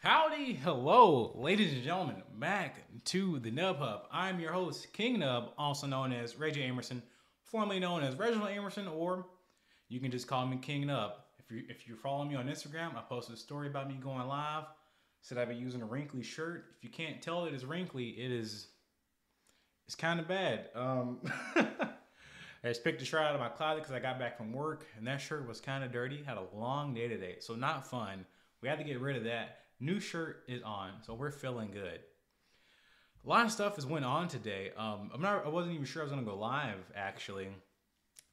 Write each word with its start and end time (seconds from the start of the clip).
Howdy, 0.00 0.52
hello, 0.54 1.32
ladies 1.34 1.72
and 1.72 1.82
gentlemen, 1.82 2.22
back 2.38 2.84
to 3.06 3.40
the 3.40 3.50
Nub 3.50 3.78
Hub. 3.78 4.02
I'm 4.12 4.38
your 4.38 4.52
host, 4.52 4.92
King 4.92 5.18
Nub, 5.18 5.50
also 5.58 5.88
known 5.88 6.12
as 6.12 6.38
Reggie 6.38 6.62
Amerson, 6.62 7.02
formerly 7.42 7.80
known 7.80 8.04
as 8.04 8.14
Reginald 8.14 8.48
Amerson, 8.48 8.86
or 8.86 9.26
you 9.88 9.98
can 9.98 10.12
just 10.12 10.28
call 10.28 10.46
me 10.46 10.56
King 10.58 10.86
Nub. 10.86 11.14
If 11.40 11.50
you 11.50 11.64
if 11.68 11.88
you're 11.88 11.96
following 11.96 12.28
me 12.28 12.36
on 12.36 12.46
Instagram, 12.46 12.94
I 12.94 13.02
posted 13.08 13.34
a 13.34 13.38
story 13.38 13.66
about 13.66 13.88
me 13.88 13.96
going 13.96 14.24
live. 14.28 14.66
Said 15.20 15.36
I've 15.36 15.48
been 15.48 15.58
using 15.58 15.82
a 15.82 15.86
wrinkly 15.86 16.22
shirt. 16.22 16.66
If 16.76 16.84
you 16.84 16.90
can't 16.90 17.20
tell 17.20 17.46
it 17.46 17.52
is 17.52 17.64
wrinkly, 17.64 18.10
it 18.10 18.30
is 18.30 18.68
it's 19.88 19.96
kind 19.96 20.20
of 20.20 20.28
bad. 20.28 20.68
Um, 20.76 21.18
I 21.56 22.68
just 22.68 22.84
picked 22.84 23.02
a 23.02 23.04
shirt 23.04 23.22
out 23.22 23.34
of 23.34 23.40
my 23.40 23.48
closet 23.48 23.82
because 23.82 23.96
I 23.96 23.98
got 23.98 24.20
back 24.20 24.36
from 24.36 24.52
work, 24.52 24.86
and 24.96 25.04
that 25.08 25.20
shirt 25.20 25.48
was 25.48 25.60
kind 25.60 25.82
of 25.82 25.90
dirty. 25.90 26.22
Had 26.22 26.36
a 26.36 26.56
long 26.56 26.94
day 26.94 27.08
today, 27.08 27.38
so 27.40 27.56
not 27.56 27.84
fun. 27.84 28.24
We 28.62 28.68
had 28.68 28.78
to 28.78 28.84
get 28.84 29.00
rid 29.00 29.16
of 29.16 29.24
that. 29.24 29.64
New 29.80 30.00
shirt 30.00 30.42
is 30.48 30.62
on, 30.62 30.90
so 31.06 31.14
we're 31.14 31.30
feeling 31.30 31.70
good. 31.70 32.00
A 33.24 33.28
lot 33.28 33.44
of 33.44 33.52
stuff 33.52 33.76
has 33.76 33.86
went 33.86 34.04
on 34.04 34.26
today. 34.26 34.72
Um, 34.76 35.10
I'm 35.14 35.20
not. 35.20 35.46
I 35.46 35.48
wasn't 35.48 35.74
even 35.74 35.86
sure 35.86 36.02
I 36.02 36.04
was 36.04 36.12
gonna 36.12 36.24
go 36.24 36.36
live. 36.36 36.80
Actually, 36.96 37.48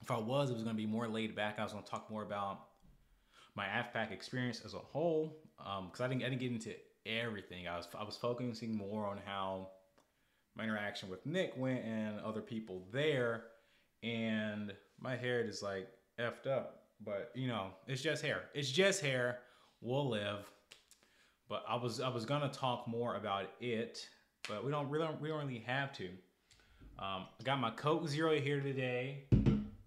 if 0.01 0.09
I 0.09 0.17
was, 0.17 0.49
it 0.49 0.53
was 0.53 0.63
gonna 0.63 0.75
be 0.75 0.85
more 0.85 1.07
laid 1.07 1.35
back. 1.35 1.59
I 1.59 1.63
was 1.63 1.73
gonna 1.73 1.85
talk 1.85 2.09
more 2.09 2.23
about 2.23 2.61
my 3.55 3.65
AFPAC 3.65 4.11
experience 4.11 4.61
as 4.65 4.73
a 4.73 4.79
whole, 4.79 5.37
because 5.57 5.99
um, 5.99 6.05
I 6.05 6.07
didn't. 6.07 6.23
I 6.23 6.29
didn't 6.29 6.41
get 6.41 6.51
into 6.51 6.75
everything. 7.05 7.67
I 7.67 7.77
was. 7.77 7.87
I 7.97 8.03
was 8.03 8.17
focusing 8.17 8.75
more 8.75 9.05
on 9.05 9.19
how 9.25 9.69
my 10.55 10.63
interaction 10.63 11.09
with 11.09 11.25
Nick 11.25 11.53
went 11.57 11.83
and 11.85 12.19
other 12.21 12.41
people 12.41 12.87
there, 12.91 13.43
and 14.01 14.73
my 14.99 15.15
hair 15.15 15.41
is 15.41 15.61
like 15.61 15.89
effed 16.19 16.47
up. 16.47 16.85
But 17.03 17.31
you 17.35 17.47
know, 17.47 17.67
it's 17.87 18.01
just 18.01 18.23
hair. 18.23 18.43
It's 18.53 18.71
just 18.71 19.01
hair. 19.01 19.39
We'll 19.81 20.09
live. 20.09 20.49
But 21.47 21.63
I 21.67 21.75
was 21.75 21.99
I 21.99 22.09
was 22.09 22.25
gonna 22.25 22.49
talk 22.49 22.87
more 22.87 23.15
about 23.15 23.45
it, 23.59 24.07
but 24.47 24.65
we 24.65 24.71
don't 24.71 24.91
don't 24.91 25.21
we 25.21 25.29
don't 25.29 25.39
really 25.39 25.63
have 25.65 25.93
to. 25.93 26.05
Um, 26.97 27.27
I 27.39 27.43
got 27.43 27.59
my 27.59 27.71
Coke 27.71 28.07
Zero 28.07 28.39
here 28.39 28.61
today 28.61 29.25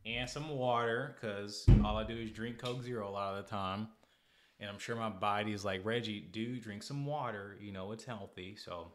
and 0.05 0.29
some 0.29 0.49
water 0.51 1.17
because 1.21 1.67
all 1.85 1.97
I 1.97 2.05
do 2.05 2.17
is 2.17 2.31
drink 2.31 2.59
Coke 2.59 2.83
Zero 2.83 3.09
a 3.09 3.11
lot 3.11 3.37
of 3.37 3.45
the 3.45 3.51
time. 3.51 3.89
And 4.61 4.69
I'm 4.69 4.79
sure 4.79 4.97
my 4.97 5.09
body 5.09 5.53
is 5.53 5.65
like 5.65 5.85
Reggie, 5.85 6.21
do 6.21 6.59
drink 6.59 6.83
some 6.83 7.07
water. 7.07 7.57
You 7.61 7.73
know 7.73 7.93
it's 7.93 8.05
healthy. 8.05 8.57
So 8.57 8.93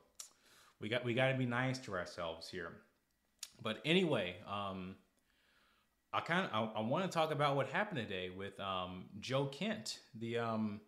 we 0.80 0.90
got 0.90 1.06
we 1.06 1.14
got 1.14 1.32
to 1.32 1.38
be 1.38 1.46
nice 1.46 1.80
to 1.80 1.94
ourselves 1.94 2.50
here. 2.50 2.72
But 3.62 3.80
anyway, 3.86 4.36
um, 4.48 4.96
I 6.14 6.20
kind 6.20 6.46
of 6.46 6.52
I, 6.54 6.80
I 6.80 6.82
want 6.82 7.10
to 7.10 7.10
talk 7.10 7.32
about 7.32 7.56
what 7.56 7.68
happened 7.68 8.00
today 8.00 8.30
with 8.30 8.60
um, 8.60 9.06
Joe 9.20 9.46
Kent, 9.46 10.00
the 10.20 10.38
um, 10.38 10.82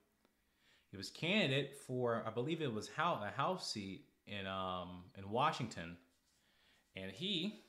he 0.95 0.97
was 0.97 1.09
candidate 1.09 1.75
for 1.85 2.23
I 2.25 2.29
believe 2.29 2.61
it 2.61 2.73
was 2.73 2.89
how 2.95 3.21
a 3.21 3.29
House 3.35 3.69
seat 3.71 4.05
in 4.27 4.47
um 4.47 5.03
in 5.17 5.29
Washington, 5.29 5.97
and 6.95 7.11
he 7.11 7.59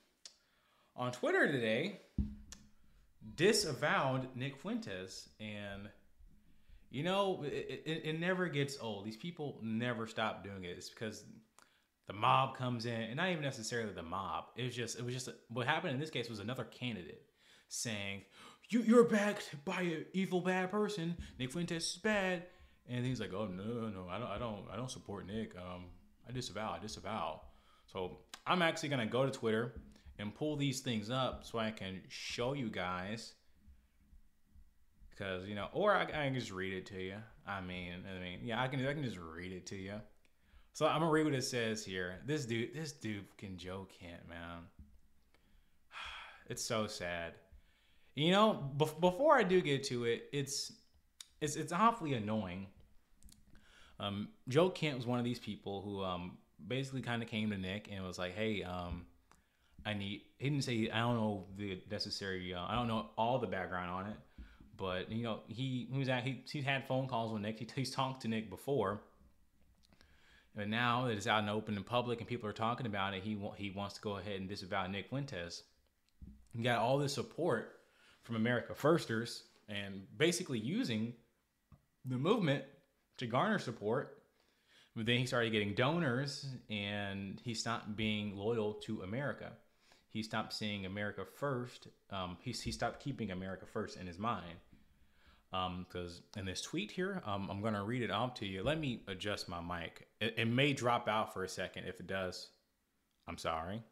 on 0.95 1.11
Twitter 1.11 1.51
today 1.51 2.01
disavowed 3.35 4.29
Nick 4.37 4.57
Fuentes 4.57 5.29
and. 5.41 5.89
You 6.89 7.03
know, 7.03 7.43
it, 7.43 7.83
it, 7.85 8.03
it 8.05 8.21
never 8.21 8.47
gets 8.47 8.79
old. 8.81 9.05
These 9.05 9.17
people 9.17 9.59
never 9.61 10.07
stop 10.07 10.45
doing 10.45 10.65
it. 10.65 10.79
It's 10.79 10.89
because 10.89 11.25
the 12.07 12.13
mob 12.13 12.57
comes 12.57 12.87
in, 12.87 12.93
and 12.93 13.17
not 13.17 13.29
even 13.31 13.43
necessarily 13.43 13.93
the 13.93 14.05
mob. 14.05 14.45
It 14.57 14.65
was 14.67 14.77
just, 14.77 14.97
it 14.97 15.05
was 15.05 15.13
just 15.13 15.29
what 15.49 15.67
happened 15.67 15.95
in 15.95 16.01
this 16.01 16.11
case 16.11 16.31
was 16.31 16.39
another 16.39 16.63
candidate 16.63 17.23
saying, 17.69 18.23
"You, 18.69 18.83
you're 18.83 19.05
backed 19.05 19.57
by 19.65 19.81
an 19.81 20.07
evil 20.13 20.41
bad 20.41 20.71
person. 20.71 21.17
Nick 21.41 21.51
Fuentes 21.51 21.95
is 21.95 21.97
bad." 21.97 22.45
And 22.89 23.05
he's 23.05 23.21
like, 23.21 23.33
"Oh 23.33 23.47
no, 23.47 23.89
no, 23.89 24.07
I 24.09 24.19
don't, 24.19 24.29
I 24.29 24.39
don't, 24.39 24.65
I 24.73 24.77
don't 24.77 24.91
support 24.91 25.27
Nick. 25.27 25.57
Um, 25.57 25.87
I 26.29 26.33
disavow, 26.33 26.77
I 26.77 26.79
disavow." 26.79 27.41
So 27.87 28.19
I'm 28.47 28.63
actually 28.63 28.91
gonna 28.91 29.07
go 29.07 29.25
to 29.25 29.31
Twitter 29.31 29.75
and 30.19 30.35
pull 30.35 30.57
these 30.57 30.81
things 30.81 31.11
up 31.11 31.45
so 31.45 31.59
I 31.59 31.71
can 31.71 32.01
show 32.09 32.53
you 32.53 32.69
guys. 32.69 33.35
Because 35.11 35.47
you 35.47 35.55
know, 35.55 35.69
or 35.73 35.95
I, 35.95 36.03
I, 36.03 36.07
can 36.07 36.35
just 36.35 36.53
read 36.53 36.73
it 36.75 36.87
to 36.87 37.01
you. 37.03 37.17
I 37.47 37.61
mean, 37.61 38.05
I 38.09 38.21
mean, 38.21 38.41
yeah, 38.43 38.63
I 38.63 38.69
can, 38.69 38.85
I 38.87 38.93
can 38.93 39.03
just 39.03 39.19
read 39.19 39.53
it 39.53 39.67
to 39.67 39.77
you. 39.77 39.95
So 40.75 40.87
I'm 40.87 41.01
gonna 41.01 41.11
read 41.11 41.25
what 41.25 41.35
it 41.35 41.45
says 41.45 41.85
here. 41.85 42.17
This 42.27 42.45
dude, 42.45 42.75
this 42.75 42.93
dude 42.93 43.25
can 43.39 43.57
Joe 43.57 43.89
Kent, 43.99 44.29
man. 44.29 44.59
It's 46.49 46.63
so 46.63 46.87
sad. 46.87 47.33
You 48.15 48.31
know, 48.31 48.71
before 48.77 49.37
I 49.37 49.43
do 49.43 49.61
get 49.61 49.83
to 49.85 50.05
it, 50.05 50.29
it's 50.33 50.73
it's 51.41 51.57
it's 51.57 51.73
awfully 51.73 52.15
annoying 52.15 52.67
um, 53.99 54.29
Joe 54.49 54.69
Kent 54.69 54.97
was 54.97 55.07
one 55.07 55.19
of 55.19 55.25
these 55.25 55.39
people 55.39 55.83
who 55.83 56.03
um, 56.03 56.39
basically 56.67 57.03
kind 57.03 57.23
of 57.23 57.29
came 57.29 57.51
to 57.51 57.59
Nick 57.59 57.89
and 57.91 58.05
was 58.05 58.19
like, 58.19 58.35
"Hey, 58.35 58.63
um, 58.63 59.07
I 59.85 59.95
need." 59.95 60.23
He 60.39 60.51
didn't 60.51 60.65
say 60.65 60.91
I 60.91 61.01
don't 61.01 61.17
know 61.17 61.47
the 61.57 61.81
necessary. 61.91 62.53
Uh, 62.53 62.65
I 62.67 62.75
don't 62.75 62.89
know 62.89 63.07
all 63.17 63.39
the 63.39 63.47
background 63.47 63.91
on 63.91 64.07
it, 64.07 64.17
but 64.77 65.11
you 65.11 65.25
know, 65.25 65.41
he 65.49 65.89
he 65.91 65.99
was 65.99 66.09
at 66.09 66.25
he 66.25 66.63
had 66.63 66.87
phone 66.87 67.07
calls 67.07 67.33
with 67.33 67.43
Nick. 67.43 67.59
He, 67.59 67.69
he's 67.75 67.91
talked 67.91 68.23
to 68.23 68.29
Nick 68.29 68.51
before, 68.51 69.01
but 70.55 70.69
now 70.69 71.07
that 71.07 71.17
it's 71.17 71.27
out 71.27 71.41
and 71.41 71.51
open 71.51 71.77
in 71.77 71.83
public 71.83 72.21
and 72.21 72.29
people 72.29 72.49
are 72.49 72.55
talking 72.55 72.87
about 72.87 73.15
it, 73.15 73.23
he 73.23 73.39
he 73.57 73.71
wants 73.71 73.95
to 73.95 74.01
go 74.03 74.19
ahead 74.19 74.41
and 74.41 74.49
disavow 74.49 74.87
Nick 74.87 75.09
Fuentes. 75.09 75.63
He 76.55 76.63
got 76.63 76.79
all 76.79 76.99
this 76.99 77.15
support 77.15 77.81
from 78.23 78.37
America 78.37 78.75
Firsters 78.75 79.45
and 79.69 80.03
basically 80.17 80.59
using 80.59 81.15
the 82.05 82.17
movement 82.17 82.65
to 83.19 83.27
garner 83.27 83.59
support. 83.59 84.23
But 84.95 85.07
then 85.07 85.19
he 85.19 85.27
started 85.27 85.53
getting 85.53 85.75
donors 85.75 86.47
and 86.71 87.41
he 87.45 87.53
stopped 87.55 87.97
being 87.97 88.37
loyal 88.37 88.75
to 88.85 89.03
America. 89.03 89.53
He 90.09 90.23
stopped 90.23 90.55
seeing 90.55 90.87
America 90.87 91.25
first. 91.25 91.89
Um, 92.11 92.39
he, 92.41 92.53
he 92.53 92.73
stopped 92.73 93.01
keeping 93.01 93.31
America 93.31 93.67
first 93.67 93.99
in 93.99 94.07
his 94.07 94.19
mind. 94.19 94.57
Because 95.51 96.23
um, 96.35 96.41
in 96.41 96.47
this 96.47 96.63
tweet 96.63 96.91
here, 96.91 97.23
um, 97.27 97.49
I'm 97.51 97.61
going 97.61 97.75
to 97.75 97.83
read 97.83 98.03
it 98.03 98.11
off 98.11 98.35
to 98.35 98.47
you. 98.47 98.63
Let 98.63 98.81
me 98.81 99.03
adjust 99.07 99.49
my 99.49 99.61
mic. 99.61 100.09
It, 100.21 100.35
it 100.39 100.49
may 100.49 100.73
drop 100.73 101.09
out 101.09 101.33
for 101.33 101.45
a 101.45 101.49
second. 101.49 101.85
If 101.87 102.01
it 102.01 102.07
does, 102.07 102.49
I'm 103.29 103.39
sorry. 103.39 103.83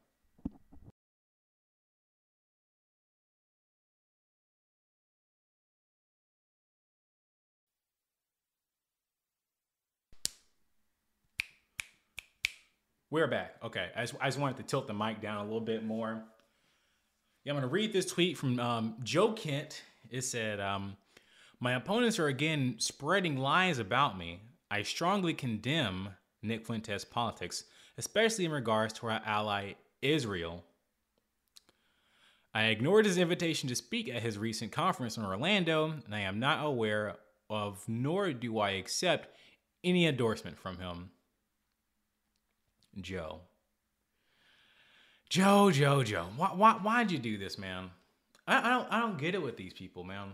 We're 13.15 13.29
back. 13.29 13.55
Okay. 13.63 13.91
I 13.95 14.01
just, 14.01 14.15
I 14.21 14.27
just 14.27 14.41
wanted 14.41 14.57
to 14.57 14.65
tilt 14.65 14.89
the 14.89 14.93
mic 14.93 15.21
down 15.21 15.39
a 15.39 15.45
little 15.45 15.61
bit 15.61 15.85
more. 15.85 16.21
Yeah, 17.45 17.53
I'm 17.53 17.57
going 17.57 17.63
to 17.63 17.73
read 17.73 17.93
this 17.93 18.07
tweet 18.07 18.37
from 18.37 18.59
um, 18.59 18.97
Joe 19.05 19.31
Kent. 19.31 19.85
It 20.11 20.23
said, 20.23 20.59
um, 20.59 20.97
My 21.61 21.75
opponents 21.75 22.19
are 22.19 22.27
again 22.27 22.75
spreading 22.79 23.37
lies 23.37 23.79
about 23.79 24.19
me. 24.19 24.41
I 24.69 24.83
strongly 24.83 25.33
condemn 25.33 26.09
Nick 26.43 26.67
Fuentes' 26.67 27.05
politics, 27.05 27.63
especially 27.99 28.47
in 28.47 28.51
regards 28.51 28.93
to 28.95 29.07
our 29.07 29.23
ally 29.25 29.75
Israel. 30.03 30.65
I 32.53 32.65
ignored 32.65 33.07
his 33.07 33.19
invitation 33.19 33.69
to 33.69 33.77
speak 33.77 34.09
at 34.09 34.23
his 34.23 34.39
recent 34.39 34.73
conference 34.73 35.17
in 35.17 35.25
Orlando, 35.25 35.95
and 36.05 36.13
I 36.13 36.23
am 36.23 36.41
not 36.41 36.67
aware 36.67 37.15
of, 37.49 37.85
nor 37.87 38.33
do 38.33 38.59
I 38.59 38.71
accept, 38.71 39.29
any 39.85 40.05
endorsement 40.05 40.59
from 40.59 40.79
him. 40.79 41.11
Joe. 43.01 43.41
Joe, 45.29 45.71
Joe, 45.71 46.03
Joe. 46.03 46.27
Why, 46.37 46.49
why, 46.49 46.73
why'd 46.75 47.11
you 47.11 47.19
do 47.19 47.39
this, 47.39 47.59
man? 47.59 47.91
I, 48.47 48.59
I 48.59 48.71
don't, 48.71 48.93
I 48.93 49.01
don't 49.01 49.19
get 49.19 49.35
it 49.35 49.43
with 49.43 49.57
these 49.57 49.73
people, 49.73 50.05
man. 50.05 50.33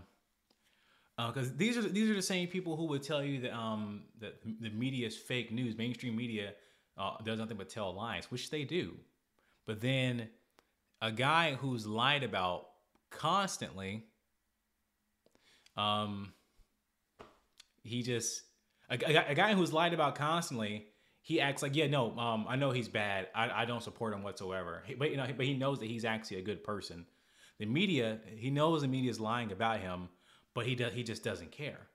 Because 1.17 1.49
uh, 1.49 1.53
these 1.57 1.77
are 1.77 1.81
these 1.81 2.09
are 2.09 2.15
the 2.15 2.21
same 2.21 2.47
people 2.47 2.75
who 2.75 2.85
would 2.85 3.03
tell 3.03 3.23
you 3.23 3.41
that 3.41 3.53
um 3.53 4.01
that 4.19 4.41
the 4.59 4.69
media 4.69 5.05
is 5.05 5.15
fake 5.15 5.51
news. 5.51 5.77
Mainstream 5.77 6.15
media 6.15 6.53
uh, 6.97 7.17
does 7.23 7.37
nothing 7.37 7.57
but 7.57 7.69
tell 7.69 7.93
lies, 7.93 8.31
which 8.31 8.49
they 8.49 8.63
do. 8.63 8.93
But 9.65 9.81
then 9.81 10.29
a 11.01 11.11
guy 11.11 11.53
who's 11.53 11.85
lied 11.85 12.23
about 12.23 12.69
constantly, 13.09 14.03
um, 15.77 16.33
he 17.83 18.01
just 18.01 18.43
a, 18.89 18.95
a, 18.95 19.31
a 19.31 19.35
guy 19.35 19.53
who's 19.53 19.71
lied 19.71 19.93
about 19.93 20.15
constantly 20.15 20.87
he 21.21 21.39
acts 21.39 21.61
like, 21.61 21.75
yeah, 21.75 21.87
no, 21.87 22.17
um, 22.17 22.45
I 22.49 22.55
know 22.55 22.71
he's 22.71 22.87
bad. 22.87 23.27
I, 23.35 23.61
I 23.61 23.65
don't 23.65 23.83
support 23.83 24.13
him 24.13 24.23
whatsoever. 24.23 24.83
He, 24.85 24.95
but 24.95 25.11
you 25.11 25.17
know, 25.17 25.27
but 25.35 25.45
he 25.45 25.53
knows 25.53 25.79
that 25.79 25.87
he's 25.87 26.05
actually 26.05 26.37
a 26.37 26.43
good 26.43 26.63
person. 26.63 27.05
The 27.59 27.65
media, 27.67 28.19
he 28.35 28.49
knows 28.49 28.81
the 28.81 28.87
media 28.87 29.11
is 29.11 29.19
lying 29.19 29.51
about 29.51 29.79
him, 29.79 30.09
but 30.55 30.65
he 30.65 30.73
does, 30.73 30.93
he 30.93 31.03
just 31.03 31.23
doesn't 31.23 31.51
care 31.51 31.87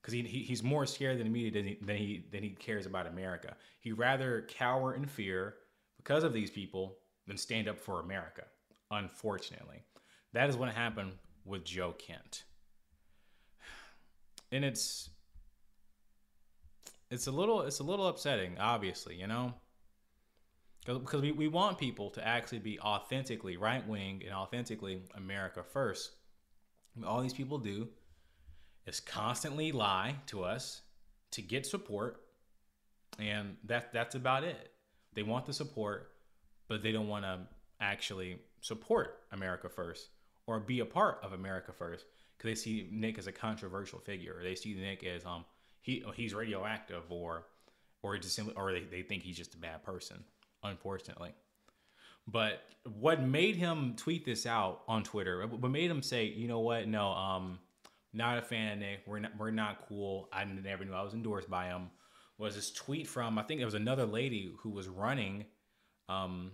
because 0.00 0.14
he, 0.14 0.22
he, 0.22 0.42
he's 0.42 0.62
more 0.62 0.86
scared 0.86 1.18
than 1.18 1.26
the 1.26 1.32
media 1.32 1.50
than 1.50 1.66
he, 1.66 1.78
than 1.82 1.96
he 1.96 2.24
than 2.32 2.42
he 2.42 2.50
cares 2.50 2.86
about 2.86 3.06
America. 3.06 3.54
He 3.80 3.92
rather 3.92 4.46
cower 4.48 4.94
in 4.94 5.06
fear 5.06 5.56
because 5.98 6.24
of 6.24 6.32
these 6.32 6.50
people 6.50 6.96
than 7.26 7.36
stand 7.36 7.68
up 7.68 7.78
for 7.78 8.00
America. 8.00 8.44
Unfortunately, 8.90 9.82
that 10.32 10.48
is 10.48 10.56
what 10.56 10.70
happened 10.70 11.12
with 11.44 11.64
Joe 11.64 11.94
Kent, 11.98 12.44
and 14.50 14.64
it's 14.64 15.10
it's 17.10 17.26
a 17.26 17.30
little 17.32 17.62
it's 17.62 17.80
a 17.80 17.84
little 17.84 18.06
upsetting, 18.08 18.58
obviously, 18.58 19.16
you 19.16 19.26
know, 19.26 19.54
because 20.86 21.20
we, 21.20 21.32
we 21.32 21.48
want 21.48 21.78
people 21.78 22.10
to 22.10 22.26
actually 22.26 22.60
be 22.60 22.78
authentically 22.80 23.56
right 23.56 23.86
wing 23.86 24.22
and 24.24 24.32
authentically 24.32 25.02
America 25.16 25.62
first. 25.62 26.12
All 27.04 27.20
these 27.20 27.34
people 27.34 27.58
do 27.58 27.88
is 28.86 29.00
constantly 29.00 29.72
lie 29.72 30.16
to 30.26 30.44
us 30.44 30.82
to 31.32 31.42
get 31.42 31.66
support, 31.66 32.22
and 33.18 33.56
that 33.64 33.92
that's 33.92 34.14
about 34.14 34.44
it. 34.44 34.70
They 35.14 35.22
want 35.24 35.46
the 35.46 35.52
support, 35.52 36.12
but 36.68 36.82
they 36.82 36.92
don't 36.92 37.08
want 37.08 37.24
to 37.24 37.40
actually 37.80 38.38
support 38.60 39.20
America 39.32 39.68
first 39.68 40.10
or 40.46 40.60
be 40.60 40.80
a 40.80 40.86
part 40.86 41.18
of 41.22 41.32
America 41.32 41.72
first 41.72 42.04
because 42.36 42.50
they 42.50 42.54
see 42.54 42.88
Nick 42.92 43.18
as 43.18 43.26
a 43.26 43.32
controversial 43.32 43.98
figure, 43.98 44.36
or 44.38 44.42
they 44.44 44.54
see 44.54 44.74
Nick 44.74 45.04
as 45.04 45.24
um 45.24 45.44
he 45.80 46.04
he's 46.14 46.34
radioactive, 46.34 47.04
or 47.10 47.46
or 48.02 48.16
just 48.18 48.34
simply, 48.34 48.54
or 48.56 48.72
they, 48.72 48.84
they 48.84 49.02
think 49.02 49.22
he's 49.22 49.36
just 49.36 49.54
a 49.54 49.58
bad 49.58 49.82
person, 49.82 50.24
unfortunately. 50.62 51.32
But 52.26 52.62
what 52.84 53.22
made 53.22 53.56
him 53.56 53.94
tweet 53.96 54.24
this 54.24 54.46
out 54.46 54.82
on 54.86 55.02
Twitter? 55.02 55.46
What 55.46 55.70
made 55.70 55.90
him 55.90 56.02
say, 56.02 56.26
you 56.26 56.48
know 56.48 56.60
what? 56.60 56.86
No, 56.86 57.08
um, 57.10 57.58
not 58.12 58.38
a 58.38 58.42
fan 58.42 58.72
of 58.72 58.78
Nick. 58.78 59.00
We're 59.06 59.18
not 59.20 59.32
we're 59.38 59.50
not 59.50 59.86
cool. 59.88 60.28
I 60.32 60.44
never 60.44 60.84
knew 60.84 60.92
I 60.92 61.02
was 61.02 61.14
endorsed 61.14 61.50
by 61.50 61.66
him. 61.66 61.90
Was 62.38 62.54
this 62.54 62.70
tweet 62.70 63.06
from 63.06 63.38
I 63.38 63.42
think 63.42 63.60
it 63.60 63.64
was 63.66 63.74
another 63.74 64.06
lady 64.06 64.52
who 64.60 64.70
was 64.70 64.88
running, 64.88 65.44
um, 66.08 66.52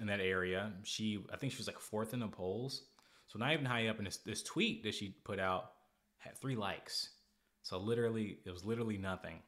in 0.00 0.06
that 0.06 0.20
area. 0.20 0.72
She 0.82 1.24
I 1.32 1.36
think 1.36 1.52
she 1.52 1.58
was 1.58 1.66
like 1.66 1.78
fourth 1.78 2.12
in 2.14 2.20
the 2.20 2.28
polls 2.28 2.82
so 3.26 3.38
not 3.38 3.52
even 3.52 3.64
high 3.64 3.88
up 3.88 3.98
in 3.98 4.04
this, 4.04 4.18
this 4.18 4.42
tweet 4.42 4.82
that 4.84 4.94
she 4.94 5.16
put 5.24 5.38
out 5.38 5.72
had 6.18 6.36
three 6.36 6.56
likes. 6.56 7.10
So 7.64 7.78
literally, 7.78 8.38
it 8.44 8.50
was 8.50 8.64
literally 8.64 8.98
nothing. 8.98 9.40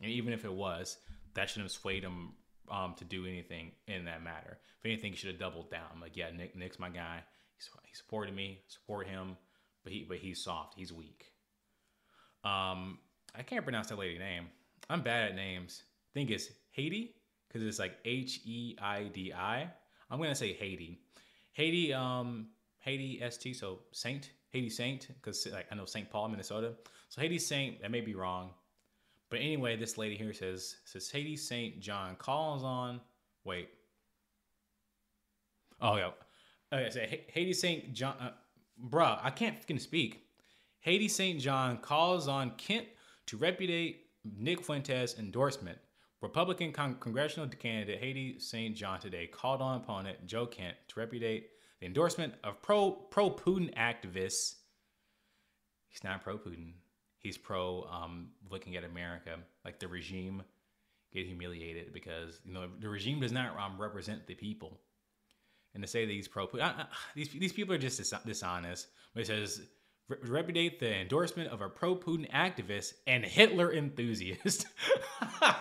And 0.00 0.10
even 0.10 0.32
if 0.32 0.44
it 0.44 0.52
was, 0.52 0.96
that 1.34 1.50
shouldn't 1.50 1.66
have 1.66 1.72
swayed 1.72 2.04
him 2.04 2.32
um, 2.70 2.94
to 2.98 3.04
do 3.04 3.26
anything 3.26 3.72
in 3.88 4.04
that 4.06 4.22
matter. 4.22 4.58
If 4.78 4.86
anything, 4.86 5.12
he 5.12 5.16
should 5.16 5.30
have 5.30 5.38
doubled 5.38 5.70
down. 5.70 6.00
Like, 6.00 6.16
yeah, 6.16 6.30
Nick, 6.30 6.56
Nick's 6.56 6.78
my 6.78 6.88
guy. 6.88 7.22
He's, 7.56 7.68
he 7.84 7.94
supported 7.94 8.34
me, 8.34 8.60
support 8.68 9.08
him, 9.08 9.36
but 9.82 9.92
he 9.92 10.04
but 10.08 10.18
he's 10.18 10.42
soft. 10.42 10.74
He's 10.76 10.92
weak. 10.92 11.24
Um, 12.44 12.98
I 13.34 13.42
can't 13.42 13.64
pronounce 13.64 13.88
that 13.88 13.98
lady 13.98 14.18
name. 14.18 14.46
I'm 14.88 15.02
bad 15.02 15.30
at 15.30 15.34
names. 15.34 15.82
I 15.84 16.12
think 16.14 16.30
it's 16.30 16.48
Haiti 16.70 17.16
because 17.48 17.66
it's 17.66 17.78
like 17.78 17.96
H 18.04 18.40
E 18.44 18.76
I 18.80 19.04
D 19.04 19.32
I. 19.32 19.68
I'm 20.10 20.18
gonna 20.20 20.34
say 20.34 20.52
Haiti. 20.52 21.00
Haiti 21.52 21.92
um 21.92 22.48
Haiti 22.78 23.20
St. 23.28 23.56
So 23.56 23.80
Saint 23.92 24.30
Haiti 24.50 24.70
Saint 24.70 25.08
because 25.08 25.46
like 25.52 25.66
I 25.70 25.74
know 25.74 25.84
St. 25.84 26.08
Paul, 26.10 26.28
Minnesota. 26.28 26.74
So 27.08 27.20
Haiti 27.20 27.38
Saint. 27.38 27.82
That 27.82 27.90
may 27.90 28.00
be 28.00 28.14
wrong, 28.14 28.50
but 29.30 29.40
anyway, 29.40 29.76
this 29.76 29.96
lady 29.98 30.16
here 30.16 30.32
says 30.32 30.76
says 30.84 31.10
Haiti 31.10 31.36
Saint 31.36 31.80
John 31.80 32.16
calls 32.16 32.64
on. 32.64 33.00
Wait. 33.44 33.68
Oh 35.80 35.96
yeah. 35.96 36.10
Okay, 36.72 36.90
so 36.90 37.00
Haiti 37.32 37.52
Saint 37.52 37.92
John. 37.92 38.16
Uh, 38.20 38.30
bruh, 38.88 39.18
I 39.22 39.30
can't 39.30 39.58
fucking 39.58 39.78
speak. 39.78 40.26
Haiti 40.86 41.08
St. 41.08 41.40
John 41.40 41.78
calls 41.78 42.28
on 42.28 42.52
Kent 42.52 42.86
to 43.26 43.36
repudiate 43.36 44.06
Nick 44.38 44.62
Fuentes' 44.62 45.18
endorsement. 45.18 45.78
Republican 46.22 46.70
con- 46.70 46.94
congressional 47.00 47.48
candidate 47.48 47.98
Haiti 48.00 48.38
St. 48.38 48.76
John 48.76 49.00
today 49.00 49.26
called 49.26 49.60
on 49.60 49.78
opponent 49.80 50.24
Joe 50.26 50.46
Kent 50.46 50.76
to 50.86 51.00
repudiate 51.00 51.48
the 51.80 51.86
endorsement 51.86 52.34
of 52.44 52.62
pro 52.62 52.92
pro 52.92 53.30
Putin 53.30 53.74
activists. 53.74 54.54
He's 55.88 56.04
not 56.04 56.22
pro 56.22 56.38
Putin. 56.38 56.74
He's 57.20 57.36
pro 57.36 57.88
um, 57.90 58.28
looking 58.50 58.76
at 58.76 58.84
America 58.84 59.36
like 59.64 59.78
the 59.78 59.88
regime 59.88 60.42
get 61.12 61.26
humiliated 61.26 61.92
because 61.92 62.40
you 62.44 62.52
know 62.52 62.68
the 62.80 62.88
regime 62.88 63.20
does 63.20 63.32
not 63.32 63.58
um, 63.58 63.80
represent 63.80 64.26
the 64.26 64.34
people. 64.34 64.80
And 65.74 65.82
to 65.82 65.88
say 65.88 66.06
that 66.06 66.12
he's 66.12 66.28
pro 66.28 66.46
Putin, 66.46 66.86
these 67.14 67.30
these 67.30 67.52
people 67.52 67.74
are 67.74 67.78
just 67.78 67.98
dis- 67.98 68.14
dishonest. 68.24 68.88
But 69.14 69.22
it 69.22 69.26
says 69.26 69.62
repudiate 70.08 70.78
the 70.78 70.94
endorsement 70.94 71.50
of 71.50 71.60
a 71.62 71.68
pro 71.68 71.96
Putin 71.96 72.30
activist 72.30 72.92
and 73.06 73.24
Hitler 73.24 73.72
enthusiast. 73.72 74.66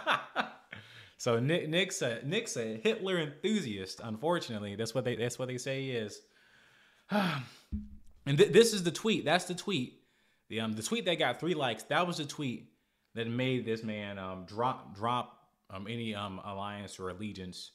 So 1.25 1.39
Nick, 1.39 1.69
Nick's 1.69 2.03
a 2.03 2.19
Nick's 2.23 2.55
a 2.55 2.77
Hitler 2.77 3.17
enthusiast. 3.17 4.01
Unfortunately, 4.03 4.75
that's 4.75 4.93
what 4.93 5.05
they 5.05 5.15
that's 5.15 5.39
what 5.39 5.47
they 5.47 5.57
say 5.57 5.81
he 5.81 5.91
is. 5.91 6.21
and 7.09 8.37
th- 8.37 8.51
this 8.51 8.73
is 8.73 8.83
the 8.83 8.91
tweet. 8.91 9.25
That's 9.25 9.45
the 9.45 9.55
tweet. 9.55 10.01
The 10.49 10.59
um 10.59 10.73
the 10.73 10.83
tweet 10.83 11.05
that 11.05 11.19
got 11.19 11.39
three 11.39 11.53
likes. 11.53 11.83
That 11.83 12.05
was 12.05 12.17
the 12.17 12.25
tweet 12.25 12.69
that 13.15 13.27
made 13.27 13.65
this 13.65 13.83
man 13.83 14.19
um 14.19 14.45
drop 14.45 14.95
drop 14.95 15.39
um 15.69 15.87
any 15.89 16.13
um 16.13 16.39
alliance 16.43 16.99
or 16.99 17.09
allegiance 17.09 17.71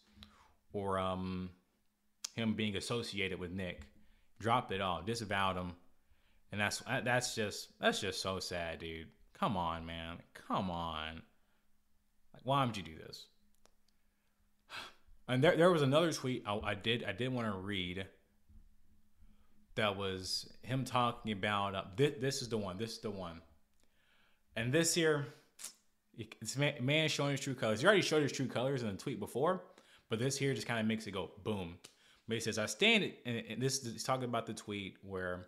or 0.72 0.98
um 0.98 1.50
him 2.34 2.54
being 2.54 2.76
associated 2.76 3.38
with 3.38 3.50
Nick. 3.50 3.86
Dropped 4.38 4.72
it 4.72 4.80
all. 4.80 5.02
Disavowed 5.02 5.56
him. 5.56 5.72
And 6.52 6.60
that's 6.60 6.82
that's 7.04 7.34
just 7.34 7.68
that's 7.80 8.00
just 8.00 8.20
so 8.20 8.38
sad, 8.38 8.78
dude. 8.78 9.08
Come 9.38 9.56
on, 9.56 9.86
man. 9.86 10.18
Come 10.34 10.70
on. 10.70 11.22
Like, 12.34 12.42
why 12.44 12.64
would 12.64 12.76
you 12.76 12.82
do 12.82 12.96
this? 12.96 13.26
And 15.28 15.44
there, 15.44 15.56
there 15.56 15.70
was 15.70 15.82
another 15.82 16.12
tweet 16.12 16.42
I, 16.44 16.58
I 16.58 16.74
did 16.74 17.04
I 17.04 17.12
did 17.12 17.32
want 17.32 17.46
to 17.46 17.56
read. 17.56 18.04
That 19.80 19.96
was 19.96 20.46
him 20.60 20.84
talking 20.84 21.32
about 21.32 21.74
uh, 21.74 21.84
this. 21.96 22.12
This 22.20 22.42
is 22.42 22.50
the 22.50 22.58
one. 22.58 22.76
This 22.76 22.92
is 22.92 22.98
the 22.98 23.10
one. 23.10 23.40
And 24.54 24.70
this 24.70 24.94
here, 24.94 25.24
it's 26.18 26.58
man, 26.58 27.08
showing 27.08 27.30
his 27.30 27.40
true 27.40 27.54
colors. 27.54 27.80
He 27.80 27.86
already 27.86 28.02
showed 28.02 28.22
his 28.22 28.30
true 28.30 28.46
colors 28.46 28.82
in 28.82 28.90
the 28.90 28.98
tweet 28.98 29.18
before, 29.18 29.62
but 30.10 30.18
this 30.18 30.36
here 30.36 30.52
just 30.52 30.66
kind 30.66 30.80
of 30.80 30.86
makes 30.86 31.06
it 31.06 31.12
go 31.12 31.30
boom. 31.44 31.78
But 32.28 32.34
he 32.34 32.40
says, 32.40 32.58
"I 32.58 32.66
stand," 32.66 33.10
and 33.24 33.62
this 33.62 33.82
is 33.86 34.02
talking 34.02 34.26
about 34.26 34.44
the 34.44 34.52
tweet 34.52 34.98
where 35.02 35.46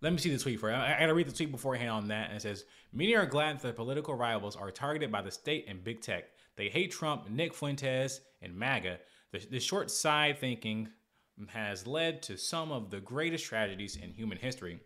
let 0.00 0.12
me 0.12 0.18
see 0.18 0.30
the 0.30 0.38
tweet 0.38 0.58
for 0.58 0.70
you. 0.70 0.74
I, 0.74 0.96
gotta 0.98 1.14
read 1.14 1.28
the 1.28 1.32
tweet 1.32 1.52
beforehand 1.52 1.90
on 1.90 2.08
that. 2.08 2.30
And 2.30 2.38
it 2.38 2.42
says, 2.42 2.64
Many 2.92 3.14
are 3.14 3.26
glad 3.26 3.56
that 3.56 3.62
their 3.62 3.72
political 3.72 4.14
rivals 4.14 4.56
are 4.56 4.72
targeted 4.72 5.12
by 5.12 5.22
the 5.22 5.30
state 5.30 5.66
and 5.68 5.82
big 5.82 6.00
tech. 6.00 6.24
They 6.56 6.68
hate 6.68 6.90
Trump, 6.90 7.30
Nick 7.30 7.54
Fuentes, 7.54 8.20
and 8.42 8.54
MAGA. 8.56 8.98
The, 9.30 9.46
the 9.50 9.60
short 9.60 9.90
side 9.90 10.38
thinking 10.38 10.88
has 11.50 11.86
led 11.86 12.22
to 12.22 12.36
some 12.36 12.72
of 12.72 12.90
the 12.90 13.00
greatest 13.00 13.44
tragedies 13.44 13.96
in 13.96 14.12
human 14.12 14.38
history. 14.38 14.80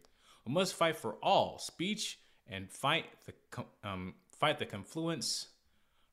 We 0.46 0.52
must 0.52 0.74
fight 0.74 0.96
for 0.96 1.14
all 1.22 1.58
speech 1.58 2.18
and 2.48 2.70
fight 2.70 3.06
the 3.26 3.64
um, 3.84 4.14
fight 4.38 4.58
the 4.58 4.66
confluence 4.66 5.48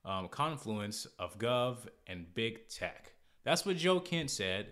um, 0.05 0.27
confluence 0.29 1.05
of 1.17 1.37
gov 1.37 1.87
and 2.07 2.33
big 2.33 2.69
tech. 2.69 3.13
That's 3.43 3.65
what 3.65 3.77
Joe 3.77 3.99
Kent 3.99 4.31
said 4.31 4.67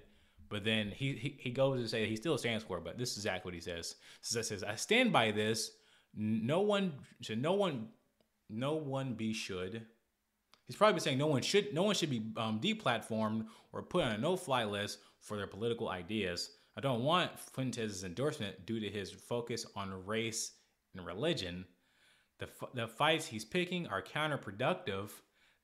but 0.50 0.64
then 0.64 0.92
he, 0.92 1.14
he, 1.14 1.38
he 1.40 1.50
goes 1.50 1.82
to 1.82 1.88
say 1.88 2.06
he 2.06 2.16
still 2.16 2.38
stands 2.38 2.64
for 2.64 2.78
it, 2.78 2.84
but 2.84 2.98
this 2.98 3.12
is 3.12 3.18
exactly 3.18 3.50
what 3.50 3.56
he 3.56 3.62
says. 3.62 3.96
So 4.22 4.42
says, 4.42 4.64
I 4.64 4.76
stand 4.76 5.12
by 5.12 5.32
this. 5.32 5.72
No 6.16 6.62
one 6.62 6.94
should 7.22 7.42
no 7.42 7.54
one 7.54 7.90
no 8.50 8.76
one 8.76 9.14
be 9.14 9.34
should. 9.34 9.86
He's 10.66 10.76
probably 10.76 11.00
saying 11.00 11.18
no 11.18 11.28
one 11.28 11.42
should 11.42 11.74
no 11.74 11.84
one 11.84 11.96
should 11.96 12.10
be 12.10 12.32
um, 12.38 12.60
deplatformed 12.60 13.46
or 13.74 13.84
put 13.84 14.04
on 14.04 14.14
a 14.14 14.18
no-fly 14.18 14.64
list 14.64 15.00
for 15.28 15.38
their 15.38 15.48
political 15.48 15.90
ideas. 15.90 16.52
I 16.76 16.82
don't 16.82 17.04
want 17.04 17.40
Fuentes' 17.40 18.04
endorsement 18.04 18.66
due 18.66 18.80
to 18.80 18.90
his 18.90 19.12
focus 19.12 19.66
on 19.76 20.06
race 20.06 20.54
and 20.96 21.06
religion. 21.06 21.66
The, 22.40 22.48
the 22.74 22.88
fights 22.88 23.26
he's 23.26 23.46
picking 23.46 23.88
are 23.88 24.02
counterproductive. 24.02 25.10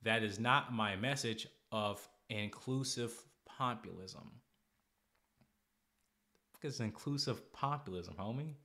That 0.01 0.23
is 0.23 0.39
not 0.39 0.73
my 0.73 0.95
message 0.95 1.47
of 1.71 2.07
inclusive 2.29 3.13
populism 3.45 4.31
is 6.63 6.79
inclusive 6.79 7.51
populism, 7.53 8.15
homie. 8.19 8.55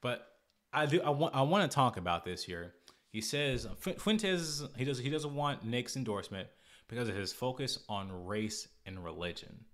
But 0.00 0.26
I 0.72 0.86
do 0.86 1.00
I 1.02 1.10
want 1.10 1.34
I 1.34 1.42
want 1.42 1.70
to 1.70 1.74
talk 1.74 1.96
about 1.96 2.24
this 2.24 2.44
here. 2.44 2.74
He 3.10 3.20
says 3.20 3.66
Fuentes 3.98 4.62
he 4.76 4.84
does 4.84 4.98
he 4.98 5.10
doesn't 5.10 5.34
want 5.34 5.64
Nick's 5.64 5.96
endorsement 5.96 6.48
because 6.88 7.08
of 7.08 7.16
his 7.16 7.32
focus 7.32 7.78
on 7.88 8.26
race 8.26 8.68
and 8.86 9.02
religion. 9.02 9.64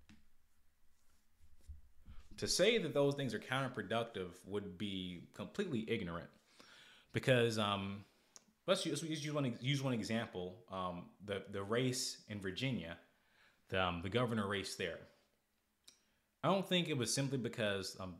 To 2.41 2.49
say 2.49 2.79
that 2.79 2.95
those 2.95 3.15
things 3.17 3.35
are 3.35 3.39
counterproductive 3.39 4.29
would 4.47 4.79
be 4.79 5.25
completely 5.35 5.85
ignorant, 5.87 6.29
because 7.13 7.59
um, 7.59 8.03
let's 8.67 8.87
use, 8.87 9.03
let's 9.03 9.23
use 9.23 9.35
one 9.35 9.59
use 9.61 9.83
one 9.83 9.93
example. 9.93 10.57
Um, 10.73 11.11
the 11.27 11.43
the 11.53 11.63
race 11.63 12.23
in 12.31 12.41
Virginia, 12.41 12.97
the 13.69 13.85
um, 13.85 14.01
the 14.03 14.09
governor 14.09 14.49
race 14.49 14.75
there. 14.75 15.01
I 16.43 16.49
don't 16.49 16.67
think 16.67 16.89
it 16.89 16.97
was 16.97 17.13
simply 17.13 17.37
because 17.37 17.95
um, 18.01 18.15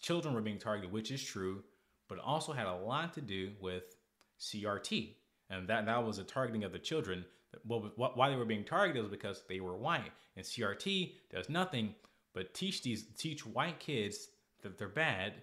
children 0.00 0.34
were 0.34 0.40
being 0.40 0.58
targeted, 0.58 0.90
which 0.90 1.12
is 1.12 1.22
true, 1.22 1.62
but 2.08 2.18
it 2.18 2.24
also 2.24 2.52
had 2.52 2.66
a 2.66 2.74
lot 2.74 3.14
to 3.14 3.20
do 3.20 3.52
with 3.60 3.94
CRT. 4.40 5.14
And 5.50 5.68
that, 5.68 5.86
that 5.86 6.04
was 6.04 6.18
a 6.18 6.24
targeting 6.24 6.64
of 6.64 6.72
the 6.72 6.80
children. 6.80 7.24
Well, 7.64 7.92
why 7.96 8.28
they 8.28 8.34
were 8.34 8.44
being 8.44 8.64
targeted 8.64 9.02
was 9.02 9.12
because 9.12 9.44
they 9.48 9.60
were 9.60 9.76
white. 9.76 10.10
And 10.36 10.44
CRT 10.44 11.12
does 11.30 11.48
nothing 11.48 11.94
but 12.34 12.54
teach 12.54 12.82
these 12.82 13.04
teach 13.18 13.46
white 13.46 13.78
kids 13.80 14.28
that 14.62 14.78
they're 14.78 14.88
bad, 14.88 15.34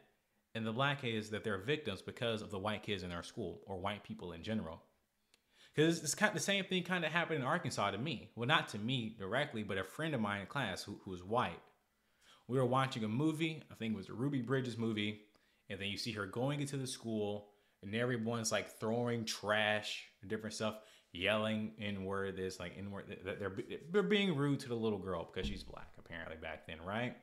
and 0.55 0.65
the 0.65 0.71
black 0.71 1.01
kids 1.01 1.29
that 1.29 1.43
they're 1.43 1.57
victims 1.57 2.01
because 2.01 2.41
of 2.41 2.51
the 2.51 2.59
white 2.59 2.83
kids 2.83 3.03
in 3.03 3.11
our 3.11 3.23
school 3.23 3.61
or 3.65 3.77
white 3.77 4.03
people 4.03 4.31
in 4.31 4.43
general. 4.43 4.81
Because 5.75 6.03
it's 6.03 6.15
kind 6.15 6.29
of 6.29 6.33
the 6.33 6.43
same 6.43 6.65
thing 6.65 6.83
kind 6.83 7.05
of 7.05 7.11
happened 7.11 7.39
in 7.39 7.45
Arkansas 7.45 7.91
to 7.91 7.97
me. 7.97 8.31
Well, 8.35 8.47
not 8.47 8.69
to 8.69 8.79
me 8.79 9.15
directly, 9.17 9.63
but 9.63 9.77
a 9.77 9.83
friend 9.83 10.15
of 10.15 10.21
mine 10.21 10.41
in 10.41 10.47
class 10.47 10.83
who, 10.83 10.99
who 11.03 11.11
was 11.11 11.23
white. 11.23 11.61
We 12.47 12.57
were 12.57 12.65
watching 12.65 13.03
a 13.03 13.07
movie. 13.07 13.61
I 13.71 13.75
think 13.75 13.93
it 13.93 13.97
was 13.97 14.09
a 14.09 14.13
Ruby 14.13 14.41
Bridges 14.41 14.77
movie. 14.77 15.21
And 15.69 15.79
then 15.79 15.87
you 15.89 15.97
see 15.97 16.11
her 16.13 16.25
going 16.25 16.61
into 16.61 16.77
the 16.77 16.87
school, 16.87 17.49
and 17.83 17.93
everyone's 17.93 18.51
like 18.51 18.79
throwing 18.79 19.23
trash 19.23 20.05
and 20.21 20.29
different 20.29 20.55
stuff, 20.55 20.79
yelling 21.11 21.71
in 21.79 22.05
word 22.05 22.37
this, 22.37 22.59
like 22.59 22.77
in 22.77 22.91
word 22.91 23.17
that 23.25 23.39
they're 23.39 23.55
they're 23.91 24.03
being 24.03 24.35
rude 24.35 24.59
to 24.61 24.69
the 24.69 24.75
little 24.75 24.99
girl 24.99 25.29
because 25.31 25.47
she's 25.47 25.63
black 25.63 25.91
apparently 25.97 26.37
back 26.37 26.67
then, 26.67 26.77
right? 26.85 27.15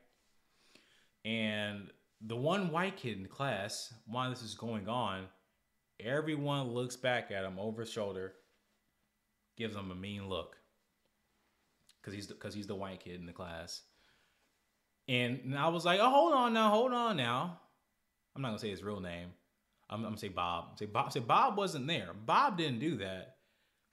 And 1.24 1.90
the 2.20 2.36
one 2.36 2.70
white 2.70 2.96
kid 2.96 3.16
in 3.16 3.22
the 3.22 3.28
class, 3.28 3.92
while 4.06 4.30
this 4.30 4.42
is 4.42 4.54
going 4.54 4.88
on, 4.88 5.24
everyone 6.00 6.68
looks 6.68 6.96
back 6.96 7.30
at 7.30 7.44
him 7.44 7.58
over 7.58 7.82
his 7.82 7.90
shoulder, 7.90 8.34
gives 9.56 9.76
him 9.76 9.90
a 9.90 9.94
mean 9.94 10.28
look, 10.28 10.56
because 12.00 12.14
he's 12.14 12.26
because 12.26 12.54
he's 12.54 12.66
the 12.66 12.74
white 12.74 13.00
kid 13.00 13.20
in 13.20 13.26
the 13.26 13.32
class. 13.32 13.82
And 15.08 15.54
I 15.56 15.68
was 15.68 15.84
like, 15.84 16.00
oh, 16.00 16.10
hold 16.10 16.32
on 16.32 16.52
now, 16.52 16.70
hold 16.70 16.92
on 16.92 17.16
now. 17.16 17.60
I'm 18.34 18.42
not 18.42 18.48
gonna 18.48 18.58
say 18.58 18.70
his 18.70 18.82
real 18.82 19.00
name. 19.00 19.28
I'm, 19.88 20.00
I'm 20.00 20.10
gonna 20.10 20.18
say 20.18 20.28
Bob. 20.28 20.78
Say 20.78 20.86
Bob. 20.86 21.12
Say 21.12 21.20
Bob 21.20 21.56
wasn't 21.56 21.86
there. 21.86 22.10
Bob 22.24 22.58
didn't 22.58 22.80
do 22.80 22.96
that. 22.98 23.35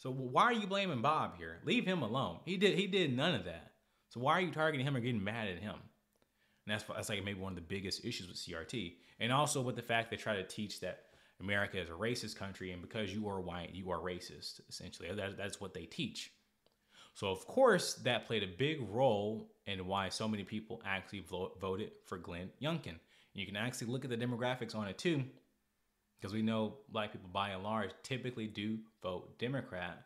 So 0.04 0.12
why 0.12 0.44
are 0.44 0.54
you 0.54 0.68
blaming 0.68 1.02
Bob 1.02 1.38
here? 1.38 1.60
Leave 1.64 1.86
him 1.86 2.02
alone. 2.02 2.40
He 2.44 2.58
did. 2.58 2.78
He 2.78 2.88
did 2.88 3.16
none 3.16 3.36
of 3.36 3.46
that. 3.46 3.72
So 4.10 4.20
why 4.20 4.34
are 4.34 4.42
you 4.42 4.52
targeting 4.52 4.86
him 4.86 4.98
or 4.98 5.00
getting 5.00 5.24
mad 5.24 5.48
at 5.48 5.60
him? 5.60 5.76
And 5.76 6.74
that's 6.74 6.84
that's 6.84 7.08
like 7.08 7.24
maybe 7.24 7.40
one 7.40 7.54
of 7.54 7.56
the 7.56 7.62
biggest 7.62 8.04
issues 8.04 8.28
with 8.28 8.36
CRT, 8.36 8.96
and 9.22 9.32
also 9.32 9.62
with 9.62 9.78
the 9.78 9.82
fact 9.82 10.12
they 10.12 10.18
try 10.18 10.36
to 10.36 10.44
teach 10.44 10.82
that 10.82 11.06
America 11.40 11.80
is 11.80 11.88
a 11.88 11.94
racist 11.94 12.36
country, 12.36 12.74
and 12.74 12.82
because 12.82 13.14
you 13.14 13.30
are 13.30 13.40
white, 13.40 13.74
you 13.74 13.92
are 13.92 14.00
racist. 14.00 14.60
Essentially, 14.68 15.10
that, 15.10 15.38
that's 15.38 15.62
what 15.62 15.74
they 15.74 15.86
teach. 15.86 16.34
So 17.14 17.28
of 17.28 17.48
course 17.48 17.94
that 18.04 18.26
played 18.26 18.44
a 18.44 18.48
big 18.48 18.86
role 18.90 19.54
in 19.68 19.88
why 19.88 20.10
so 20.10 20.28
many 20.28 20.44
people 20.44 20.82
actually 20.86 21.22
vote, 21.22 21.62
voted 21.62 21.92
for 22.08 22.18
Glenn 22.18 22.50
Youngkin. 22.62 22.96
You 23.34 23.46
can 23.46 23.56
actually 23.56 23.88
look 23.88 24.04
at 24.04 24.10
the 24.10 24.18
demographics 24.18 24.76
on 24.76 24.90
it 24.90 24.98
too, 24.98 25.24
because 26.24 26.34
we 26.34 26.42
know 26.42 26.76
black 26.88 27.12
people 27.12 27.30
by 27.34 27.50
and 27.50 27.64
large 27.64 27.90
typically 28.02 28.48
do 28.48 28.78
vote 29.02 29.38
Democrat, 29.40 30.06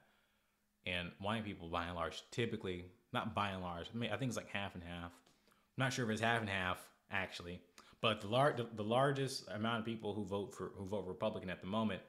and 0.88 1.12
white 1.20 1.46
people 1.46 1.70
by 1.70 1.86
and 1.86 1.96
large 1.96 2.24
typically 2.32 2.86
not 3.14 3.36
by 3.36 3.50
and 3.50 3.62
large. 3.62 3.86
I, 3.94 3.98
mean, 3.98 4.10
I 4.12 4.18
think 4.18 4.30
it's 4.30 4.38
like 4.38 4.50
half 4.50 4.74
and 4.74 4.84
half. 4.84 5.12
I'm 5.12 5.84
not 5.84 5.94
sure 5.94 6.06
if 6.06 6.12
it's 6.12 6.22
half 6.22 6.42
and 6.42 6.50
half 6.50 6.80
actually, 7.12 7.62
but 8.02 8.22
the 8.22 8.28
large 8.30 8.58
the, 8.58 8.68
the 8.76 8.84
largest 8.84 9.48
amount 9.54 9.82
of 9.82 9.86
people 9.86 10.16
who 10.16 10.26
vote 10.26 10.56
for 10.56 10.72
who 10.76 10.88
vote 10.88 11.06
Republican 11.06 11.52
at 11.52 11.62
the 11.62 11.68
moment 11.68 12.02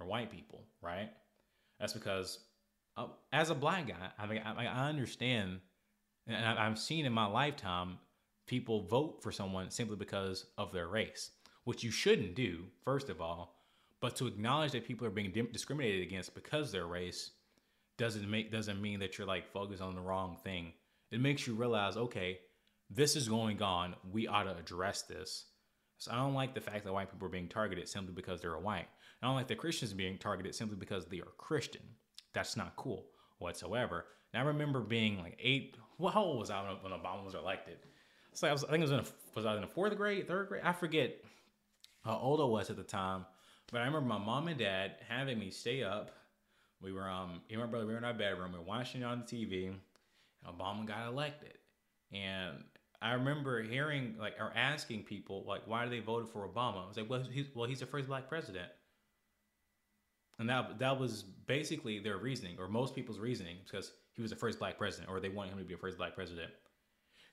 are 0.00 0.06
white 0.06 0.32
people, 0.32 0.64
right? 0.80 1.10
That's 1.78 1.92
because 1.92 2.38
uh, 2.96 3.08
as 3.30 3.50
a 3.50 3.54
black 3.54 3.88
guy, 3.88 4.08
I 4.18 4.26
mean, 4.26 4.40
I, 4.42 4.64
I 4.64 4.88
understand, 4.88 5.60
and 6.26 6.58
I've 6.58 6.78
seen 6.78 7.04
in 7.04 7.12
my 7.12 7.26
lifetime 7.26 7.98
people 8.46 8.86
vote 8.86 9.22
for 9.22 9.30
someone 9.30 9.70
simply 9.70 9.96
because 9.96 10.46
of 10.56 10.72
their 10.72 10.88
race, 10.88 11.32
which 11.64 11.82
you 11.84 11.90
shouldn't 11.90 12.34
do, 12.34 12.64
first 12.84 13.08
of 13.08 13.20
all. 13.20 13.56
But 14.00 14.16
to 14.16 14.26
acknowledge 14.26 14.72
that 14.72 14.86
people 14.86 15.06
are 15.06 15.10
being 15.10 15.32
discriminated 15.52 16.02
against 16.02 16.34
because 16.34 16.72
their 16.72 16.86
race 16.86 17.32
doesn't 17.98 18.30
make 18.30 18.50
doesn't 18.50 18.80
mean 18.80 19.00
that 19.00 19.18
you're 19.18 19.26
like 19.26 19.52
focused 19.52 19.82
on 19.82 19.94
the 19.94 20.00
wrong 20.00 20.38
thing. 20.42 20.72
It 21.10 21.20
makes 21.20 21.46
you 21.46 21.54
realize, 21.54 21.96
okay, 21.96 22.38
this 22.88 23.14
is 23.14 23.28
going 23.28 23.62
on. 23.62 23.94
We 24.10 24.26
ought 24.26 24.44
to 24.44 24.56
address 24.56 25.02
this. 25.02 25.46
So 25.98 26.10
I 26.10 26.16
don't 26.16 26.34
like 26.34 26.54
the 26.54 26.62
fact 26.62 26.84
that 26.84 26.92
white 26.92 27.10
people 27.10 27.26
are 27.26 27.30
being 27.30 27.48
targeted 27.48 27.88
simply 27.88 28.14
because 28.14 28.40
they're 28.40 28.56
white. 28.58 28.88
I 29.22 29.26
don't 29.26 29.36
like 29.36 29.48
the 29.48 29.54
Christians 29.54 29.92
being 29.92 30.16
targeted 30.16 30.54
simply 30.54 30.76
because 30.76 31.04
they 31.04 31.20
are 31.20 31.28
Christian. 31.36 31.82
That's 32.32 32.56
not 32.56 32.76
cool 32.76 33.04
whatsoever. 33.38 34.06
I 34.32 34.40
remember 34.40 34.80
being 34.80 35.18
like 35.18 35.38
eight. 35.42 35.76
Well, 35.98 36.12
how 36.12 36.22
old 36.22 36.38
was 36.38 36.50
I 36.50 36.62
when 36.80 36.92
Obama 36.92 37.24
was 37.24 37.34
elected? 37.34 37.76
So 38.32 38.48
I, 38.48 38.52
was, 38.52 38.64
I 38.64 38.70
think 38.70 38.80
it 38.80 38.88
was 38.88 38.92
in 38.92 39.00
a, 39.00 39.04
was 39.34 39.44
I 39.44 39.54
in 39.56 39.60
the 39.60 39.66
fourth 39.66 39.96
grade, 39.96 40.26
third 40.26 40.48
grade? 40.48 40.62
I 40.64 40.72
forget 40.72 41.16
how 42.04 42.18
old 42.18 42.40
I 42.40 42.44
was 42.44 42.70
at 42.70 42.76
the 42.76 42.82
time. 42.82 43.26
But 43.70 43.82
I 43.82 43.84
remember 43.84 44.08
my 44.08 44.18
mom 44.18 44.48
and 44.48 44.58
dad 44.58 44.92
having 45.08 45.38
me 45.38 45.50
stay 45.50 45.82
up. 45.82 46.10
We 46.82 46.92
were 46.92 47.08
um, 47.08 47.42
me 47.48 47.54
and 47.54 47.60
my 47.60 47.66
brother, 47.66 47.86
we 47.86 47.92
were 47.92 47.98
in 47.98 48.04
our 48.04 48.14
bedroom, 48.14 48.52
we 48.52 48.58
were 48.58 48.64
watching 48.64 49.02
it 49.02 49.04
on 49.04 49.20
the 49.20 49.24
TV, 49.24 49.72
Obama 50.48 50.86
got 50.86 51.06
elected. 51.06 51.58
And 52.12 52.64
I 53.02 53.12
remember 53.12 53.62
hearing 53.62 54.16
like 54.18 54.34
or 54.40 54.52
asking 54.56 55.04
people 55.04 55.44
like, 55.46 55.62
why 55.66 55.84
do 55.84 55.90
they 55.90 56.00
vote 56.00 56.32
for 56.32 56.48
Obama? 56.48 56.84
I 56.84 56.88
was 56.88 56.96
like, 56.96 57.08
well, 57.08 57.22
he's 57.30 57.46
well, 57.54 57.68
he's 57.68 57.80
the 57.80 57.86
first 57.86 58.08
black 58.08 58.28
president. 58.28 58.68
And 60.38 60.48
that 60.48 60.78
that 60.78 60.98
was 60.98 61.22
basically 61.22 61.98
their 61.98 62.16
reasoning, 62.16 62.56
or 62.58 62.66
most 62.66 62.94
people's 62.94 63.18
reasoning, 63.18 63.58
because 63.64 63.92
he 64.14 64.22
was 64.22 64.30
the 64.30 64.36
first 64.36 64.58
black 64.58 64.78
president, 64.78 65.10
or 65.10 65.20
they 65.20 65.28
wanted 65.28 65.52
him 65.52 65.58
to 65.58 65.64
be 65.64 65.74
the 65.74 65.80
first 65.80 65.98
black 65.98 66.14
president 66.14 66.50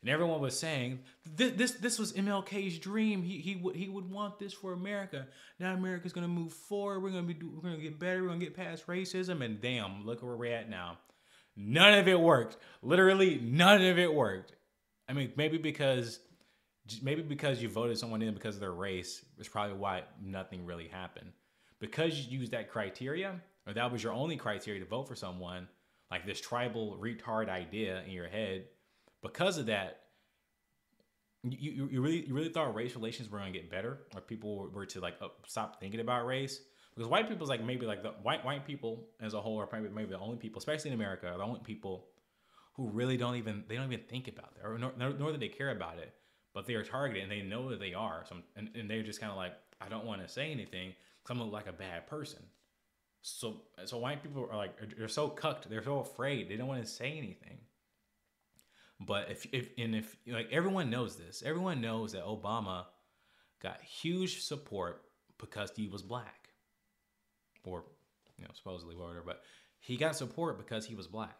and 0.01 0.09
everyone 0.09 0.41
was 0.41 0.57
saying 0.57 0.99
this 1.25 1.53
this, 1.53 1.71
this 1.73 1.99
was 1.99 2.13
MLK's 2.13 2.77
dream. 2.77 3.23
He 3.23 3.39
he 3.39 3.55
would 3.55 3.75
he 3.75 3.89
would 3.89 4.09
want 4.09 4.39
this 4.39 4.53
for 4.53 4.73
America. 4.73 5.27
Now 5.59 5.73
America's 5.73 6.13
gonna 6.13 6.27
move 6.27 6.53
forward. 6.53 7.01
We're 7.01 7.09
gonna 7.09 7.23
be 7.23 7.37
we're 7.43 7.61
gonna 7.61 7.81
get 7.81 7.99
better. 7.99 8.21
We're 8.21 8.29
gonna 8.29 8.39
get 8.39 8.55
past 8.55 8.85
racism. 8.87 9.43
And 9.43 9.59
damn, 9.59 10.05
look 10.05 10.21
where 10.21 10.35
we're 10.35 10.53
at 10.53 10.69
now. 10.69 10.99
None 11.55 11.95
of 11.95 12.07
it 12.07 12.19
worked. 12.19 12.57
Literally, 12.83 13.39
none 13.41 13.81
of 13.83 13.97
it 13.97 14.13
worked. 14.13 14.55
I 15.09 15.13
mean, 15.13 15.33
maybe 15.35 15.57
because 15.57 16.19
maybe 17.01 17.23
because 17.23 17.61
you 17.61 17.67
voted 17.67 17.97
someone 17.97 18.21
in 18.21 18.33
because 18.33 18.55
of 18.55 18.61
their 18.61 18.73
race 18.73 19.25
is 19.39 19.47
probably 19.47 19.75
why 19.75 20.03
nothing 20.21 20.65
really 20.65 20.87
happened. 20.87 21.31
Because 21.79 22.17
you 22.17 22.39
used 22.39 22.51
that 22.51 22.69
criteria, 22.69 23.41
or 23.65 23.73
that 23.73 23.91
was 23.91 24.03
your 24.03 24.13
only 24.13 24.37
criteria 24.37 24.79
to 24.79 24.85
vote 24.85 25.07
for 25.07 25.15
someone, 25.15 25.67
like 26.09 26.25
this 26.25 26.39
tribal 26.39 26.97
retard 26.99 27.49
idea 27.49 28.03
in 28.05 28.11
your 28.11 28.27
head 28.27 28.65
because 29.21 29.57
of 29.57 29.67
that, 29.67 30.01
you, 31.43 31.87
you 31.91 32.01
really 32.01 32.25
you 32.25 32.33
really 32.33 32.49
thought 32.49 32.73
race 32.75 32.95
relations 32.95 33.29
were 33.29 33.39
gonna 33.39 33.51
get 33.51 33.69
better, 33.69 33.99
or 34.15 34.21
people 34.21 34.69
were 34.73 34.85
to 34.85 34.99
like 34.99 35.15
stop 35.45 35.79
thinking 35.79 35.99
about 35.99 36.25
race? 36.25 36.61
Because 36.95 37.09
white 37.09 37.29
people's 37.29 37.49
like 37.49 37.63
maybe 37.63 37.85
like 37.85 38.03
the 38.03 38.09
white 38.23 38.43
white 38.43 38.65
people 38.65 39.07
as 39.21 39.33
a 39.33 39.41
whole 39.41 39.59
are 39.59 39.67
probably 39.67 39.89
maybe 39.89 40.09
the 40.09 40.19
only 40.19 40.37
people, 40.37 40.59
especially 40.59 40.89
in 40.89 40.95
America, 40.95 41.27
are 41.27 41.37
the 41.37 41.43
only 41.43 41.59
people 41.63 42.07
who 42.75 42.89
really 42.89 43.17
don't 43.17 43.35
even 43.35 43.63
they 43.67 43.75
don't 43.75 43.91
even 43.91 44.05
think 44.07 44.27
about 44.27 44.55
that, 44.55 44.65
or 44.65 44.77
nor, 44.77 44.93
nor 44.97 45.31
that 45.31 45.39
they 45.39 45.47
care 45.47 45.71
about 45.71 45.99
it, 45.99 46.13
but 46.53 46.65
they 46.65 46.73
are 46.73 46.83
targeted 46.83 47.23
and 47.23 47.31
they 47.31 47.41
know 47.41 47.69
that 47.69 47.79
they 47.79 47.93
are. 47.93 48.23
So 48.27 48.37
and, 48.55 48.69
and 48.75 48.89
they're 48.89 49.03
just 49.03 49.19
kind 49.19 49.31
of 49.31 49.37
like 49.37 49.53
I 49.79 49.89
don't 49.89 50.05
want 50.05 50.21
to 50.21 50.27
say 50.27 50.51
anything 50.51 50.93
because 51.23 51.41
I'm 51.41 51.51
like 51.51 51.67
a 51.67 51.73
bad 51.73 52.07
person. 52.07 52.41
So 53.21 53.61
so 53.85 53.97
white 53.97 54.23
people 54.23 54.47
are 54.51 54.57
like 54.57 54.97
they're 54.97 55.07
so 55.07 55.27
cucked, 55.27 55.69
they're 55.69 55.83
so 55.83 55.99
afraid, 55.99 56.49
they 56.49 56.55
don't 56.55 56.67
want 56.67 56.83
to 56.83 56.89
say 56.89 57.11
anything. 57.17 57.59
But 58.99 59.29
if 59.29 59.45
if 59.51 59.69
and 59.77 59.95
if 59.95 60.15
like 60.27 60.49
everyone 60.51 60.89
knows 60.89 61.17
this, 61.17 61.43
everyone 61.45 61.81
knows 61.81 62.13
that 62.13 62.25
Obama 62.25 62.85
got 63.61 63.81
huge 63.81 64.41
support 64.41 65.03
because 65.37 65.71
he 65.75 65.87
was 65.87 66.01
black, 66.01 66.49
or 67.63 67.83
you 68.37 68.45
know 68.45 68.51
supposedly 68.53 68.95
whatever. 68.95 69.21
But 69.25 69.43
he 69.79 69.97
got 69.97 70.15
support 70.15 70.57
because 70.57 70.85
he 70.85 70.95
was 70.95 71.07
black. 71.07 71.37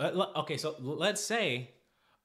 Okay, 0.00 0.56
so 0.56 0.76
let's 0.80 1.20
say 1.20 1.70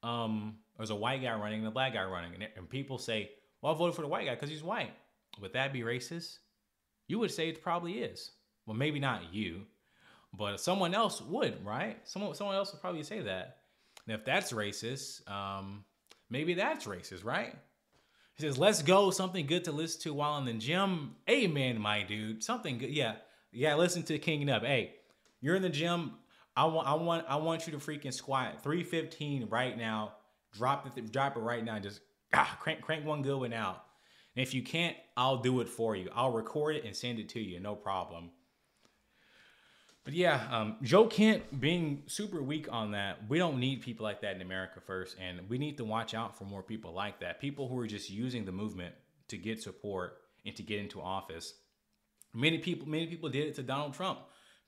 um, 0.04 0.58
there's 0.78 0.92
a 0.92 0.96
white 0.96 1.22
guy 1.22 1.34
running 1.34 1.60
and 1.60 1.68
a 1.68 1.72
black 1.72 1.94
guy 1.94 2.04
running, 2.04 2.36
and, 2.36 2.48
and 2.56 2.70
people 2.70 2.98
say, 2.98 3.32
"Well, 3.62 3.74
I 3.74 3.78
voted 3.78 3.96
for 3.96 4.02
the 4.02 4.08
white 4.08 4.26
guy 4.26 4.36
because 4.36 4.50
he's 4.50 4.64
white." 4.64 4.94
Would 5.42 5.54
that 5.54 5.74
be 5.74 5.82
racist? 5.82 6.38
You 7.08 7.20
would 7.20 7.32
say 7.32 7.50
it 7.50 7.62
probably 7.62 8.00
is. 8.00 8.32
Well, 8.66 8.78
maybe 8.78 9.00
not 9.00 9.34
you, 9.34 9.66
but 10.34 10.60
someone 10.60 10.94
else 10.94 11.22
would, 11.22 11.64
right? 11.66 11.98
Someone 12.04 12.34
someone 12.36 12.56
else 12.56 12.72
would 12.72 12.82
probably 12.82 13.04
say 13.04 13.22
that. 13.22 13.58
And 14.08 14.16
if 14.16 14.26
that's 14.26 14.52
racist, 14.52 15.30
um, 15.30 15.86
maybe 16.30 16.56
that's 16.56 16.86
racist, 16.86 17.24
right? 17.24 17.56
He 18.36 18.44
says, 18.44 18.58
"Let's 18.58 18.82
go." 18.82 19.12
Something 19.12 19.46
good 19.46 19.66
to 19.66 19.72
listen 19.72 20.02
to 20.02 20.14
while 20.14 20.38
in 20.40 20.46
the 20.46 20.54
gym. 20.54 21.16
Amen, 21.30 21.80
my 21.80 22.04
dude. 22.04 22.44
Something 22.44 22.80
good. 22.80 22.90
Yeah, 22.90 23.16
yeah. 23.52 23.76
Listen 23.76 24.04
to 24.04 24.18
King 24.18 24.46
Nub. 24.46 24.64
Hey, 24.64 24.96
you're 25.40 25.56
in 25.56 25.62
the 25.62 25.70
gym. 25.70 26.14
I 26.56 26.66
want, 26.66 26.88
I 26.88 26.94
want, 26.94 27.26
I 27.28 27.36
want 27.38 27.66
you 27.66 27.74
to 27.74 27.80
freaking 27.80 28.14
squat 28.14 28.62
315 28.62 29.48
right 29.50 29.76
now. 29.76 30.14
Drop 30.52 30.86
it, 30.86 31.12
drop 31.12 31.36
it 31.36 31.40
right 31.40 31.64
now. 31.64 31.80
Just 31.80 32.02
ah, 32.34 32.58
crank, 32.60 32.82
crank 32.82 33.06
one 33.06 33.24
good 33.24 33.40
one 33.40 33.54
out. 33.54 33.84
And 34.36 34.44
if 34.46 34.54
you 34.54 34.62
can't, 34.62 34.96
I'll 35.18 35.38
do 35.38 35.62
it 35.62 35.70
for 35.70 35.96
you. 35.96 36.10
I'll 36.14 36.32
record 36.32 36.76
it 36.76 36.86
and 36.86 36.96
send 36.96 37.20
it 37.20 37.30
to 37.30 37.40
you. 37.40 37.60
No 37.60 37.76
problem. 37.76 38.32
But 40.04 40.14
yeah, 40.14 40.46
um, 40.52 40.76
Joe 40.82 41.08
Kent 41.08 41.62
being 41.62 42.04
super 42.08 42.42
weak 42.42 42.68
on 42.70 42.92
that, 42.92 43.30
we 43.30 43.38
don't 43.38 43.58
need 43.58 43.82
people 43.82 44.04
like 44.04 44.22
that 44.22 44.36
in 44.36 44.42
America 44.42 44.82
first. 44.86 45.16
And 45.20 45.48
we 45.50 45.58
need 45.58 45.78
to 45.78 45.86
watch 45.86 46.14
out 46.14 46.38
for 46.38 46.44
more 46.44 46.62
people 46.62 46.94
like 46.94 47.22
that. 47.22 47.40
People 47.40 47.70
who 47.70 47.80
are 47.80 47.88
just 47.88 48.10
using 48.10 48.44
the 48.44 48.52
movement 48.52 48.96
to 49.30 49.38
get 49.38 49.62
support 49.62 50.18
and 50.46 50.56
to 50.58 50.64
get 50.64 50.80
into 50.80 51.02
office. 51.02 51.54
Many 52.34 52.58
people, 52.58 52.88
many 52.88 53.08
people 53.08 53.30
did 53.30 53.48
it 53.48 53.56
to 53.56 53.64
Donald 53.64 53.94
Trump. 53.94 54.20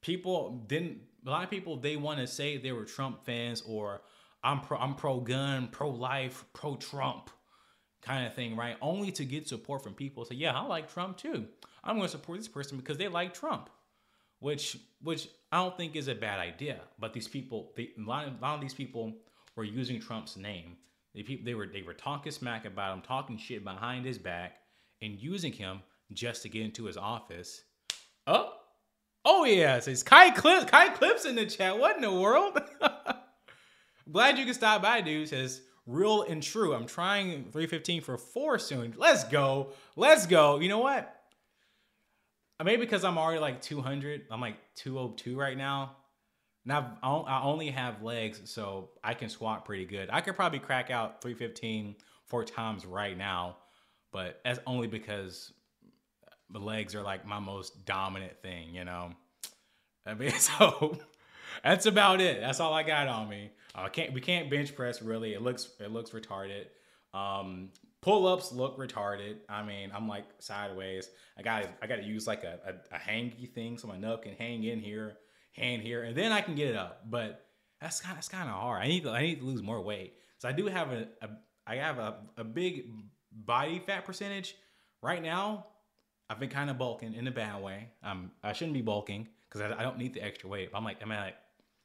People 0.01 0.63
didn't, 0.67 0.99
a 1.25 1.29
lot 1.29 1.43
of 1.43 1.49
people, 1.49 1.77
they 1.77 1.97
want 1.97 2.19
to 2.19 2.27
say 2.27 2.57
they 2.57 2.71
were 2.71 2.85
Trump 2.85 3.25
fans 3.25 3.61
or 3.67 4.01
I'm 4.43 4.61
pro, 4.61 4.77
I'm 4.77 4.95
pro 4.95 5.19
gun, 5.19 5.67
pro 5.69 5.89
life, 5.89 6.45
pro 6.53 6.75
Trump 6.75 7.29
kind 8.01 8.27
of 8.27 8.33
thing, 8.35 8.55
right? 8.55 8.77
Only 8.81 9.11
to 9.13 9.25
get 9.25 9.47
support 9.47 9.83
from 9.83 9.95
people. 9.95 10.23
Say, 10.23 10.35
yeah, 10.35 10.53
I 10.53 10.63
like 10.65 10.93
Trump 10.93 11.17
too. 11.17 11.47
I'm 11.83 11.97
going 11.97 12.07
to 12.07 12.11
support 12.11 12.37
this 12.37 12.47
person 12.47 12.77
because 12.77 12.97
they 12.97 13.07
like 13.07 13.33
Trump, 13.33 13.69
which 14.39 14.77
which 15.01 15.27
I 15.51 15.57
don't 15.57 15.77
think 15.77 15.95
is 15.95 16.07
a 16.07 16.15
bad 16.15 16.39
idea. 16.39 16.79
But 16.99 17.13
these 17.13 17.27
people, 17.27 17.73
they, 17.75 17.91
a, 17.97 18.01
lot 18.01 18.27
of, 18.27 18.33
a 18.33 18.41
lot 18.41 18.55
of 18.55 18.61
these 18.61 18.73
people 18.73 19.13
were 19.55 19.63
using 19.63 19.99
Trump's 19.99 20.37
name. 20.37 20.77
They, 21.13 21.23
people, 21.23 21.45
they 21.45 21.55
were 21.55 21.67
they 21.67 21.81
were 21.81 21.93
talking 21.93 22.31
smack 22.31 22.65
about 22.65 22.93
him, 22.93 23.01
talking 23.01 23.37
shit 23.37 23.63
behind 23.63 24.05
his 24.05 24.17
back, 24.17 24.57
and 25.01 25.19
using 25.19 25.53
him 25.53 25.81
just 26.11 26.43
to 26.43 26.49
get 26.49 26.63
into 26.63 26.85
his 26.85 26.97
office. 26.97 27.63
Oh, 28.27 28.53
oh 29.23 29.45
yeah, 29.45 29.79
says 29.79 30.03
Kai 30.03 30.31
Clips. 30.31 30.69
Kai 30.69 30.89
Clips 30.89 31.25
in 31.25 31.35
the 31.35 31.45
chat. 31.45 31.77
What 31.77 31.95
in 31.95 32.01
the 32.01 32.13
world? 32.13 32.59
Glad 34.11 34.37
you 34.37 34.45
can 34.45 34.53
stop 34.53 34.81
by, 34.81 35.01
dude. 35.01 35.29
Says 35.29 35.61
real 35.87 36.23
and 36.23 36.41
true. 36.43 36.73
I'm 36.73 36.85
trying 36.85 37.43
315 37.45 38.01
for 38.01 38.17
four 38.17 38.59
soon. 38.59 38.93
Let's 38.97 39.23
go. 39.23 39.71
Let's 39.95 40.27
go. 40.27 40.59
You 40.59 40.69
know 40.69 40.79
what? 40.79 41.11
Maybe 42.63 42.81
because 42.81 43.03
I'm 43.03 43.17
already 43.17 43.39
like 43.39 43.61
200. 43.61 44.23
I'm 44.31 44.39
like 44.39 44.55
202 44.75 45.37
right 45.37 45.57
now. 45.57 45.97
Now 46.63 46.97
I 47.03 47.41
only 47.43 47.69
have 47.69 48.01
legs, 48.01 48.41
so 48.45 48.89
I 49.03 49.13
can 49.13 49.29
squat 49.29 49.65
pretty 49.65 49.85
good. 49.85 50.09
I 50.11 50.21
could 50.21 50.35
probably 50.35 50.59
crack 50.59 50.89
out 50.89 51.21
315 51.21 51.95
four 52.25 52.43
times 52.43 52.85
right 52.85 53.15
now, 53.15 53.57
but 54.11 54.39
that's 54.43 54.59
only 54.65 54.87
because 54.87 55.53
the 56.49 56.59
legs 56.59 56.95
are 56.95 57.03
like 57.03 57.25
my 57.25 57.39
most 57.39 57.85
dominant 57.85 58.41
thing, 58.41 58.73
you 58.73 58.83
know. 58.83 59.11
I 60.07 60.15
mean, 60.15 60.31
so 60.39 60.97
that's 61.63 61.85
about 61.85 62.21
it. 62.21 62.41
That's 62.41 62.59
all 62.59 62.73
I 62.73 62.81
got 62.83 63.07
on 63.07 63.29
me. 63.29 63.51
I 63.75 63.85
uh, 63.85 63.89
can't 63.89 64.13
we 64.13 64.21
can't 64.21 64.49
bench 64.49 64.75
press 64.75 65.01
really. 65.01 65.33
It 65.33 65.41
looks 65.41 65.69
it 65.79 65.91
looks 65.91 66.11
retarded. 66.11 66.65
Um, 67.13 67.69
pull 68.05 68.27
ups 68.27 68.51
look 68.51 68.77
retarded. 68.77 69.37
I 69.49 69.63
mean, 69.63 69.91
I'm 69.93 70.07
like 70.07 70.25
sideways. 70.37 71.09
I 71.39 71.41
got 71.41 71.65
I 71.81 71.87
got 71.87 71.95
to 71.95 72.03
use 72.03 72.27
like 72.27 72.43
a, 72.43 72.59
a, 72.63 72.95
a 72.95 72.99
hangy 72.99 73.51
thing 73.51 73.79
so 73.79 73.87
my 73.87 73.97
nub 73.97 74.21
can 74.21 74.35
hang 74.35 74.63
in 74.63 74.79
here, 74.79 75.17
hand 75.53 75.81
here, 75.81 76.03
and 76.03 76.15
then 76.15 76.31
I 76.31 76.41
can 76.41 76.53
get 76.53 76.69
it 76.69 76.75
up. 76.75 77.09
But 77.09 77.47
that's 77.81 77.99
kind 77.99 78.15
that's 78.15 78.29
kind 78.29 78.47
of 78.47 78.53
hard. 78.53 78.83
I 78.83 78.87
need 78.87 79.03
to 79.03 79.09
I 79.09 79.23
need 79.23 79.39
to 79.39 79.45
lose 79.45 79.63
more 79.63 79.81
weight. 79.81 80.13
So 80.37 80.47
I 80.47 80.51
do 80.51 80.67
have 80.67 80.91
a, 80.91 81.07
a 81.23 81.29
I 81.65 81.77
have 81.77 81.97
a, 81.97 82.17
a 82.37 82.43
big 82.43 82.83
body 83.31 83.81
fat 83.83 84.05
percentage 84.05 84.55
right 85.01 85.21
now. 85.21 85.65
I've 86.29 86.39
been 86.39 86.49
kind 86.49 86.69
of 86.69 86.77
bulking 86.77 87.15
in 87.15 87.27
a 87.27 87.31
bad 87.31 87.61
way. 87.61 87.89
Um, 88.03 88.31
I 88.43 88.53
shouldn't 88.53 88.75
be 88.75 88.81
bulking 88.83 89.27
because 89.49 89.61
I, 89.61 89.79
I, 89.79 89.83
don't 89.83 89.97
need 89.97 90.13
the 90.13 90.23
extra 90.23 90.47
weight. 90.47 90.71
But 90.71 90.77
I'm 90.77 90.83
like 90.83 91.01
I'm 91.01 91.11
at 91.11 91.21
like 91.21 91.35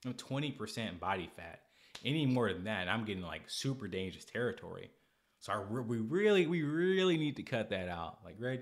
I'm 0.05 0.15
20% 0.15 1.01
body 1.01 1.31
fat. 1.35 1.61
Any 2.05 2.27
more 2.27 2.53
than 2.53 2.65
that, 2.65 2.89
I'm 2.89 3.07
getting 3.07 3.23
like 3.23 3.49
super 3.49 3.89
dangerous 3.89 4.27
territory. 4.27 4.91
So 5.41 5.67
we 5.69 5.97
really, 5.97 6.47
we 6.47 6.63
really 6.63 7.17
need 7.17 7.37
to 7.37 7.43
cut 7.43 7.71
that 7.71 7.89
out. 7.89 8.19
Like, 8.25 8.37
right, 8.39 8.61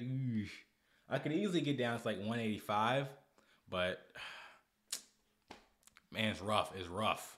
I 1.11 1.19
could 1.19 1.33
easily 1.33 1.61
get 1.61 1.77
down 1.77 1.99
to 1.99 2.07
like 2.07 2.19
185, 2.19 3.09
but 3.69 4.01
man, 6.13 6.31
it's 6.31 6.41
rough. 6.41 6.73
It's 6.77 6.89
rough. 6.89 7.37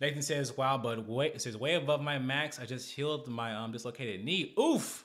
Nathan 0.00 0.22
says, 0.22 0.56
"Wow, 0.56 0.78
but 0.78 1.00
it 1.26 1.42
says 1.42 1.56
way 1.56 1.74
above 1.74 2.00
my 2.00 2.18
max. 2.18 2.58
I 2.58 2.64
just 2.64 2.90
healed 2.90 3.28
my 3.28 3.54
um 3.54 3.72
dislocated 3.72 4.24
knee. 4.24 4.54
Oof. 4.58 5.04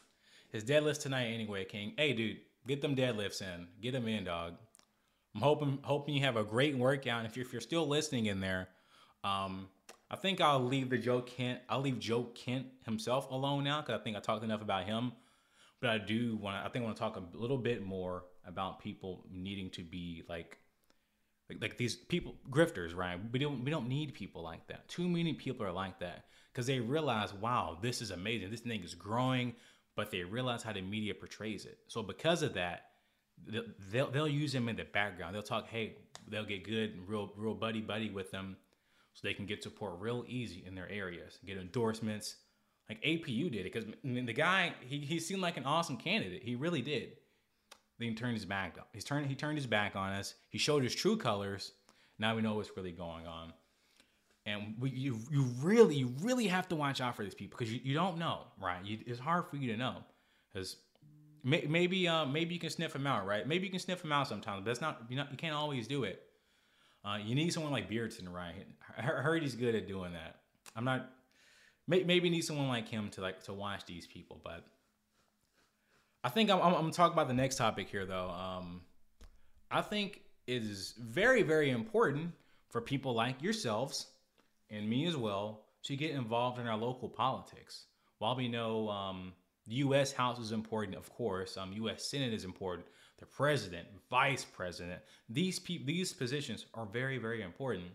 His 0.52 0.64
deadlifts 0.64 1.02
tonight 1.02 1.26
anyway, 1.26 1.66
King. 1.66 1.94
Hey, 1.98 2.14
dude, 2.14 2.38
get 2.66 2.82
them 2.82 2.96
deadlifts 2.96 3.42
in. 3.42 3.68
Get 3.82 3.92
them 3.92 4.08
in, 4.08 4.24
dog. 4.24 4.54
I'm 5.34 5.42
hoping 5.42 5.80
hoping 5.84 6.14
you 6.14 6.22
have 6.22 6.38
a 6.38 6.46
great 6.46 6.78
workout. 6.78 7.26
If 7.26 7.36
you're 7.36 7.46
if 7.46 7.52
you're 7.52 7.62
still 7.62 7.88
listening 7.88 8.28
in 8.28 8.40
there, 8.40 8.70
um, 9.24 9.68
I 10.10 10.16
think 10.16 10.40
I'll 10.40 10.64
leave 10.64 10.90
the 10.90 10.98
Joe 10.98 11.22
Kent. 11.22 11.60
I'll 11.68 11.82
leave 11.82 12.00
Joe 12.00 12.24
Kent 12.36 12.68
himself 12.86 13.30
alone 13.32 13.64
now 13.64 13.82
because 13.82 14.00
I 14.00 14.04
think 14.04 14.16
I 14.16 14.20
talked 14.20 14.44
enough 14.44 14.62
about 14.62 14.86
him. 14.86 15.14
But 15.82 15.90
I 15.90 15.98
do 15.98 16.38
want. 16.38 16.58
I 16.58 16.70
think 16.70 16.84
I 16.84 16.86
want 16.86 16.98
to 16.98 17.00
talk 17.00 17.18
a 17.18 17.38
little 17.38 17.58
bit 17.58 17.86
more 17.86 18.26
about 18.46 18.80
people 18.80 19.26
needing 19.32 19.70
to 19.72 19.84
be 19.84 20.24
like, 20.30 20.58
like, 21.50 21.62
like 21.62 21.78
these 21.78 21.96
people 21.96 22.36
grifters, 22.50 22.96
right? 22.96 23.20
We 23.32 23.40
don't 23.40 23.64
we 23.64 23.72
don't 23.72 23.88
need 23.88 24.14
people 24.14 24.42
like 24.42 24.68
that. 24.68 24.88
Too 24.88 25.08
many 25.08 25.34
people 25.34 25.66
are 25.66 25.72
like 25.72 26.00
that 26.00 26.26
because 26.52 26.68
they 26.68 26.80
realize, 26.80 27.34
wow, 27.34 27.78
this 27.82 28.02
is 28.02 28.12
amazing. 28.12 28.52
This 28.52 28.62
thing 28.62 28.84
is 28.84 28.96
growing, 28.96 29.54
but 29.96 30.12
they 30.12 30.24
realize 30.24 30.64
how 30.64 30.74
the 30.74 30.82
media 30.82 31.14
portrays 31.14 31.66
it. 31.66 31.80
So 31.88 32.02
because 32.02 32.42
of 32.42 32.54
that, 32.54 32.86
they'll 33.92 34.10
they'll 34.12 34.28
use 34.28 34.54
them 34.54 34.70
in 34.70 34.76
the 34.76 34.86
background. 34.86 35.36
They'll 35.36 35.44
talk, 35.44 35.68
hey, 35.68 35.98
they'll 36.28 36.46
get 36.46 36.64
good, 36.64 36.94
and 36.94 37.08
real 37.08 37.34
real 37.36 37.56
buddy 37.56 37.82
buddy 37.82 38.10
with 38.10 38.32
them 38.32 38.58
so 39.16 39.22
they 39.24 39.34
can 39.34 39.46
get 39.46 39.64
support 39.64 39.96
real 40.00 40.26
easy 40.28 40.64
in 40.68 40.76
their 40.76 40.90
areas, 40.92 41.40
get 41.46 41.58
endorsements. 41.58 42.36
Like 42.90 43.02
APU 43.02 43.52
did 43.52 43.66
it 43.66 43.74
because 43.74 43.86
I 43.86 44.08
mean, 44.08 44.28
the 44.28 44.34
guy 44.34 44.74
he, 44.82 45.00
he 45.00 45.20
seemed 45.20 45.42
like 45.42 45.58
an 45.58 45.66
awesome 45.66 45.98
candidate. 45.98 46.44
He 46.44 46.56
really 46.56 46.84
did. 46.84 47.14
Then 47.98 48.10
he 48.10 48.14
turned 48.14 48.36
his 48.36 48.46
back. 48.46 48.78
He's 48.94 49.06
turned 49.06 49.26
he 49.28 49.36
turned 49.36 49.58
his 49.58 49.66
back 49.66 49.96
on 49.96 50.12
us. 50.12 50.36
He 50.50 50.60
showed 50.60 50.84
his 50.84 50.94
true 50.94 51.18
colors. 51.18 51.72
Now 52.20 52.36
we 52.36 52.42
know 52.42 52.56
what's 52.56 52.76
really 52.78 52.92
going 52.92 53.26
on. 53.26 53.54
And 54.46 54.76
we, 54.80 54.92
you 54.92 55.18
you 55.32 55.44
really 55.62 55.96
you 55.96 56.14
really 56.22 56.48
have 56.48 56.68
to 56.68 56.76
watch 56.76 57.02
out 57.02 57.16
for 57.16 57.24
these 57.24 57.34
people 57.34 57.58
because 57.58 57.74
you, 57.74 57.80
you 57.84 57.94
don't 57.96 58.20
know 58.20 58.42
right. 58.62 58.84
You, 58.84 59.00
it's 59.08 59.20
hard 59.20 59.48
for 59.48 59.56
you 59.56 59.72
to 59.72 59.78
know 59.78 60.04
because 60.54 60.76
may, 61.44 61.66
maybe 61.68 62.08
uh, 62.08 62.26
maybe 62.26 62.54
you 62.54 62.60
can 62.60 62.70
sniff 62.70 62.94
them 62.94 63.08
out 63.08 63.26
right. 63.26 63.48
Maybe 63.48 63.66
you 63.66 63.72
can 63.72 63.80
sniff 63.80 64.02
them 64.02 64.12
out 64.12 64.28
sometimes, 64.28 64.60
but 64.60 64.66
that's 64.66 64.82
not 64.82 65.04
you 65.10 65.16
know 65.16 65.26
you 65.32 65.38
can't 65.38 65.56
always 65.56 65.88
do 65.88 66.04
it. 66.04 66.22
Uh, 67.06 67.18
you 67.18 67.36
need 67.36 67.54
someone 67.54 67.72
like 67.72 67.88
Beardson, 67.88 68.28
right? 68.28 68.66
I 68.98 69.02
heard 69.02 69.44
he's 69.44 69.56
good 69.56 69.76
at 69.76 69.88
doing 69.88 70.14
that. 70.14 70.38
I'm 70.76 70.86
not. 70.86 71.10
Maybe 71.88 72.32
need 72.32 72.42
someone 72.42 72.68
like 72.68 72.90
him 72.90 73.10
to 73.12 73.22
like 73.22 73.44
to 73.44 73.54
watch 73.54 73.86
these 73.86 74.08
people, 74.08 74.42
but 74.44 74.66
I 76.24 76.30
think 76.30 76.50
I'm, 76.50 76.60
I'm, 76.60 76.74
I'm 76.74 77.12
about 77.12 77.28
the 77.28 77.36
next 77.36 77.58
topic 77.58 77.88
here, 77.88 78.08
though. 78.08 78.32
Um, 78.32 78.82
I 79.70 79.82
think 79.82 80.22
it 80.48 80.64
is 80.64 80.96
very, 81.00 81.44
very 81.44 81.70
important 81.70 82.32
for 82.72 82.82
people 82.82 83.14
like 83.14 83.44
yourselves 83.44 84.08
and 84.72 84.90
me 84.90 85.06
as 85.06 85.16
well 85.16 85.66
to 85.84 85.96
get 85.96 86.10
involved 86.10 86.60
in 86.60 86.66
our 86.66 86.76
local 86.76 87.08
politics. 87.08 87.86
While 88.18 88.36
we 88.36 88.48
know 88.48 88.90
um, 88.90 89.34
the 89.68 89.76
U.S. 89.76 90.12
House 90.12 90.40
is 90.40 90.52
important, 90.52 90.98
of 90.98 91.14
course, 91.14 91.58
um, 91.58 91.72
U.S. 91.74 92.04
Senate 92.04 92.34
is 92.34 92.44
important 92.44 92.88
the 93.20 93.26
president, 93.26 93.88
vice 94.10 94.46
president. 94.46 95.02
These 95.30 95.60
people, 95.60 95.88
these 95.88 96.14
positions 96.14 96.66
are 96.74 96.86
very, 96.86 97.18
very 97.18 97.42
important. 97.42 97.88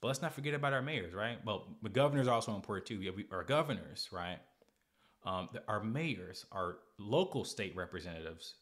But 0.00 0.08
let's 0.08 0.22
not 0.22 0.32
forget 0.32 0.54
about 0.54 0.72
our 0.72 0.82
mayors, 0.82 1.12
right? 1.12 1.38
Well, 1.44 1.76
the 1.82 1.88
governors 1.88 2.28
are 2.28 2.34
also 2.34 2.54
important 2.54 2.86
too. 2.86 3.02
Yeah, 3.02 3.10
we, 3.16 3.26
our 3.32 3.42
governors, 3.42 4.08
right? 4.12 4.38
Um, 5.24 5.48
our 5.66 5.82
mayors, 5.82 6.46
our 6.52 6.76
local 6.98 7.44
state 7.44 7.74
representatives. 7.74 8.54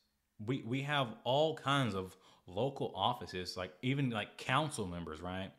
We 0.45 0.62
we 0.67 0.83
have 0.83 1.09
all 1.25 1.55
kinds 1.57 1.95
of 1.95 2.17
local 2.47 2.93
offices, 2.95 3.57
like 3.57 3.73
even 3.83 4.11
like 4.11 4.39
council 4.39 4.87
members, 4.87 5.21
right? 5.21 5.51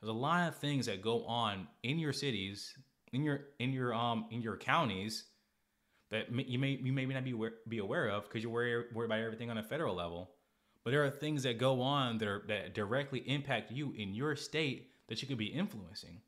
There's 0.00 0.08
a 0.08 0.12
lot 0.12 0.48
of 0.48 0.56
things 0.56 0.86
that 0.86 1.02
go 1.02 1.24
on 1.24 1.66
in 1.82 1.98
your 1.98 2.12
cities, 2.12 2.74
in 3.12 3.22
your 3.22 3.40
in 3.58 3.72
your 3.72 3.94
um 3.94 4.26
in 4.30 4.40
your 4.40 4.56
counties 4.56 5.24
that 6.10 6.30
you 6.30 6.58
may 6.58 6.78
you 6.82 6.92
may 6.92 7.06
not 7.06 7.24
be 7.24 7.32
aware, 7.32 7.52
be 7.68 7.78
aware 7.78 8.08
of 8.08 8.24
because 8.24 8.42
you're 8.42 8.52
worried, 8.52 8.86
worried 8.94 9.06
about 9.06 9.20
everything 9.20 9.50
on 9.50 9.58
a 9.58 9.62
federal 9.62 9.94
level. 9.94 10.30
But 10.84 10.92
there 10.92 11.04
are 11.04 11.10
things 11.10 11.42
that 11.42 11.58
go 11.58 11.80
on 11.82 12.18
that 12.18 12.28
are 12.28 12.42
that 12.48 12.74
directly 12.74 13.20
impact 13.20 13.70
you 13.70 13.92
in 13.96 14.14
your 14.14 14.36
state 14.36 14.90
that 15.08 15.20
you 15.20 15.28
could 15.28 15.38
be 15.38 15.46
influencing, 15.46 16.20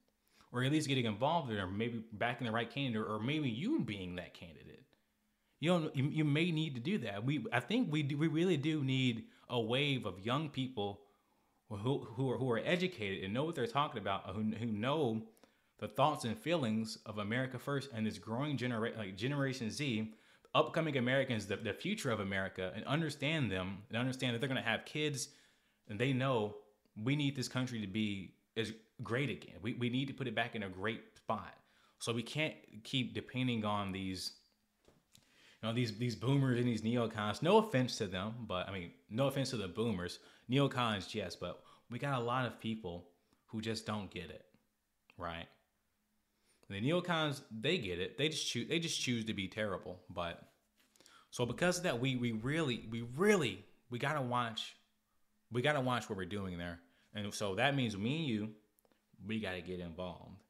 or 0.52 0.62
at 0.62 0.72
least 0.72 0.88
getting 0.88 1.06
involved 1.06 1.50
in, 1.50 1.58
or 1.58 1.66
maybe 1.66 2.02
backing 2.12 2.46
the 2.46 2.52
right 2.52 2.70
candidate, 2.70 3.06
or 3.06 3.18
maybe 3.18 3.48
you 3.48 3.80
being 3.80 4.16
that 4.16 4.34
candidate. 4.34 4.84
You 5.60 5.78
know, 5.78 5.90
you, 5.94 6.04
you 6.08 6.24
may 6.24 6.50
need 6.50 6.74
to 6.74 6.80
do 6.80 6.98
that. 6.98 7.24
We 7.24 7.46
I 7.52 7.60
think 7.60 7.90
we 7.90 8.02
do, 8.02 8.18
we 8.18 8.28
really 8.28 8.56
do 8.56 8.82
need 8.82 9.24
a 9.48 9.60
wave 9.60 10.06
of 10.06 10.20
young 10.20 10.50
people 10.50 11.00
who 11.70 12.04
who 12.16 12.30
are 12.30 12.38
who 12.38 12.50
are 12.50 12.60
educated 12.62 13.24
and 13.24 13.32
know 13.32 13.44
what 13.44 13.54
they're 13.54 13.66
talking 13.66 14.00
about, 14.00 14.26
who 14.34 14.42
who 14.42 14.66
know 14.66 15.22
the 15.80 15.88
thoughts 15.88 16.24
and 16.24 16.38
feelings 16.38 16.98
of 17.06 17.18
America 17.18 17.58
first 17.58 17.90
and 17.92 18.06
this 18.06 18.18
growing 18.18 18.56
generation, 18.56 18.98
like 18.98 19.16
Generation 19.16 19.70
Z, 19.70 20.12
upcoming 20.54 20.96
Americans, 20.98 21.46
the, 21.46 21.56
the 21.56 21.72
future 21.72 22.10
of 22.10 22.20
America, 22.20 22.72
and 22.74 22.84
understand 22.84 23.50
them 23.50 23.78
and 23.88 23.96
understand 23.96 24.34
that 24.34 24.40
they're 24.40 24.48
going 24.48 24.62
to 24.62 24.68
have 24.68 24.84
kids 24.84 25.30
and 25.88 25.98
they 25.98 26.12
know 26.12 26.56
we 27.02 27.16
need 27.16 27.34
this 27.34 27.48
country 27.48 27.80
to 27.80 27.86
be 27.86 28.34
as 28.56 28.72
great 29.02 29.30
again. 29.30 29.56
We, 29.62 29.74
we 29.74 29.88
need 29.88 30.08
to 30.08 30.14
put 30.14 30.26
it 30.26 30.34
back 30.34 30.54
in 30.54 30.62
a 30.62 30.68
great 30.68 31.16
spot. 31.16 31.54
So 31.98 32.12
we 32.12 32.22
can't 32.22 32.54
keep 32.84 33.14
depending 33.14 33.64
on 33.64 33.92
these, 33.92 34.32
you 35.62 35.68
know, 35.68 35.74
these 35.74 35.98
these 35.98 36.16
boomers 36.16 36.58
and 36.58 36.66
these 36.66 36.82
neocons. 36.82 37.42
No 37.42 37.58
offense 37.58 37.96
to 37.98 38.06
them, 38.06 38.34
but 38.46 38.68
I 38.68 38.72
mean, 38.72 38.90
no 39.10 39.26
offense 39.26 39.50
to 39.50 39.56
the 39.56 39.68
boomers. 39.68 40.18
Neocons, 40.50 41.14
yes, 41.14 41.36
but 41.36 41.62
we 41.90 41.98
got 41.98 42.20
a 42.20 42.24
lot 42.24 42.46
of 42.46 42.58
people 42.58 43.08
who 43.46 43.60
just 43.60 43.86
don't 43.86 44.10
get 44.10 44.30
it, 44.30 44.44
right? 45.18 45.46
And 46.70 46.84
the 46.84 46.90
neocons, 46.90 47.42
they 47.50 47.78
get 47.78 47.98
it. 47.98 48.16
They 48.16 48.28
just 48.28 48.48
choose 48.48 48.68
they 48.68 48.78
just 48.78 49.00
choose 49.00 49.24
to 49.24 49.34
be 49.34 49.48
terrible. 49.48 50.00
But 50.08 50.40
so 51.30 51.44
because 51.44 51.78
of 51.78 51.84
that, 51.84 52.00
we 52.00 52.16
we 52.16 52.32
really, 52.32 52.86
we 52.90 53.02
really, 53.16 53.64
we 53.90 53.98
gotta 53.98 54.22
watch, 54.22 54.76
we 55.50 55.62
gotta 55.62 55.80
watch 55.80 56.08
what 56.08 56.16
we're 56.16 56.24
doing 56.24 56.58
there. 56.58 56.80
And 57.14 57.34
so 57.34 57.56
that 57.56 57.74
means 57.74 57.96
me 57.96 58.18
and 58.18 58.26
you, 58.26 58.48
we 59.26 59.40
gotta 59.40 59.60
get 59.60 59.80
involved. 59.80 60.42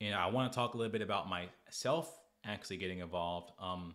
And 0.00 0.14
I 0.14 0.26
want 0.26 0.52
to 0.52 0.56
talk 0.56 0.74
a 0.74 0.76
little 0.76 0.92
bit 0.92 1.02
about 1.02 1.28
myself 1.28 2.12
actually 2.44 2.76
getting 2.76 2.98
involved. 2.98 3.52
Um, 3.58 3.94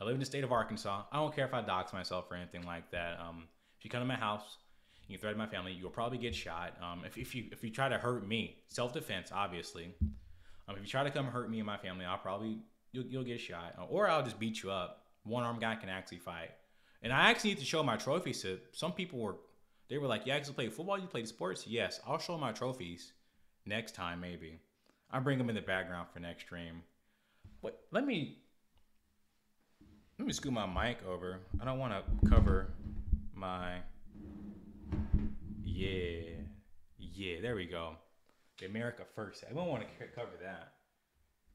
I 0.00 0.04
live 0.04 0.14
in 0.14 0.20
the 0.20 0.26
state 0.26 0.44
of 0.44 0.52
Arkansas. 0.52 1.04
I 1.10 1.16
don't 1.16 1.34
care 1.34 1.46
if 1.46 1.54
I 1.54 1.62
dox 1.62 1.92
myself 1.92 2.26
or 2.30 2.36
anything 2.36 2.62
like 2.64 2.90
that. 2.92 3.18
Um, 3.20 3.48
if 3.78 3.84
you 3.84 3.90
come 3.90 4.00
to 4.00 4.06
my 4.06 4.16
house, 4.16 4.58
and 5.06 5.12
you 5.12 5.18
threaten 5.18 5.38
my 5.38 5.46
family, 5.46 5.72
you'll 5.72 5.90
probably 5.90 6.18
get 6.18 6.34
shot. 6.34 6.74
Um, 6.82 7.04
if, 7.04 7.16
if 7.16 7.34
you 7.34 7.44
if 7.52 7.62
you 7.62 7.70
try 7.70 7.88
to 7.88 7.96
hurt 7.96 8.26
me, 8.26 8.56
self 8.68 8.92
defense, 8.92 9.30
obviously. 9.32 9.94
Um, 10.68 10.76
if 10.76 10.82
you 10.82 10.88
try 10.88 11.04
to 11.04 11.10
come 11.10 11.26
hurt 11.26 11.50
me 11.50 11.58
and 11.58 11.66
my 11.66 11.76
family, 11.76 12.04
I'll 12.04 12.18
probably 12.18 12.58
you'll, 12.92 13.06
you'll 13.06 13.24
get 13.24 13.40
shot, 13.40 13.74
or 13.88 14.08
I'll 14.08 14.22
just 14.22 14.38
beat 14.38 14.62
you 14.62 14.70
up. 14.70 15.04
One 15.24 15.44
armed 15.44 15.60
guy 15.60 15.76
can 15.76 15.88
actually 15.88 16.18
fight, 16.18 16.50
and 17.02 17.12
I 17.12 17.30
actually 17.30 17.50
need 17.50 17.58
to 17.58 17.64
show 17.64 17.82
my 17.82 17.96
trophies 17.96 18.42
to 18.42 18.58
some 18.72 18.92
people. 18.92 19.18
Were 19.18 19.36
they 19.88 19.98
were 19.98 20.06
like, 20.06 20.26
"You 20.26 20.32
actually 20.32 20.54
play 20.54 20.68
football? 20.68 20.98
You 20.98 21.06
played 21.06 21.28
sports?" 21.28 21.66
Yes, 21.66 22.00
I'll 22.06 22.18
show 22.18 22.38
my 22.38 22.52
trophies 22.52 23.12
next 23.64 23.94
time, 23.94 24.20
maybe. 24.20 24.60
I'll 25.10 25.20
bring 25.20 25.38
them 25.38 25.48
in 25.48 25.54
the 25.54 25.62
background 25.62 26.08
for 26.12 26.20
next 26.20 26.44
stream. 26.44 26.82
What? 27.60 27.78
Let 27.90 28.06
me 28.06 28.38
let 30.18 30.26
me 30.26 30.32
scoot 30.32 30.52
my 30.52 30.66
mic 30.66 30.98
over. 31.06 31.40
I 31.60 31.64
don't 31.64 31.78
want 31.78 31.92
to 31.92 32.28
cover 32.28 32.72
my. 33.34 33.78
Yeah, 35.64 36.20
yeah. 36.98 37.40
There 37.42 37.54
we 37.54 37.66
go. 37.66 37.96
America 38.64 39.02
first. 39.14 39.44
I 39.48 39.52
don't 39.52 39.68
want 39.68 39.82
to 39.82 40.06
cover 40.14 40.32
that. 40.42 40.72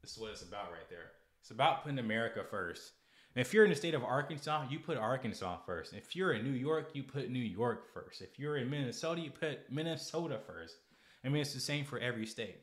This 0.02 0.12
is 0.12 0.18
what 0.18 0.32
it's 0.32 0.42
about 0.42 0.72
right 0.72 0.90
there. 0.90 1.12
It's 1.42 1.52
about 1.52 1.84
putting 1.84 2.00
America 2.00 2.44
first. 2.50 2.94
And 3.36 3.46
if 3.46 3.54
you're 3.54 3.64
in 3.64 3.70
the 3.70 3.76
state 3.76 3.94
of 3.94 4.04
Arkansas, 4.04 4.66
you 4.70 4.80
put 4.80 4.98
Arkansas 4.98 5.58
first. 5.66 5.94
If 5.94 6.16
you're 6.16 6.34
in 6.34 6.44
New 6.44 6.58
York, 6.58 6.90
you 6.94 7.04
put 7.04 7.30
New 7.30 7.40
York 7.40 7.94
first. 7.94 8.22
If 8.22 8.38
you're 8.38 8.58
in 8.58 8.70
Minnesota, 8.70 9.22
you 9.22 9.32
put 9.32 9.72
Minnesota 9.72 10.40
first. 10.46 10.76
I 11.24 11.30
mean, 11.30 11.42
it's 11.42 11.54
the 11.54 11.60
same 11.60 11.86
for 11.86 11.98
every 12.00 12.26
state. 12.26 12.60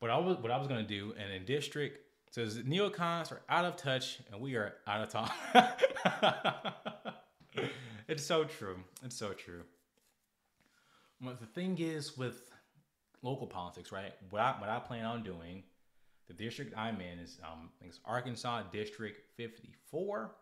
What 0.00 0.10
I 0.10 0.18
was 0.18 0.38
what 0.38 0.50
I 0.50 0.58
was 0.58 0.66
gonna 0.66 0.82
do, 0.82 1.14
and 1.16 1.32
in 1.32 1.44
district 1.44 2.00
says 2.32 2.58
neocons 2.58 3.30
are 3.30 3.42
out 3.48 3.64
of 3.64 3.76
touch 3.76 4.18
and 4.32 4.40
we 4.40 4.56
are 4.56 4.74
out 4.86 5.02
of 5.02 5.10
time. 5.10 5.30
it's 8.08 8.24
so 8.24 8.44
true. 8.44 8.78
It's 9.04 9.16
so 9.16 9.32
true. 9.32 9.62
But 11.20 11.38
the 11.40 11.46
thing 11.46 11.78
is 11.78 12.16
with 12.16 12.50
local 13.22 13.46
politics, 13.46 13.92
right? 13.92 14.12
What 14.30 14.42
I 14.42 14.52
what 14.58 14.68
I 14.68 14.78
plan 14.78 15.04
on 15.04 15.22
doing, 15.22 15.62
the 16.28 16.34
district 16.34 16.76
I'm 16.76 17.00
in 17.00 17.18
is 17.18 17.38
um 17.44 17.70
it's 17.80 18.00
Arkansas 18.04 18.64
District 18.72 19.20
54. 19.36 20.32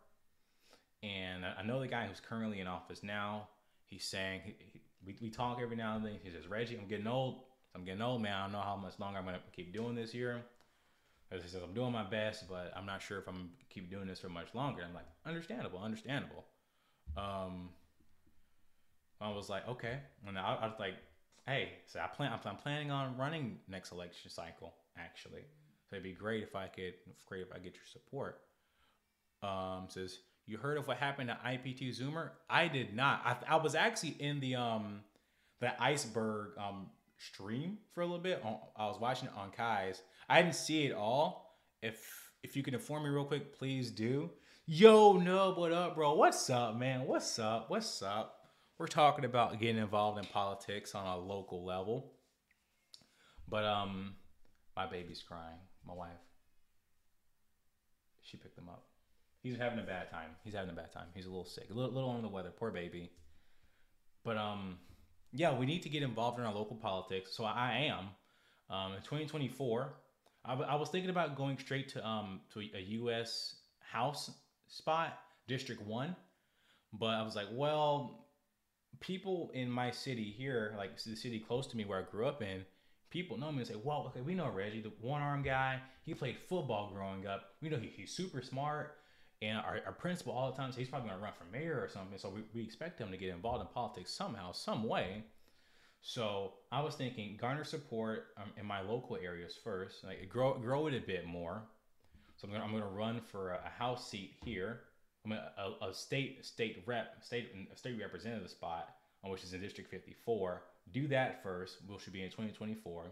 And 1.02 1.44
I 1.46 1.62
know 1.62 1.80
the 1.80 1.86
guy 1.86 2.06
who's 2.06 2.20
currently 2.20 2.60
in 2.60 2.66
office 2.66 3.02
now. 3.02 3.48
He's 3.86 4.04
saying 4.04 4.42
he, 4.44 4.54
he, 4.58 4.80
we, 5.06 5.16
we 5.22 5.30
talk 5.30 5.58
every 5.62 5.76
now 5.76 5.96
and 5.96 6.04
then. 6.04 6.18
He 6.22 6.30
says, 6.30 6.46
Reggie, 6.46 6.78
I'm 6.78 6.88
getting 6.88 7.06
old. 7.06 7.44
I'm 7.74 7.84
getting 7.84 8.02
old, 8.02 8.20
man. 8.20 8.34
I 8.34 8.42
don't 8.42 8.52
know 8.52 8.60
how 8.60 8.76
much 8.76 8.98
longer 8.98 9.18
I'm 9.18 9.24
gonna 9.24 9.40
keep 9.54 9.72
doing 9.72 9.94
this 9.94 10.12
here. 10.12 10.42
He 11.32 11.40
says, 11.40 11.62
I'm 11.62 11.74
doing 11.74 11.92
my 11.92 12.02
best, 12.02 12.48
but 12.48 12.72
I'm 12.76 12.84
not 12.84 13.00
sure 13.00 13.18
if 13.18 13.28
I'm 13.28 13.34
gonna 13.36 13.48
keep 13.68 13.88
doing 13.88 14.08
this 14.08 14.18
for 14.18 14.28
much 14.28 14.48
longer. 14.52 14.82
I'm 14.86 14.92
like, 14.92 15.06
understandable, 15.24 15.78
understandable. 15.78 16.44
Um, 17.16 17.70
I 19.20 19.30
was 19.30 19.48
like, 19.48 19.68
okay, 19.68 19.98
and 20.26 20.38
I, 20.38 20.58
I 20.60 20.66
was 20.66 20.76
like, 20.80 20.94
hey, 21.50 21.72
so 21.86 21.98
I 22.00 22.06
plan, 22.06 22.32
I'm, 22.32 22.38
I'm, 22.44 22.56
planning 22.56 22.90
on 22.92 23.16
running 23.16 23.58
next 23.68 23.90
election 23.90 24.30
cycle 24.30 24.72
actually. 24.96 25.42
So 25.88 25.96
it'd 25.96 26.04
be 26.04 26.12
great 26.12 26.44
if 26.44 26.54
I 26.54 26.68
could, 26.68 26.94
great 27.26 27.42
if 27.42 27.52
I 27.52 27.58
get 27.58 27.74
your 27.74 27.86
support. 27.90 28.40
Um, 29.42 29.86
says 29.88 30.18
you 30.46 30.58
heard 30.58 30.78
of 30.78 30.86
what 30.86 30.98
happened 30.98 31.28
to 31.28 31.38
IPT 31.44 31.98
Zoomer? 31.98 32.30
I 32.48 32.68
did 32.68 32.94
not. 32.94 33.22
I, 33.24 33.54
I 33.54 33.56
was 33.56 33.74
actually 33.74 34.16
in 34.20 34.38
the 34.40 34.54
um 34.56 35.00
the 35.60 35.80
iceberg 35.82 36.50
um 36.58 36.86
stream 37.18 37.78
for 37.94 38.02
a 38.02 38.04
little 38.04 38.20
bit. 38.20 38.44
I 38.76 38.86
was 38.86 39.00
watching 39.00 39.28
it 39.28 39.34
on 39.36 39.50
Kai's. 39.50 40.02
I 40.28 40.42
didn't 40.42 40.54
see 40.54 40.84
it 40.84 40.92
all. 40.92 41.58
If 41.82 42.30
if 42.42 42.56
you 42.56 42.62
can 42.62 42.74
inform 42.74 43.04
me 43.04 43.10
real 43.10 43.24
quick, 43.24 43.58
please 43.58 43.90
do. 43.90 44.30
Yo, 44.66 45.14
Nub, 45.14 45.56
what 45.56 45.72
up, 45.72 45.96
bro? 45.96 46.14
What's 46.14 46.48
up, 46.50 46.76
man? 46.76 47.06
What's 47.06 47.38
up? 47.38 47.70
What's 47.70 48.02
up? 48.02 48.39
We're 48.80 48.86
talking 48.86 49.26
about 49.26 49.60
getting 49.60 49.76
involved 49.76 50.18
in 50.18 50.24
politics 50.24 50.94
on 50.94 51.06
a 51.06 51.18
local 51.18 51.66
level. 51.66 52.12
But 53.46 53.66
um, 53.66 54.14
my 54.74 54.86
baby's 54.86 55.22
crying. 55.22 55.58
My 55.86 55.92
wife. 55.92 56.08
She 58.22 58.38
picked 58.38 58.56
him 58.56 58.70
up. 58.70 58.84
He's 59.42 59.58
having 59.58 59.80
a 59.80 59.82
bad 59.82 60.10
time. 60.10 60.30
He's 60.44 60.54
having 60.54 60.70
a 60.70 60.72
bad 60.72 60.94
time. 60.94 61.08
He's 61.14 61.26
a 61.26 61.28
little 61.28 61.44
sick, 61.44 61.66
a 61.70 61.74
little, 61.74 61.92
little 61.92 62.08
under 62.08 62.22
the 62.22 62.28
weather. 62.28 62.48
Poor 62.58 62.70
baby. 62.70 63.10
But 64.24 64.38
um, 64.38 64.78
yeah, 65.34 65.54
we 65.54 65.66
need 65.66 65.82
to 65.82 65.90
get 65.90 66.02
involved 66.02 66.38
in 66.38 66.46
our 66.46 66.54
local 66.54 66.76
politics. 66.76 67.36
So 67.36 67.44
I 67.44 67.90
am. 67.90 68.06
Um, 68.74 68.92
in 68.92 69.02
2024, 69.02 69.92
I, 70.46 70.50
w- 70.52 70.70
I 70.70 70.76
was 70.76 70.88
thinking 70.88 71.10
about 71.10 71.36
going 71.36 71.58
straight 71.58 71.90
to 71.90 72.06
um 72.06 72.40
to 72.54 72.60
a 72.60 72.80
U.S. 72.80 73.56
House 73.80 74.30
spot, 74.68 75.18
District 75.48 75.82
One, 75.82 76.16
but 76.94 77.10
I 77.10 77.22
was 77.22 77.36
like, 77.36 77.48
well, 77.52 78.20
people 79.00 79.50
in 79.54 79.70
my 79.70 79.90
city 79.90 80.34
here, 80.36 80.74
like 80.76 81.02
the 81.02 81.16
city 81.16 81.38
close 81.38 81.66
to 81.68 81.76
me 81.76 81.84
where 81.84 81.98
I 81.98 82.10
grew 82.10 82.26
up 82.26 82.42
in, 82.42 82.64
people 83.10 83.38
know 83.38 83.50
me 83.50 83.58
and 83.58 83.66
say, 83.66 83.76
well, 83.82 84.04
okay, 84.08 84.20
we 84.20 84.34
know 84.34 84.50
Reggie, 84.50 84.82
the 84.82 84.92
one 85.00 85.22
arm 85.22 85.42
guy. 85.42 85.80
He 86.04 86.14
played 86.14 86.38
football 86.38 86.92
growing 86.94 87.26
up. 87.26 87.54
We 87.60 87.68
know 87.68 87.78
he, 87.78 87.88
he's 87.88 88.12
super 88.12 88.42
smart. 88.42 88.96
And 89.42 89.58
our, 89.58 89.80
our 89.86 89.92
principal 89.92 90.32
all 90.32 90.50
the 90.50 90.56
time 90.56 90.70
says 90.70 90.78
he's 90.78 90.88
probably 90.88 91.08
going 91.08 91.18
to 91.18 91.24
run 91.24 91.32
for 91.36 91.50
mayor 91.50 91.80
or 91.80 91.88
something. 91.88 92.18
So 92.18 92.28
we, 92.28 92.42
we 92.54 92.62
expect 92.62 93.00
him 93.00 93.10
to 93.10 93.16
get 93.16 93.30
involved 93.30 93.62
in 93.62 93.68
politics 93.68 94.12
somehow, 94.12 94.52
some 94.52 94.84
way. 94.84 95.24
So 96.02 96.54
I 96.72 96.82
was 96.82 96.94
thinking 96.94 97.36
garner 97.40 97.64
support 97.64 98.28
um, 98.36 98.50
in 98.58 98.66
my 98.66 98.80
local 98.80 99.16
areas 99.16 99.58
first, 99.62 100.04
like 100.04 100.28
grow 100.28 100.54
grow 100.54 100.86
it 100.86 100.94
a 100.94 101.00
bit 101.00 101.26
more. 101.26 101.62
So 102.36 102.46
I'm 102.46 102.52
gonna 102.52 102.64
I'm 102.64 102.72
gonna 102.72 102.86
run 102.86 103.20
for 103.20 103.50
a, 103.52 103.60
a 103.66 103.68
house 103.68 104.10
seat 104.10 104.32
here. 104.42 104.80
I'm 105.24 105.33
a, 105.33 105.87
a 105.88 105.94
state 105.94 106.44
state 106.44 106.83
rep 106.87 107.22
state 107.22 107.52
a 107.72 107.76
state 107.76 107.98
representative 108.00 108.50
spot, 108.50 108.88
which 109.22 109.44
is 109.44 109.52
in 109.52 109.61
District 109.61 109.90
54. 109.90 110.62
Do 110.92 111.06
that 111.09 111.42
first, 111.42 111.78
which 111.87 112.02
should 112.02 112.12
be 112.12 112.22
in 112.22 112.30
2024. 112.30 113.04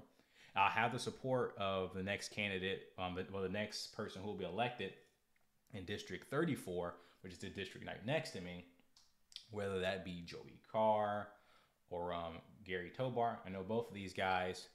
I'll 0.57 0.71
have 0.71 0.93
the 0.93 0.99
support 0.99 1.55
of 1.59 1.95
the 1.95 2.03
next 2.03 2.31
candidate, 2.31 2.89
um, 2.99 3.17
well, 3.33 3.43
the 3.43 3.49
next 3.49 3.95
person 3.97 4.23
who 4.23 4.29
will 4.29 4.37
be 4.37 4.45
elected 4.45 4.93
in 5.73 5.85
District 5.85 6.29
34, 6.31 6.95
which 7.23 7.33
is 7.33 7.39
the 7.39 7.49
district 7.49 7.87
next 8.05 8.31
to 8.31 8.41
me, 8.41 8.65
whether 9.51 9.79
that 9.81 10.05
be 10.05 10.23
Joey 10.27 10.61
Carr 10.71 11.29
or 11.91 12.13
um, 12.13 12.39
Gary 12.65 12.91
Tobar. 12.97 13.39
I 13.47 13.51
know 13.51 13.63
both 13.63 13.89
of 13.89 13.95
these 13.95 14.13
guys, 14.13 14.69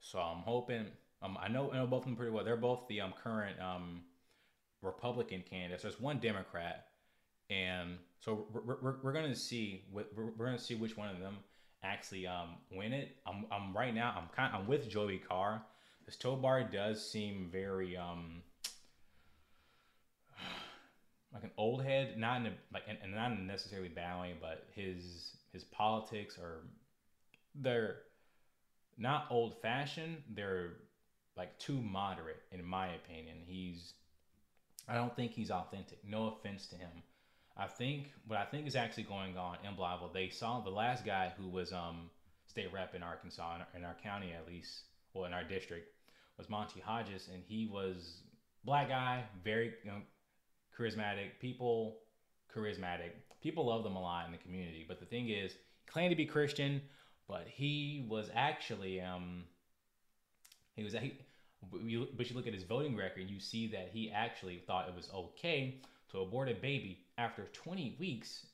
so 0.00 0.18
I'm 0.18 0.42
hoping. 0.42 0.86
Um, 1.22 1.38
I 1.40 1.48
know 1.48 1.70
I 1.72 1.76
know 1.76 1.86
both 1.86 2.00
of 2.00 2.06
them 2.06 2.16
pretty 2.16 2.32
well. 2.32 2.44
They're 2.44 2.56
both 2.56 2.86
the 2.88 3.00
um, 3.00 3.12
current 3.22 3.60
um, 3.60 4.02
Republican 4.82 5.42
candidates. 5.48 5.82
There's 5.82 6.00
one 6.00 6.18
Democrat, 6.18 6.86
and 7.48 7.98
so 8.20 8.46
we're, 8.52 8.76
we're, 8.80 8.94
we're 9.02 9.12
gonna 9.12 9.34
see 9.34 9.84
we're, 9.92 10.04
we're 10.36 10.46
gonna 10.46 10.58
see 10.58 10.74
which 10.74 10.96
one 10.96 11.08
of 11.08 11.20
them 11.20 11.36
actually 11.82 12.26
um, 12.26 12.56
win 12.70 12.92
it. 12.92 13.16
I'm, 13.26 13.46
I'm 13.50 13.76
right 13.76 13.94
now 13.94 14.14
I'm 14.16 14.28
kind 14.34 14.54
I'm 14.54 14.66
with 14.66 14.88
Joey 14.88 15.18
Carr. 15.18 15.62
This 16.06 16.16
Tobar 16.16 16.64
does 16.64 17.10
seem 17.10 17.48
very 17.50 17.96
um 17.96 18.42
like 21.32 21.44
an 21.44 21.50
old 21.56 21.82
head, 21.84 22.16
not 22.18 22.40
in 22.40 22.46
a 22.46 22.52
like 22.72 22.84
and, 22.88 23.14
not 23.14 23.38
necessarily 23.40 23.88
bowing, 23.88 24.34
but 24.40 24.66
his 24.74 25.36
his 25.52 25.64
politics 25.64 26.38
are 26.38 26.62
they're 27.54 27.96
not 28.98 29.26
old 29.30 29.60
fashioned. 29.60 30.18
They're 30.34 30.74
like 31.36 31.58
too 31.58 31.80
moderate, 31.80 32.42
in 32.52 32.64
my 32.64 32.88
opinion. 32.88 33.38
He's 33.46 33.94
I 34.90 34.94
don't 34.94 35.14
think 35.14 35.32
he's 35.32 35.52
authentic. 35.52 35.98
No 36.04 36.26
offense 36.26 36.66
to 36.68 36.76
him. 36.76 36.90
I 37.56 37.66
think 37.66 38.10
what 38.26 38.38
I 38.38 38.44
think 38.44 38.66
is 38.66 38.74
actually 38.74 39.04
going 39.04 39.36
on 39.36 39.58
in 39.64 39.76
Blytheville. 39.76 40.12
They 40.12 40.30
saw 40.30 40.60
the 40.60 40.70
last 40.70 41.04
guy 41.04 41.32
who 41.38 41.48
was 41.48 41.72
um 41.72 42.10
state 42.48 42.72
rep 42.72 42.94
in 42.94 43.02
Arkansas 43.02 43.58
in 43.76 43.84
our 43.84 43.96
county 44.02 44.32
at 44.32 44.48
least, 44.48 44.82
well 45.14 45.26
in 45.26 45.32
our 45.32 45.44
district, 45.44 45.88
was 46.36 46.48
Monty 46.48 46.80
Hodges, 46.80 47.28
and 47.32 47.42
he 47.46 47.66
was 47.66 48.22
black 48.64 48.88
guy, 48.88 49.22
very 49.44 49.74
you 49.84 49.90
know, 49.90 49.98
charismatic. 50.76 51.38
People 51.40 51.98
charismatic. 52.54 53.10
People 53.42 53.66
love 53.66 53.84
them 53.84 53.94
a 53.94 54.00
lot 54.00 54.26
in 54.26 54.32
the 54.32 54.38
community. 54.38 54.84
But 54.88 54.98
the 54.98 55.06
thing 55.06 55.28
is, 55.28 55.52
he 55.52 55.90
claimed 55.90 56.10
to 56.10 56.16
be 56.16 56.26
Christian, 56.26 56.82
but 57.28 57.46
he 57.46 58.06
was 58.08 58.28
actually 58.34 59.00
um 59.00 59.44
he 60.74 60.82
was 60.82 60.94
he, 60.94 61.14
but 61.70 61.82
you, 61.82 62.06
you 62.18 62.36
look 62.36 62.46
at 62.46 62.54
his 62.54 62.64
voting 62.64 62.96
record, 62.96 63.28
you 63.28 63.40
see 63.40 63.66
that 63.68 63.90
he 63.92 64.10
actually 64.10 64.62
thought 64.66 64.88
it 64.88 64.94
was 64.94 65.10
okay 65.14 65.80
to 66.10 66.20
abort 66.20 66.48
a 66.48 66.54
baby 66.54 67.04
after 67.18 67.44
20 67.52 67.96
weeks 67.98 68.46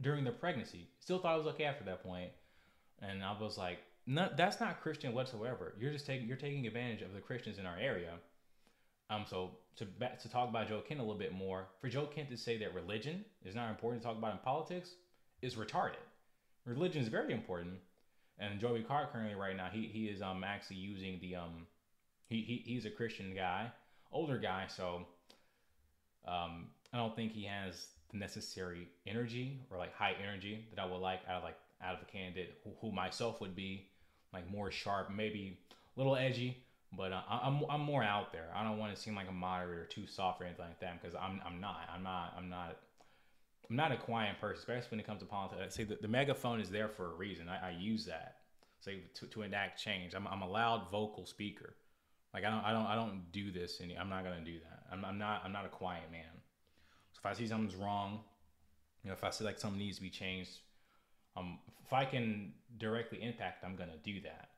during 0.00 0.24
the 0.24 0.30
pregnancy. 0.30 0.88
Still 1.00 1.18
thought 1.18 1.34
it 1.34 1.44
was 1.44 1.54
okay 1.54 1.64
after 1.64 1.84
that 1.84 2.02
point. 2.02 2.30
point, 3.00 3.10
and 3.10 3.22
I 3.22 3.36
was 3.40 3.58
like, 3.58 3.78
no, 4.06 4.28
that's 4.36 4.60
not 4.60 4.80
Christian 4.80 5.12
whatsoever. 5.12 5.74
You're 5.78 5.92
just 5.92 6.06
taking 6.06 6.26
you're 6.26 6.36
taking 6.36 6.66
advantage 6.66 7.02
of 7.02 7.12
the 7.12 7.20
Christians 7.20 7.58
in 7.58 7.66
our 7.66 7.76
area. 7.78 8.12
Um, 9.10 9.24
so 9.28 9.50
to 9.76 9.84
to 9.84 10.28
talk 10.28 10.48
about 10.48 10.68
Joe 10.68 10.80
Kent 10.86 11.00
a 11.00 11.02
little 11.02 11.18
bit 11.18 11.32
more, 11.32 11.66
for 11.80 11.88
Joe 11.88 12.06
Kent 12.06 12.30
to 12.30 12.36
say 12.36 12.56
that 12.58 12.74
religion 12.74 13.24
is 13.44 13.54
not 13.54 13.70
important 13.70 14.02
to 14.02 14.08
talk 14.08 14.16
about 14.16 14.32
in 14.32 14.38
politics 14.38 14.92
is 15.42 15.56
retarded. 15.56 16.04
Religion 16.64 17.02
is 17.02 17.08
very 17.08 17.32
important, 17.32 17.74
and 18.38 18.58
Joey 18.58 18.82
Carr 18.82 19.08
currently 19.12 19.34
right 19.34 19.56
now 19.56 19.68
he 19.70 19.86
he 19.92 20.06
is 20.06 20.22
um 20.22 20.42
actually 20.42 20.76
using 20.76 21.18
the 21.20 21.36
um 21.36 21.66
he, 22.28 22.40
he 22.42 22.62
he's 22.64 22.84
a 22.84 22.90
Christian 22.90 23.34
guy 23.34 23.72
older 24.12 24.38
guy, 24.38 24.66
so 24.68 25.06
um, 26.26 26.68
I 26.92 26.96
don't 26.96 27.14
think 27.14 27.32
he 27.32 27.44
has 27.44 27.88
the 28.10 28.18
necessary 28.18 28.88
energy 29.06 29.60
or 29.70 29.78
like 29.78 29.94
high 29.94 30.14
energy 30.22 30.66
that 30.74 30.80
I 30.80 30.86
would 30.86 31.00
like 31.00 31.20
out 31.28 31.38
of 31.38 31.44
like 31.44 31.56
out 31.82 31.94
of 31.94 32.02
a 32.02 32.10
candidate 32.10 32.58
who, 32.64 32.70
who 32.80 32.92
myself 32.92 33.40
would 33.40 33.54
be 33.54 33.88
like 34.32 34.50
more 34.50 34.70
sharp, 34.70 35.10
maybe 35.14 35.58
a 35.96 36.00
little 36.00 36.16
edgy, 36.16 36.64
but 36.96 37.12
uh, 37.12 37.22
I'm 37.28 37.62
I'm 37.70 37.80
more 37.80 38.02
out 38.02 38.32
there. 38.32 38.48
I 38.54 38.64
don't 38.64 38.78
want 38.78 38.94
to 38.94 39.00
seem 39.00 39.14
like 39.14 39.28
a 39.28 39.32
moderate 39.32 39.78
or 39.78 39.84
too 39.86 40.06
soft 40.06 40.40
or 40.40 40.44
anything 40.44 40.66
like 40.66 40.80
that 40.80 41.00
because 41.00 41.14
I'm 41.14 41.40
I'm 41.44 41.60
not 41.60 41.88
I'm 41.94 42.02
not 42.02 42.34
I'm 42.36 42.48
not 42.48 42.78
I'm 43.68 43.76
not 43.76 43.92
a 43.92 43.96
quiet 43.96 44.40
person, 44.40 44.58
especially 44.58 44.88
when 44.92 45.00
it 45.00 45.06
comes 45.06 45.20
to 45.20 45.26
politics. 45.26 45.74
Say 45.74 45.84
the, 45.84 45.98
the 46.00 46.08
megaphone 46.08 46.60
is 46.60 46.70
there 46.70 46.88
for 46.88 47.12
a 47.12 47.14
reason. 47.14 47.48
I, 47.48 47.68
I 47.68 47.70
use 47.78 48.06
that 48.06 48.36
say 48.80 49.00
to, 49.14 49.26
to 49.26 49.42
enact 49.42 49.82
change. 49.82 50.14
I'm, 50.14 50.26
I'm 50.26 50.42
a 50.42 50.48
loud 50.48 50.90
vocal 50.90 51.26
speaker. 51.26 51.74
Like 52.34 52.44
I 52.44 52.50
don't 52.50 52.64
I 52.64 52.72
don't 52.72 52.86
I 52.86 52.94
don't 52.94 53.32
do 53.32 53.50
this 53.50 53.80
and 53.80 53.92
I'm 53.98 54.08
not 54.08 54.24
gonna 54.24 54.44
do 54.44 54.58
that. 54.58 54.82
I'm, 54.92 55.04
I'm 55.04 55.18
not 55.18 55.42
I'm 55.44 55.52
not 55.52 55.64
a 55.64 55.68
quiet 55.68 56.10
man. 56.10 56.22
So 57.12 57.20
if 57.20 57.26
I 57.26 57.32
see 57.32 57.46
something's 57.46 57.74
wrong, 57.74 58.20
you 59.02 59.08
know, 59.08 59.14
if 59.14 59.24
I 59.24 59.30
see 59.30 59.44
like 59.44 59.58
something 59.58 59.78
needs 59.78 59.96
to 59.96 60.02
be 60.02 60.10
changed, 60.10 60.58
um, 61.36 61.58
if 61.84 61.92
I 61.92 62.04
can 62.04 62.52
directly 62.76 63.22
impact, 63.22 63.64
I'm 63.64 63.76
gonna 63.76 63.96
do 64.02 64.20
that. 64.22 64.48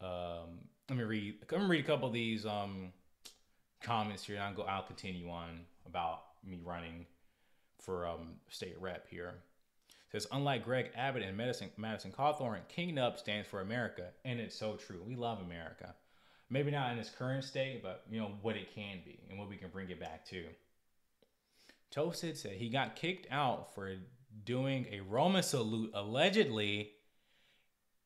Um, 0.00 0.68
let 0.88 0.98
me 0.98 1.04
read. 1.04 1.34
Let 1.50 1.60
me 1.60 1.66
read 1.66 1.84
a 1.84 1.86
couple 1.86 2.06
of 2.06 2.14
these 2.14 2.46
um 2.46 2.92
comments 3.82 4.24
here, 4.24 4.36
and 4.36 4.44
I'll 4.44 4.54
go. 4.54 4.62
I'll 4.62 4.82
continue 4.82 5.28
on 5.28 5.60
about 5.86 6.20
me 6.44 6.60
running 6.64 7.06
for 7.80 8.06
um 8.06 8.36
state 8.48 8.76
rep 8.80 9.08
here. 9.08 9.34
It 9.88 10.12
says 10.12 10.26
unlike 10.32 10.64
Greg 10.64 10.90
Abbott 10.96 11.22
and 11.22 11.36
Madison 11.36 11.70
Madison 11.76 12.12
Cawthorn, 12.12 12.60
King 12.68 12.94
Nub 12.94 13.18
stands 13.18 13.48
for 13.48 13.60
America, 13.60 14.08
and 14.24 14.38
it's 14.38 14.54
so 14.54 14.76
true. 14.76 15.02
We 15.06 15.16
love 15.16 15.40
America. 15.40 15.94
Maybe 16.50 16.70
not 16.70 16.92
in 16.92 16.98
its 16.98 17.10
current 17.10 17.44
state, 17.44 17.82
but 17.82 18.04
you 18.10 18.18
know 18.20 18.32
what 18.40 18.56
it 18.56 18.74
can 18.74 18.98
be 19.04 19.20
and 19.28 19.38
what 19.38 19.48
we 19.48 19.56
can 19.56 19.68
bring 19.70 19.90
it 19.90 20.00
back 20.00 20.24
to. 20.26 20.44
Toasted 21.90 22.36
said 22.36 22.52
he 22.52 22.68
got 22.68 22.96
kicked 22.96 23.26
out 23.30 23.74
for 23.74 23.96
doing 24.44 24.86
a 24.90 25.00
Roman 25.00 25.42
salute 25.42 25.90
allegedly, 25.94 26.92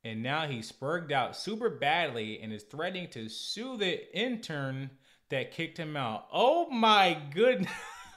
and 0.04 0.22
now 0.22 0.46
he's 0.46 0.70
spurged 0.70 1.12
out 1.12 1.36
super 1.36 1.70
badly 1.70 2.40
and 2.40 2.52
is 2.52 2.64
threatening 2.64 3.08
to 3.10 3.28
sue 3.28 3.76
the 3.76 4.16
intern 4.16 4.90
that 5.30 5.52
kicked 5.52 5.78
him 5.78 5.96
out. 5.96 6.26
Oh 6.32 6.68
my 6.68 7.16
goodness. 7.32 7.70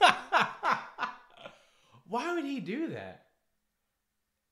Why 2.08 2.34
would 2.34 2.44
he 2.44 2.60
do 2.60 2.88
that? 2.88 3.26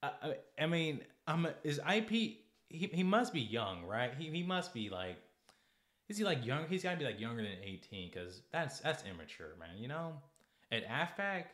I, 0.02 0.34
I 0.60 0.66
mean, 0.66 1.00
I'm 1.26 1.46
is 1.62 1.78
IP 1.78 2.10
he, 2.74 2.90
he 2.92 3.02
must 3.02 3.32
be 3.32 3.40
young, 3.40 3.84
right? 3.84 4.12
He, 4.18 4.30
he 4.30 4.42
must 4.42 4.74
be 4.74 4.90
like 4.90 5.16
is 6.08 6.18
he 6.18 6.24
like 6.24 6.44
young? 6.44 6.66
He's 6.68 6.82
got 6.82 6.92
to 6.92 6.96
be 6.96 7.04
like 7.04 7.20
younger 7.20 7.42
than 7.42 7.52
18 7.62 8.10
cuz 8.10 8.42
that's 8.52 8.80
that's 8.80 9.04
immature, 9.04 9.54
man, 9.58 9.78
you 9.78 9.88
know? 9.88 10.20
At 10.72 10.86
AFPAC, 10.88 11.44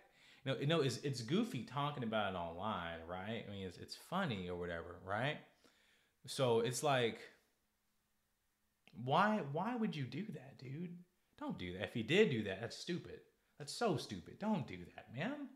you 0.45 0.53
know, 0.53 0.59
you 0.59 0.67
know 0.67 0.81
it's 0.81 0.99
it's 0.99 1.23
goofy 1.23 1.65
talking 1.65 2.05
about 2.05 2.35
it 2.35 2.37
online, 2.37 3.01
right? 3.09 3.45
I 3.47 3.51
mean, 3.51 3.67
it's 3.67 3.79
it's 3.79 3.97
funny 3.97 4.49
or 4.49 4.57
whatever, 4.57 4.97
right? 5.05 5.39
So, 6.27 6.61
it's 6.61 6.83
like 6.83 7.21
why 9.05 9.43
why 9.53 9.77
would 9.77 9.95
you 9.95 10.05
do 10.05 10.25
that, 10.33 10.59
dude? 10.59 10.97
Don't 11.39 11.59
do 11.59 11.73
that. 11.75 11.85
If 11.85 11.95
he 11.95 12.03
did 12.03 12.31
do 12.31 12.43
that, 12.45 12.61
that's 12.61 12.77
stupid. 12.77 13.21
That's 13.59 13.73
so 13.73 13.97
stupid. 13.97 14.39
Don't 14.39 14.67
do 14.67 14.79
that, 14.97 15.07
man. 15.17 15.49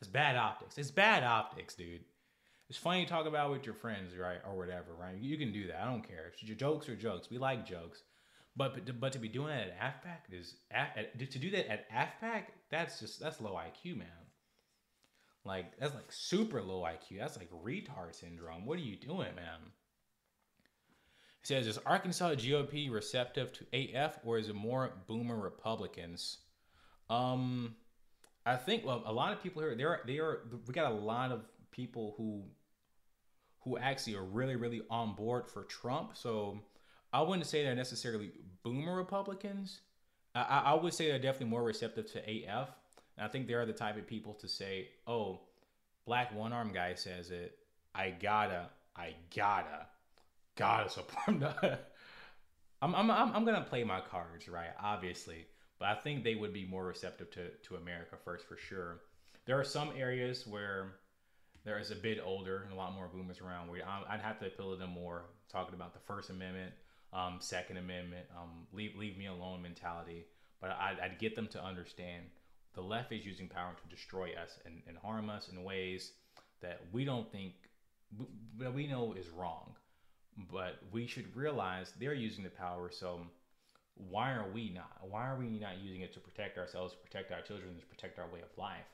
It's 0.00 0.08
bad 0.08 0.36
optics. 0.36 0.78
It's 0.78 0.90
bad 0.90 1.24
optics, 1.24 1.74
dude. 1.74 2.04
It's 2.68 2.78
funny 2.78 3.04
to 3.04 3.10
talk 3.10 3.26
about 3.26 3.50
with 3.50 3.64
your 3.64 3.74
friends, 3.74 4.16
right, 4.16 4.38
or 4.46 4.56
whatever, 4.56 4.94
right? 4.98 5.16
You 5.16 5.38
can 5.38 5.52
do 5.52 5.66
that. 5.68 5.80
I 5.80 5.84
don't 5.86 6.06
care. 6.06 6.26
It's 6.32 6.42
your 6.42 6.56
jokes 6.56 6.88
are 6.88 6.96
jokes. 6.96 7.30
We 7.30 7.38
like 7.38 7.64
jokes, 7.66 8.02
but 8.56 8.74
but, 8.74 9.00
but 9.00 9.12
to 9.12 9.18
be 9.18 9.28
doing 9.28 9.48
that 9.48 9.68
at 9.68 9.80
AFPAC 9.80 10.38
is 10.38 10.54
at, 10.70 11.18
to 11.18 11.38
do 11.38 11.50
that 11.50 11.70
at 11.70 11.90
AFPAC. 11.90 12.44
That's 12.70 13.00
just 13.00 13.20
that's 13.20 13.40
low 13.40 13.52
IQ, 13.52 13.98
man. 13.98 14.08
Like 15.44 15.78
that's 15.78 15.94
like 15.94 16.10
super 16.10 16.62
low 16.62 16.82
IQ. 16.82 17.18
That's 17.18 17.36
like 17.36 17.50
retard 17.50 18.14
syndrome. 18.14 18.66
What 18.66 18.78
are 18.78 18.82
you 18.82 18.96
doing, 18.96 19.34
man? 19.34 19.60
It 21.42 21.46
says, 21.46 21.66
is 21.68 21.78
Arkansas 21.86 22.30
GOP 22.34 22.90
receptive 22.90 23.52
to 23.52 23.66
AF 23.72 24.18
or 24.24 24.38
is 24.38 24.48
it 24.48 24.56
more 24.56 24.94
boomer 25.06 25.36
Republicans? 25.36 26.38
Um, 27.08 27.76
I 28.44 28.56
think 28.56 28.84
well, 28.84 29.02
a 29.06 29.12
lot 29.12 29.32
of 29.32 29.40
people 29.40 29.62
here, 29.62 29.76
there, 29.76 30.00
they 30.06 30.18
are. 30.18 30.40
We 30.66 30.74
got 30.74 30.90
a 30.90 30.94
lot 30.94 31.30
of 31.30 31.42
people 31.70 32.14
who 32.16 32.42
who 33.60 33.78
actually 33.78 34.14
are 34.14 34.24
really, 34.24 34.56
really 34.56 34.82
on 34.90 35.14
board 35.14 35.48
for 35.48 35.64
Trump. 35.64 36.16
So 36.16 36.60
I 37.12 37.22
wouldn't 37.22 37.46
say 37.46 37.62
they're 37.62 37.74
necessarily 37.74 38.32
boomer 38.62 38.96
Republicans. 38.96 39.80
I, 40.34 40.62
I 40.66 40.74
would 40.74 40.92
say 40.92 41.08
they're 41.08 41.18
definitely 41.18 41.48
more 41.48 41.62
receptive 41.62 42.10
to 42.12 42.18
AF. 42.18 42.68
And 43.16 43.26
I 43.26 43.28
think 43.28 43.46
they're 43.46 43.64
the 43.64 43.72
type 43.72 43.96
of 43.96 44.06
people 44.06 44.34
to 44.34 44.48
say, 44.48 44.88
oh, 45.06 45.40
black 46.04 46.34
one 46.34 46.52
arm 46.52 46.72
guy 46.72 46.94
says 46.94 47.30
it. 47.30 47.58
I 47.94 48.10
gotta, 48.10 48.68
I 48.94 49.14
gotta, 49.34 49.86
gotta 50.56 50.90
support 50.90 51.40
them. 51.40 51.54
I'm, 52.82 52.94
I'm, 52.94 53.10
I'm, 53.10 53.32
I'm 53.34 53.44
gonna 53.44 53.62
play 53.62 53.84
my 53.84 54.00
cards, 54.00 54.48
right? 54.48 54.70
Obviously. 54.82 55.46
But 55.78 55.88
I 55.88 55.94
think 55.94 56.24
they 56.24 56.34
would 56.34 56.52
be 56.52 56.66
more 56.66 56.84
receptive 56.84 57.30
to, 57.32 57.48
to 57.68 57.76
America 57.76 58.16
first 58.24 58.46
for 58.46 58.56
sure. 58.56 59.00
There 59.46 59.58
are 59.58 59.64
some 59.64 59.90
areas 59.96 60.46
where 60.46 60.96
there 61.64 61.78
is 61.78 61.90
a 61.90 61.96
bit 61.96 62.20
older 62.24 62.62
and 62.62 62.72
a 62.72 62.76
lot 62.76 62.94
more 62.94 63.08
boomers 63.08 63.40
around. 63.40 63.68
Where 63.68 63.80
I'd 64.08 64.20
have 64.20 64.38
to 64.40 64.46
appeal 64.46 64.72
to 64.72 64.76
them 64.76 64.90
more, 64.90 65.24
talking 65.50 65.74
about 65.74 65.92
the 65.92 66.00
First 66.00 66.30
Amendment, 66.30 66.72
um, 67.16 67.36
Second 67.40 67.78
Amendment, 67.78 68.26
um, 68.36 68.66
leave 68.72 68.96
leave 68.96 69.16
me 69.16 69.26
alone 69.26 69.62
mentality. 69.62 70.26
But 70.60 70.70
I'd, 70.70 70.98
I'd, 71.02 71.18
get 71.18 71.36
them 71.36 71.46
to 71.48 71.62
understand 71.62 72.24
the 72.74 72.80
left 72.80 73.12
is 73.12 73.26
using 73.26 73.46
power 73.48 73.72
to 73.72 73.94
destroy 73.94 74.30
us 74.42 74.58
and, 74.64 74.82
and 74.88 74.96
harm 74.96 75.28
us 75.28 75.48
in 75.48 75.62
ways 75.62 76.12
that 76.62 76.80
we 76.92 77.04
don't 77.04 77.30
think 77.30 77.52
that 78.58 78.72
we 78.72 78.86
know 78.86 79.12
is 79.12 79.28
wrong. 79.28 79.74
But 80.50 80.78
we 80.92 81.06
should 81.06 81.34
realize 81.36 81.92
they're 81.98 82.14
using 82.14 82.44
the 82.44 82.50
power. 82.50 82.90
So 82.90 83.20
why 83.94 84.32
are 84.32 84.48
we 84.52 84.70
not? 84.70 84.98
Why 85.02 85.26
are 85.26 85.36
we 85.36 85.58
not 85.58 85.78
using 85.82 86.00
it 86.00 86.12
to 86.14 86.20
protect 86.20 86.58
ourselves, 86.58 86.94
protect 86.94 87.32
our 87.32 87.42
children, 87.42 87.78
to 87.78 87.86
protect 87.86 88.18
our 88.18 88.28
way 88.28 88.40
of 88.40 88.58
life? 88.58 88.86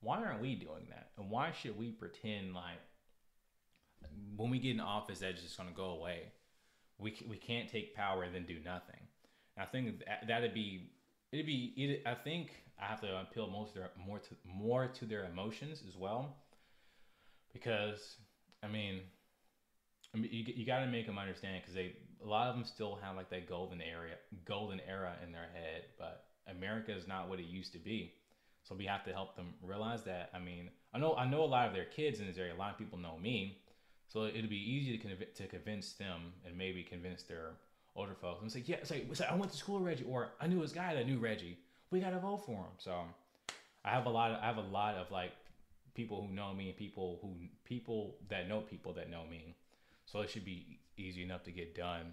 why 0.00 0.22
aren't 0.22 0.40
we 0.40 0.54
doing 0.54 0.86
that? 0.90 1.08
And 1.18 1.30
why 1.30 1.52
should 1.52 1.78
we 1.78 1.90
pretend 1.90 2.54
like 2.54 2.80
when 4.36 4.50
we 4.50 4.58
get 4.58 4.72
in 4.72 4.80
office 4.80 5.18
that's 5.18 5.42
just 5.42 5.56
going 5.56 5.68
to 5.68 5.74
go 5.74 5.90
away? 5.90 6.32
We, 6.98 7.14
we 7.28 7.36
can't 7.36 7.68
take 7.68 7.94
power 7.94 8.22
and 8.22 8.34
then 8.34 8.46
do 8.46 8.58
nothing. 8.64 9.00
And 9.56 9.66
I 9.66 9.70
think 9.70 9.98
that, 10.00 10.26
that'd 10.28 10.54
be 10.54 10.90
it'd 11.32 11.46
be 11.46 11.72
it, 11.76 12.02
I 12.06 12.14
think 12.14 12.50
I 12.80 12.86
have 12.86 13.00
to 13.00 13.20
appeal 13.20 13.48
most 13.48 13.74
their 13.74 13.90
more 13.96 14.18
to 14.18 14.34
more 14.44 14.86
to 14.86 15.04
their 15.04 15.24
emotions 15.24 15.82
as 15.86 15.96
well, 15.96 16.36
because 17.52 18.16
I 18.62 18.68
mean, 18.68 19.00
I 20.14 20.18
mean 20.18 20.30
you 20.32 20.44
you 20.54 20.66
got 20.66 20.80
to 20.80 20.86
make 20.86 21.06
them 21.06 21.18
understand 21.18 21.62
because 21.62 21.74
they 21.74 21.96
a 22.24 22.26
lot 22.26 22.48
of 22.48 22.54
them 22.54 22.64
still 22.64 22.98
have 23.02 23.16
like 23.16 23.30
that 23.30 23.48
golden 23.48 23.80
area 23.80 24.14
golden 24.46 24.80
era 24.88 25.14
in 25.24 25.32
their 25.32 25.48
head, 25.52 25.84
but 25.98 26.24
America 26.48 26.96
is 26.96 27.06
not 27.06 27.28
what 27.28 27.40
it 27.40 27.46
used 27.46 27.72
to 27.72 27.78
be. 27.78 28.14
So 28.62 28.74
we 28.74 28.84
have 28.86 29.04
to 29.04 29.12
help 29.12 29.36
them 29.36 29.54
realize 29.62 30.02
that. 30.04 30.30
I 30.34 30.40
mean, 30.40 30.70
I 30.92 30.98
know 30.98 31.14
I 31.14 31.28
know 31.28 31.42
a 31.42 31.46
lot 31.46 31.68
of 31.68 31.74
their 31.74 31.84
kids 31.84 32.20
in 32.20 32.26
this 32.26 32.38
area. 32.38 32.54
A 32.54 32.56
lot 32.56 32.72
of 32.72 32.78
people 32.78 32.98
know 32.98 33.18
me, 33.18 33.58
so 34.08 34.24
it'd 34.24 34.48
be 34.48 34.56
easy 34.56 34.96
to 34.96 35.06
conv- 35.06 35.34
to 35.34 35.46
convince 35.46 35.92
them 35.92 36.32
and 36.46 36.56
maybe 36.56 36.82
convince 36.82 37.22
their 37.22 37.52
older 37.96 38.14
folks 38.14 38.42
and 38.42 38.52
say, 38.52 38.62
yeah, 38.66 38.76
say, 38.84 39.04
I 39.28 39.34
went 39.34 39.50
to 39.50 39.56
school 39.56 39.76
with 39.76 39.86
Reggie, 39.86 40.04
or 40.04 40.30
I 40.40 40.46
knew 40.46 40.60
this 40.60 40.72
guy 40.72 40.94
that 40.94 41.06
knew 41.06 41.18
Reggie. 41.18 41.58
We 41.90 42.00
gotta 42.00 42.18
vote 42.18 42.44
for 42.44 42.52
him. 42.52 42.74
So 42.78 43.02
I 43.84 43.90
have 43.90 44.06
a 44.06 44.10
lot 44.10 44.32
of 44.32 44.42
I 44.42 44.46
have 44.46 44.58
a 44.58 44.60
lot 44.60 44.96
of 44.96 45.10
like 45.10 45.32
people 45.94 46.26
who 46.26 46.34
know 46.34 46.52
me 46.52 46.68
and 46.68 46.76
people 46.76 47.18
who 47.22 47.34
people 47.64 48.16
that 48.28 48.48
know 48.48 48.60
people 48.60 48.92
that 48.94 49.10
know 49.10 49.24
me. 49.30 49.54
So 50.04 50.20
it 50.20 50.30
should 50.30 50.44
be 50.44 50.78
easy 50.96 51.22
enough 51.22 51.42
to 51.44 51.50
get 51.50 51.74
done. 51.74 52.12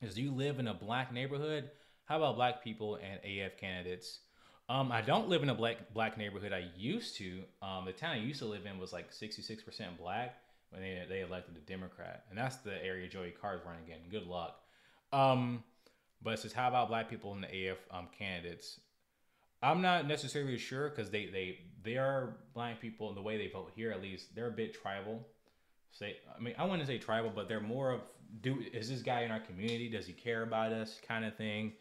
Because 0.00 0.18
you 0.18 0.30
live 0.30 0.58
in 0.58 0.68
a 0.68 0.74
black 0.74 1.12
neighborhood, 1.12 1.70
how 2.04 2.18
about 2.18 2.36
black 2.36 2.62
people 2.62 2.96
and 2.96 3.18
AF 3.24 3.56
candidates? 3.58 4.18
Um, 4.68 4.90
I 4.90 5.00
don't 5.00 5.28
live 5.28 5.42
in 5.42 5.48
a 5.48 5.54
black 5.54 5.94
black 5.94 6.18
neighborhood. 6.18 6.52
I 6.52 6.68
used 6.76 7.16
to. 7.16 7.42
Um, 7.62 7.84
the 7.86 7.92
town 7.92 8.12
I 8.12 8.18
used 8.18 8.40
to 8.40 8.46
live 8.46 8.66
in 8.66 8.78
was 8.78 8.92
like 8.92 9.12
66% 9.12 9.98
black 9.98 10.36
when 10.70 10.82
they, 10.82 11.04
they 11.08 11.20
elected 11.20 11.56
a 11.56 11.60
Democrat, 11.60 12.24
and 12.28 12.38
that's 12.38 12.56
the 12.56 12.84
area 12.84 13.08
Joey 13.08 13.34
Carr's 13.40 13.60
running 13.64 13.84
again. 13.84 14.00
Good 14.10 14.26
luck. 14.26 14.60
Um, 15.12 15.62
but 16.22 16.34
it 16.34 16.40
says, 16.40 16.52
how 16.52 16.68
about 16.68 16.88
black 16.88 17.08
people 17.08 17.32
in 17.34 17.40
the 17.40 17.68
AF 17.68 17.78
um, 17.90 18.08
candidates? 18.16 18.80
I'm 19.62 19.80
not 19.80 20.06
necessarily 20.06 20.58
sure 20.58 20.90
because 20.90 21.10
they 21.10 21.26
they 21.26 21.58
they 21.82 21.96
are 21.96 22.36
black 22.54 22.80
people 22.80 23.08
in 23.08 23.14
the 23.14 23.22
way 23.22 23.38
they 23.38 23.48
vote 23.48 23.72
here. 23.74 23.90
At 23.90 24.02
least 24.02 24.34
they're 24.34 24.48
a 24.48 24.52
bit 24.52 24.74
tribal. 24.74 25.26
Say, 25.92 26.16
I 26.36 26.42
mean, 26.42 26.54
I 26.58 26.64
wouldn't 26.64 26.86
say 26.86 26.98
tribal, 26.98 27.32
but 27.34 27.48
they're 27.48 27.60
more 27.60 27.92
of 27.92 28.00
do 28.42 28.62
is 28.72 28.90
this 28.90 29.02
guy 29.02 29.22
in 29.22 29.30
our 29.30 29.40
community? 29.40 29.88
Does 29.88 30.06
he 30.06 30.12
care 30.12 30.42
about 30.42 30.72
us? 30.72 31.00
Kind 31.06 31.24
of 31.24 31.34
thing 31.36 31.72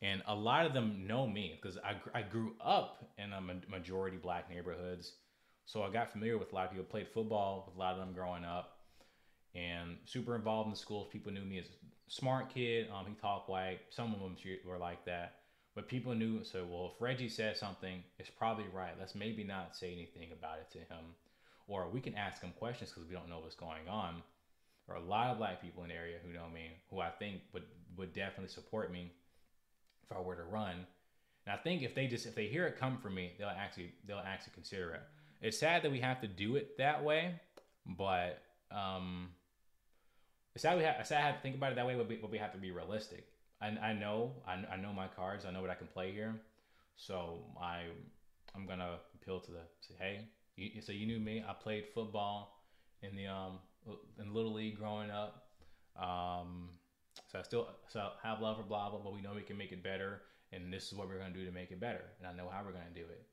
and 0.00 0.22
a 0.26 0.34
lot 0.34 0.64
of 0.64 0.72
them 0.72 1.06
know 1.06 1.26
me 1.26 1.58
because 1.60 1.76
I, 1.78 1.96
I 2.16 2.22
grew 2.22 2.54
up 2.60 3.04
in 3.18 3.32
a 3.32 3.40
majority 3.68 4.16
black 4.16 4.48
neighborhoods 4.48 5.14
so 5.68 5.82
i 5.82 5.90
got 5.90 6.10
familiar 6.10 6.36
with 6.36 6.50
a 6.52 6.54
lot 6.54 6.64
of 6.64 6.70
people 6.72 6.84
played 6.84 7.06
football 7.08 7.64
with 7.66 7.76
a 7.76 7.78
lot 7.78 7.92
of 7.92 7.98
them 7.98 8.12
growing 8.12 8.44
up 8.44 8.78
and 9.54 9.96
super 10.04 10.34
involved 10.34 10.66
in 10.66 10.72
the 10.72 10.78
schools 10.78 11.06
people 11.12 11.30
knew 11.32 11.44
me 11.44 11.58
as 11.58 11.66
a 11.66 11.88
smart 12.08 12.52
kid. 12.52 12.88
Um, 12.92 13.06
he 13.06 13.14
talked 13.14 13.48
white. 13.48 13.80
Some 13.90 14.12
of 14.14 14.20
them 14.20 14.36
were 14.66 14.78
like 14.78 15.04
that. 15.04 15.34
But 15.74 15.88
people 15.88 16.14
knew, 16.14 16.42
so 16.42 16.66
well, 16.68 16.92
if 16.94 17.00
Reggie 17.00 17.28
said 17.28 17.56
something, 17.56 18.02
it's 18.18 18.30
probably 18.30 18.64
right. 18.72 18.94
Let's 18.98 19.14
maybe 19.14 19.44
not 19.44 19.76
say 19.76 19.92
anything 19.92 20.32
about 20.32 20.58
it 20.58 20.70
to 20.72 20.78
him. 20.78 21.14
Or 21.68 21.88
we 21.88 22.00
can 22.00 22.14
ask 22.16 22.42
him 22.42 22.52
questions 22.58 22.90
because 22.90 23.08
we 23.08 23.14
don't 23.14 23.28
know 23.28 23.40
what's 23.40 23.54
going 23.54 23.88
on. 23.88 24.22
There 24.86 24.96
are 24.96 25.00
a 25.00 25.04
lot 25.04 25.28
of 25.28 25.38
black 25.38 25.62
people 25.62 25.82
in 25.84 25.90
the 25.90 25.94
area 25.94 26.16
who 26.24 26.32
know 26.32 26.48
me, 26.52 26.70
who 26.90 26.98
I 27.00 27.10
think 27.10 27.42
would, 27.52 27.64
would 27.96 28.14
definitely 28.14 28.48
support 28.48 28.90
me 28.90 29.12
if 30.02 30.16
I 30.16 30.20
were 30.20 30.34
to 30.34 30.44
run. 30.44 30.86
And 31.46 31.54
I 31.54 31.56
think 31.58 31.82
if 31.82 31.94
they 31.94 32.06
just 32.06 32.26
if 32.26 32.34
they 32.34 32.46
hear 32.46 32.66
it 32.66 32.78
come 32.78 32.98
from 32.98 33.14
me, 33.14 33.32
they'll 33.38 33.48
actually 33.48 33.92
they'll 34.06 34.18
actually 34.18 34.52
consider 34.54 34.94
it. 34.94 35.02
It's 35.40 35.58
sad 35.58 35.82
that 35.82 35.92
we 35.92 36.00
have 36.00 36.20
to 36.22 36.28
do 36.28 36.56
it 36.56 36.78
that 36.78 37.04
way, 37.04 37.34
but 37.86 38.42
um, 38.70 39.28
it's 40.54 40.62
sad 40.62 40.76
we 40.76 40.84
have, 40.84 40.96
it's 40.98 41.10
sad 41.10 41.22
I 41.22 41.26
have 41.26 41.36
to 41.36 41.42
think 41.42 41.56
about 41.56 41.72
it 41.72 41.76
that 41.76 41.86
way, 41.86 41.94
but 41.94 42.08
we, 42.08 42.16
but 42.16 42.30
we 42.30 42.38
have 42.38 42.52
to 42.52 42.58
be 42.58 42.70
realistic. 42.70 43.24
I, 43.60 43.68
I 43.68 43.92
know 43.92 44.32
I, 44.46 44.54
I 44.72 44.76
know 44.76 44.92
my 44.92 45.08
cards. 45.08 45.44
I 45.44 45.50
know 45.50 45.60
what 45.60 45.70
I 45.70 45.74
can 45.74 45.86
play 45.86 46.12
here. 46.12 46.34
So 46.96 47.44
I 47.60 47.82
I'm 48.54 48.66
gonna 48.66 48.98
appeal 49.14 49.40
to 49.40 49.50
the 49.50 49.60
say, 49.80 49.94
hey, 49.98 50.20
you, 50.56 50.80
so 50.80 50.92
you 50.92 51.06
knew 51.06 51.20
me. 51.20 51.44
I 51.48 51.52
played 51.52 51.84
football 51.94 52.62
in 53.02 53.16
the 53.16 53.26
um 53.26 53.58
in 54.20 54.34
little 54.34 54.52
league 54.52 54.78
growing 54.78 55.10
up. 55.10 55.44
Um, 55.96 56.70
so 57.30 57.38
I 57.38 57.42
still 57.42 57.68
so 57.88 58.00
I 58.00 58.28
have 58.28 58.40
love 58.40 58.56
for 58.56 58.62
blah 58.62 58.90
blah, 58.90 59.00
but 59.00 59.12
we 59.14 59.20
know 59.20 59.32
we 59.34 59.42
can 59.42 59.56
make 59.56 59.72
it 59.72 59.82
better, 59.82 60.22
and 60.52 60.72
this 60.72 60.90
is 60.90 60.94
what 60.94 61.08
we're 61.08 61.18
gonna 61.18 61.34
do 61.34 61.44
to 61.44 61.52
make 61.52 61.70
it 61.70 61.80
better, 61.80 62.04
and 62.18 62.28
I 62.28 62.32
know 62.32 62.48
how 62.50 62.62
we're 62.64 62.72
gonna 62.72 62.86
do 62.94 63.02
it. 63.02 63.26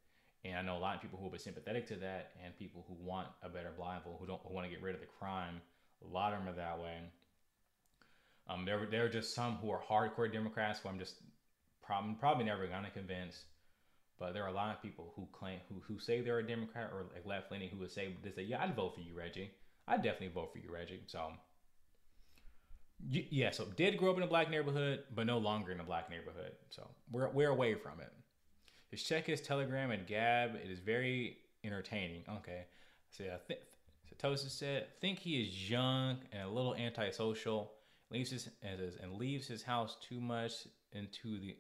And 0.46 0.58
I 0.58 0.62
know 0.62 0.78
a 0.78 0.80
lot 0.80 0.96
of 0.96 1.02
people 1.02 1.18
who 1.18 1.24
will 1.24 1.32
be 1.32 1.40
sympathetic 1.40 1.88
to 1.88 1.96
that, 1.96 2.32
and 2.44 2.56
people 2.58 2.86
who 2.88 2.96
want 3.04 3.28
a 3.42 3.50
better 3.50 3.72
Blytheville, 3.80 4.20
who 4.20 4.28
don't 4.28 4.42
who 4.46 4.54
want 4.54 4.68
to 4.68 4.72
get 4.72 4.84
rid 4.84 4.94
of 4.94 5.02
the 5.02 5.08
crime. 5.08 5.60
A 6.08 6.14
lot 6.14 6.34
of 6.34 6.40
them 6.40 6.50
are 6.50 6.56
that 6.56 6.80
way. 6.80 6.98
Um, 8.48 8.64
there, 8.64 8.88
there 8.92 9.06
are 9.06 9.10
just 9.10 9.34
some 9.34 9.56
who 9.56 9.72
are 9.72 9.82
hardcore 9.82 10.32
Democrats 10.32 10.80
who 10.80 10.90
I'm 10.90 11.00
just 11.00 11.16
probably, 11.82 12.14
probably 12.20 12.46
never 12.46 12.68
gonna 12.68 12.92
convince. 12.92 13.46
But 14.20 14.34
there 14.34 14.44
are 14.44 14.50
a 14.50 14.54
lot 14.54 14.74
of 14.74 14.82
people 14.84 15.14
who 15.16 15.28
claim 15.32 15.60
who, 15.68 15.82
who 15.88 16.00
say 16.00 16.22
they're 16.22 16.40
a 16.40 16.48
Democrat 16.48 16.92
or 16.94 17.06
like 17.14 17.26
left 17.26 17.52
leaning 17.52 17.70
who 17.70 17.80
would 17.80 17.92
say 17.92 18.16
they 18.24 18.32
say, 18.32 18.44
yeah, 18.44 18.62
I'd 18.62 18.76
vote 18.76 18.94
for 18.94 19.02
you, 19.02 19.16
Reggie. 19.18 19.52
I'd 19.88 20.04
definitely 20.04 20.30
vote 20.30 20.52
for 20.54 20.60
you, 20.60 20.72
Reggie. 20.72 21.02
So 21.08 21.32
yeah, 23.10 23.52
so 23.52 23.66
did 23.76 23.98
grow 23.98 24.12
up 24.12 24.18
in 24.18 24.24
a 24.24 24.28
black 24.28 24.50
neighborhood, 24.50 25.04
but 25.14 25.26
no 25.26 25.38
longer 25.38 25.72
in 25.72 25.80
a 25.80 25.84
black 25.84 26.10
neighborhood. 26.10 26.52
So 26.70 26.88
we're 27.12 27.30
we're 27.30 27.50
away 27.50 27.74
from 27.76 28.00
it. 28.00 28.14
Just 28.96 29.10
check 29.10 29.26
his 29.26 29.42
Telegram 29.42 29.92
and 29.92 30.08
Gab. 30.08 30.56
It 30.56 30.72
is 30.72 30.80
very 30.80 31.40
entertaining. 31.66 32.24
Okay, 32.38 32.64
so 33.10 33.26
I 33.26 33.38
think 33.46 33.60
Satoshi 34.10 34.50
said, 34.50 34.88
think 35.02 35.20
he 35.20 35.42
is 35.42 35.70
young 35.70 36.20
and 36.32 36.44
a 36.44 36.48
little 36.48 36.74
antisocial 36.76 37.74
leaves 38.10 38.32
his 38.32 38.48
and 38.64 39.16
leaves 39.16 39.48
his 39.48 39.64
house 39.64 39.98
too 40.00 40.22
much 40.22 40.54
into 40.94 41.38
the 41.42 41.58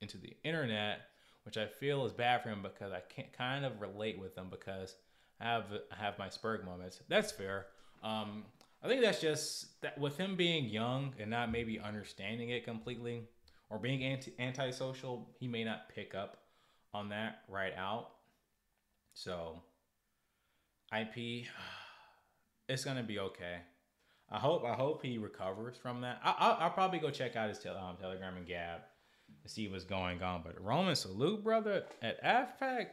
into 0.00 0.18
the 0.18 0.36
internet, 0.42 1.02
which 1.44 1.56
I 1.56 1.66
feel 1.66 2.04
is 2.04 2.12
bad 2.12 2.42
for 2.42 2.48
him 2.48 2.62
because 2.62 2.90
I 2.90 2.98
can't 3.14 3.32
kind 3.32 3.64
of 3.64 3.80
relate 3.80 4.18
with 4.18 4.36
him 4.36 4.48
because 4.50 4.96
I 5.40 5.44
have 5.44 5.66
I 5.92 6.02
have 6.02 6.18
my 6.18 6.26
Spurg 6.26 6.64
moments. 6.64 6.98
That's 7.08 7.30
fair. 7.30 7.66
Um, 8.02 8.42
I 8.82 8.88
think 8.88 9.02
that's 9.02 9.20
just 9.20 9.80
that 9.82 9.96
with 9.98 10.16
him 10.16 10.34
being 10.34 10.64
young 10.64 11.14
and 11.20 11.30
not 11.30 11.52
maybe 11.52 11.78
understanding 11.78 12.48
it 12.48 12.64
completely 12.64 13.28
or 13.70 13.78
being 13.78 14.02
anti 14.02 14.32
antisocial, 14.40 15.30
he 15.38 15.46
may 15.46 15.62
not 15.62 15.88
pick 15.88 16.16
up 16.16 16.38
on 16.94 17.08
that 17.10 17.40
right 17.48 17.72
out. 17.76 18.10
So 19.14 19.62
IP, 20.96 21.46
it's 22.68 22.84
gonna 22.84 23.02
be 23.02 23.18
okay. 23.18 23.58
I 24.30 24.38
hope 24.38 24.64
I 24.64 24.74
hope 24.74 25.04
he 25.04 25.18
recovers 25.18 25.76
from 25.76 26.00
that. 26.02 26.20
I, 26.24 26.64
will 26.64 26.70
probably 26.70 26.98
go 26.98 27.10
check 27.10 27.36
out 27.36 27.48
his 27.48 27.64
um, 27.66 27.96
Telegram 28.00 28.36
and 28.36 28.46
Gab 28.46 28.80
to 29.42 29.48
see 29.48 29.68
what's 29.68 29.84
going 29.84 30.22
on. 30.22 30.42
But 30.42 30.62
Roman 30.62 30.96
salute, 30.96 31.44
brother, 31.44 31.84
at 32.00 32.22
AFPAC, 32.24 32.86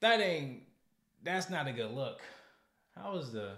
that 0.00 0.20
ain't 0.20 0.62
that's 1.22 1.50
not 1.50 1.68
a 1.68 1.72
good 1.72 1.90
look. 1.90 2.20
How 2.96 3.12
was 3.12 3.32
the 3.32 3.52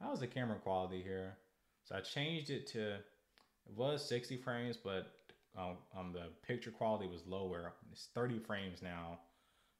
how 0.00 0.10
was 0.10 0.20
the 0.20 0.26
camera 0.26 0.56
quality 0.58 1.02
here? 1.02 1.36
So 1.84 1.96
I 1.96 2.00
changed 2.00 2.50
it 2.50 2.66
to 2.68 2.94
it 2.94 3.76
was 3.76 4.08
60 4.08 4.38
frames, 4.38 4.76
but 4.76 5.12
um, 5.56 5.76
um 5.96 6.12
the 6.12 6.26
picture 6.46 6.70
quality 6.70 7.06
was 7.06 7.26
lower. 7.26 7.74
It's 7.92 8.08
30 8.14 8.38
frames 8.40 8.82
now, 8.82 9.20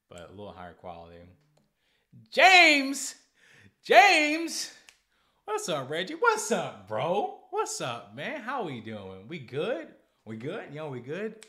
but 0.09 0.28
a 0.28 0.31
little 0.31 0.52
higher 0.52 0.74
quality. 0.74 1.28
James, 2.33 3.14
James. 3.85 4.72
What's 5.44 5.68
up, 5.68 5.88
Reggie? 5.88 6.14
What's 6.14 6.52
up, 6.52 6.88
bro? 6.88 7.38
What's 7.50 7.81
up, 7.81 8.14
man? 8.14 8.40
How 8.40 8.62
are 8.62 8.66
we 8.66 8.81
doing? 8.81 9.26
We 9.28 9.38
good? 9.38 9.88
We 10.24 10.37
good? 10.37 10.72
Yo, 10.72 10.90
we 10.90 11.00
good? 11.00 11.46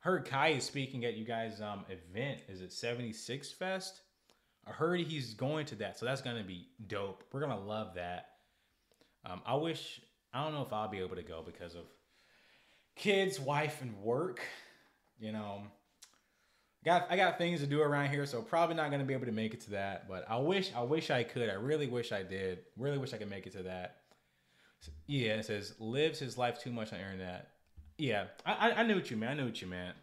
Heard 0.00 0.24
Kai 0.24 0.48
is 0.50 0.64
speaking 0.64 1.04
at 1.04 1.14
you 1.14 1.24
guys' 1.24 1.60
um 1.60 1.84
event. 1.88 2.40
Is 2.48 2.60
it 2.60 2.72
76 2.72 3.52
Fest? 3.52 4.00
I 4.66 4.70
heard 4.72 5.00
he's 5.00 5.34
going 5.34 5.66
to 5.66 5.76
that, 5.76 5.98
so 5.98 6.06
that's 6.06 6.22
gonna 6.22 6.44
be 6.44 6.68
dope. 6.86 7.24
We're 7.32 7.40
gonna 7.40 7.60
love 7.60 7.94
that. 7.94 8.30
Um, 9.24 9.42
I 9.44 9.54
wish 9.54 10.00
I 10.32 10.44
don't 10.44 10.54
know 10.54 10.62
if 10.62 10.72
I'll 10.72 10.88
be 10.88 10.98
able 10.98 11.16
to 11.16 11.22
go 11.22 11.42
because 11.44 11.74
of 11.74 11.82
kids, 12.96 13.38
wife, 13.38 13.80
and 13.82 13.96
work. 14.02 14.40
You 15.20 15.32
know, 15.32 15.62
got 16.84 17.06
I 17.10 17.16
got 17.16 17.38
things 17.38 17.60
to 17.60 17.66
do 17.66 17.80
around 17.80 18.10
here, 18.10 18.26
so 18.26 18.42
probably 18.42 18.74
not 18.76 18.90
gonna 18.90 19.04
be 19.04 19.14
able 19.14 19.26
to 19.26 19.32
make 19.32 19.54
it 19.54 19.60
to 19.62 19.70
that. 19.70 20.08
But 20.08 20.24
I 20.28 20.38
wish 20.38 20.72
I 20.74 20.82
wish 20.82 21.10
I 21.10 21.22
could. 21.22 21.48
I 21.48 21.54
really 21.54 21.86
wish 21.86 22.12
I 22.12 22.22
did. 22.22 22.60
Really 22.76 22.98
wish 22.98 23.14
I 23.14 23.18
could 23.18 23.30
make 23.30 23.46
it 23.46 23.52
to 23.52 23.62
that. 23.64 23.98
So, 24.80 24.92
yeah, 25.06 25.34
it 25.34 25.46
says 25.46 25.74
lives 25.78 26.18
his 26.18 26.36
life 26.36 26.58
too 26.58 26.70
much 26.70 26.92
on 26.92 26.98
internet. 26.98 27.48
Yeah, 27.98 28.24
I, 28.44 28.70
I 28.70 28.80
I 28.80 28.82
knew 28.82 28.96
what 28.96 29.10
you 29.10 29.16
meant. 29.16 29.32
I 29.32 29.34
knew 29.34 29.46
what 29.46 29.60
you 29.60 29.68
meant. 29.68 29.96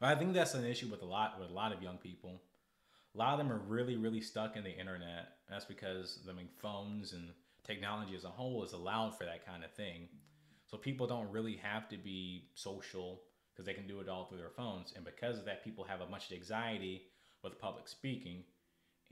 But 0.00 0.08
I 0.08 0.18
think 0.18 0.34
that's 0.34 0.54
an 0.54 0.64
issue 0.64 0.88
with 0.88 1.02
a 1.02 1.06
lot 1.06 1.40
with 1.40 1.50
a 1.50 1.54
lot 1.54 1.72
of 1.72 1.82
young 1.82 1.98
people. 1.98 2.40
A 3.14 3.18
lot 3.18 3.32
of 3.32 3.38
them 3.38 3.52
are 3.52 3.60
really 3.66 3.96
really 3.96 4.20
stuck 4.20 4.56
in 4.56 4.64
the 4.64 4.76
internet. 4.76 5.28
That's 5.48 5.64
because 5.64 6.20
I 6.28 6.32
mean 6.32 6.48
phones 6.60 7.12
and 7.12 7.30
technology 7.64 8.14
as 8.14 8.24
a 8.24 8.28
whole 8.28 8.62
is 8.64 8.72
allowed 8.72 9.16
for 9.16 9.24
that 9.24 9.44
kind 9.46 9.64
of 9.64 9.72
thing. 9.72 10.08
So 10.74 10.78
people 10.78 11.06
don't 11.06 11.30
really 11.30 11.60
have 11.62 11.88
to 11.90 11.96
be 11.96 12.48
social 12.56 13.20
because 13.52 13.64
they 13.64 13.74
can 13.74 13.86
do 13.86 14.00
it 14.00 14.08
all 14.08 14.24
through 14.24 14.38
their 14.38 14.50
phones. 14.50 14.92
And 14.96 15.04
because 15.04 15.38
of 15.38 15.44
that, 15.44 15.62
people 15.62 15.84
have 15.84 16.00
a 16.00 16.08
much 16.08 16.32
anxiety 16.32 17.02
with 17.44 17.60
public 17.60 17.86
speaking. 17.86 18.42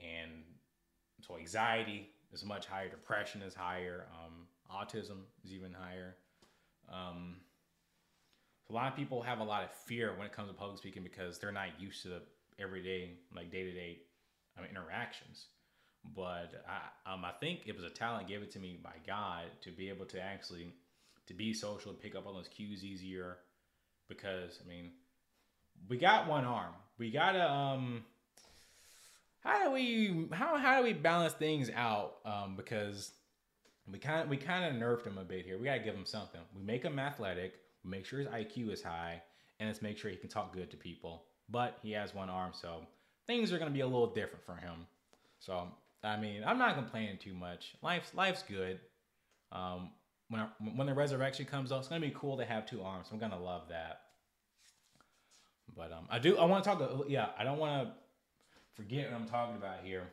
And 0.00 0.42
so 1.20 1.38
anxiety 1.38 2.08
is 2.32 2.44
much 2.44 2.66
higher, 2.66 2.88
depression 2.88 3.42
is 3.42 3.54
higher, 3.54 4.08
um, 4.10 4.48
autism 4.74 5.18
is 5.44 5.52
even 5.52 5.72
higher. 5.72 6.16
Um, 6.92 7.36
so 8.66 8.74
a 8.74 8.76
lot 8.76 8.90
of 8.90 8.96
people 8.96 9.22
have 9.22 9.38
a 9.38 9.44
lot 9.44 9.62
of 9.62 9.70
fear 9.70 10.16
when 10.16 10.26
it 10.26 10.32
comes 10.32 10.48
to 10.48 10.54
public 10.54 10.78
speaking 10.78 11.04
because 11.04 11.38
they're 11.38 11.52
not 11.52 11.68
used 11.78 12.02
to 12.02 12.08
the 12.08 12.22
everyday, 12.58 13.18
like 13.36 13.52
day 13.52 13.62
to 13.62 13.72
day 13.72 13.98
interactions. 14.68 15.46
But 16.16 16.64
I, 16.68 17.12
um, 17.12 17.24
I 17.24 17.30
think 17.38 17.60
it 17.66 17.76
was 17.76 17.84
a 17.84 17.90
talent 17.90 18.26
given 18.26 18.48
to 18.48 18.58
me 18.58 18.80
by 18.82 18.94
God 19.06 19.44
to 19.60 19.70
be 19.70 19.88
able 19.88 20.06
to 20.06 20.20
actually 20.20 20.74
to 21.32 21.38
be 21.38 21.52
social 21.54 21.90
and 21.90 22.00
pick 22.00 22.14
up 22.14 22.26
on 22.26 22.34
those 22.34 22.48
cues 22.48 22.84
easier 22.84 23.38
because 24.08 24.60
I 24.64 24.68
mean, 24.68 24.90
we 25.88 25.96
got 25.96 26.28
one 26.28 26.44
arm. 26.44 26.74
We 26.98 27.10
gotta 27.10 27.50
um, 27.50 28.04
how 29.40 29.64
do 29.64 29.70
we 29.72 30.28
how 30.32 30.56
how 30.58 30.78
do 30.78 30.84
we 30.84 30.92
balance 30.92 31.32
things 31.32 31.70
out? 31.74 32.16
Um, 32.24 32.54
because 32.56 33.12
we 33.90 33.98
kind 33.98 34.22
of 34.22 34.28
we 34.28 34.36
kind 34.36 34.64
of 34.64 34.80
nerfed 34.80 35.06
him 35.06 35.18
a 35.18 35.24
bit 35.24 35.44
here. 35.44 35.58
We 35.58 35.64
gotta 35.64 35.80
give 35.80 35.94
him 35.94 36.06
something. 36.06 36.40
We 36.54 36.62
make 36.62 36.82
him 36.84 36.98
athletic. 36.98 37.54
We 37.84 37.90
make 37.90 38.06
sure 38.06 38.20
his 38.20 38.28
IQ 38.28 38.70
is 38.70 38.82
high, 38.82 39.22
and 39.58 39.68
let's 39.68 39.82
make 39.82 39.98
sure 39.98 40.10
he 40.10 40.16
can 40.16 40.28
talk 40.28 40.52
good 40.52 40.70
to 40.70 40.76
people. 40.76 41.24
But 41.48 41.78
he 41.82 41.92
has 41.92 42.14
one 42.14 42.30
arm, 42.30 42.52
so 42.54 42.86
things 43.26 43.52
are 43.52 43.58
gonna 43.58 43.70
be 43.70 43.80
a 43.80 43.86
little 43.86 44.12
different 44.12 44.44
for 44.44 44.54
him. 44.54 44.86
So 45.40 45.68
I 46.04 46.16
mean, 46.18 46.42
I'm 46.46 46.58
not 46.58 46.74
complaining 46.76 47.18
too 47.18 47.34
much. 47.34 47.74
Life's 47.82 48.14
life's 48.14 48.42
good. 48.42 48.78
Um, 49.50 49.90
when 50.32 50.40
I, 50.40 50.46
when 50.74 50.86
the 50.86 50.94
resurrection 50.94 51.44
comes 51.44 51.70
out, 51.70 51.80
it's 51.80 51.88
gonna 51.88 52.00
be 52.00 52.12
cool 52.16 52.38
to 52.38 52.44
have 52.46 52.64
two 52.64 52.82
arms. 52.82 53.08
I'm 53.12 53.18
gonna 53.18 53.38
love 53.40 53.68
that. 53.68 54.00
But 55.76 55.92
um, 55.92 56.06
I 56.10 56.18
do. 56.18 56.38
I 56.38 56.46
want 56.46 56.64
to 56.64 56.70
talk. 56.70 57.04
Yeah, 57.06 57.28
I 57.38 57.44
don't 57.44 57.58
want 57.58 57.86
to 57.86 57.94
forget 58.74 59.12
what 59.12 59.20
I'm 59.20 59.28
talking 59.28 59.56
about 59.56 59.84
here. 59.84 60.04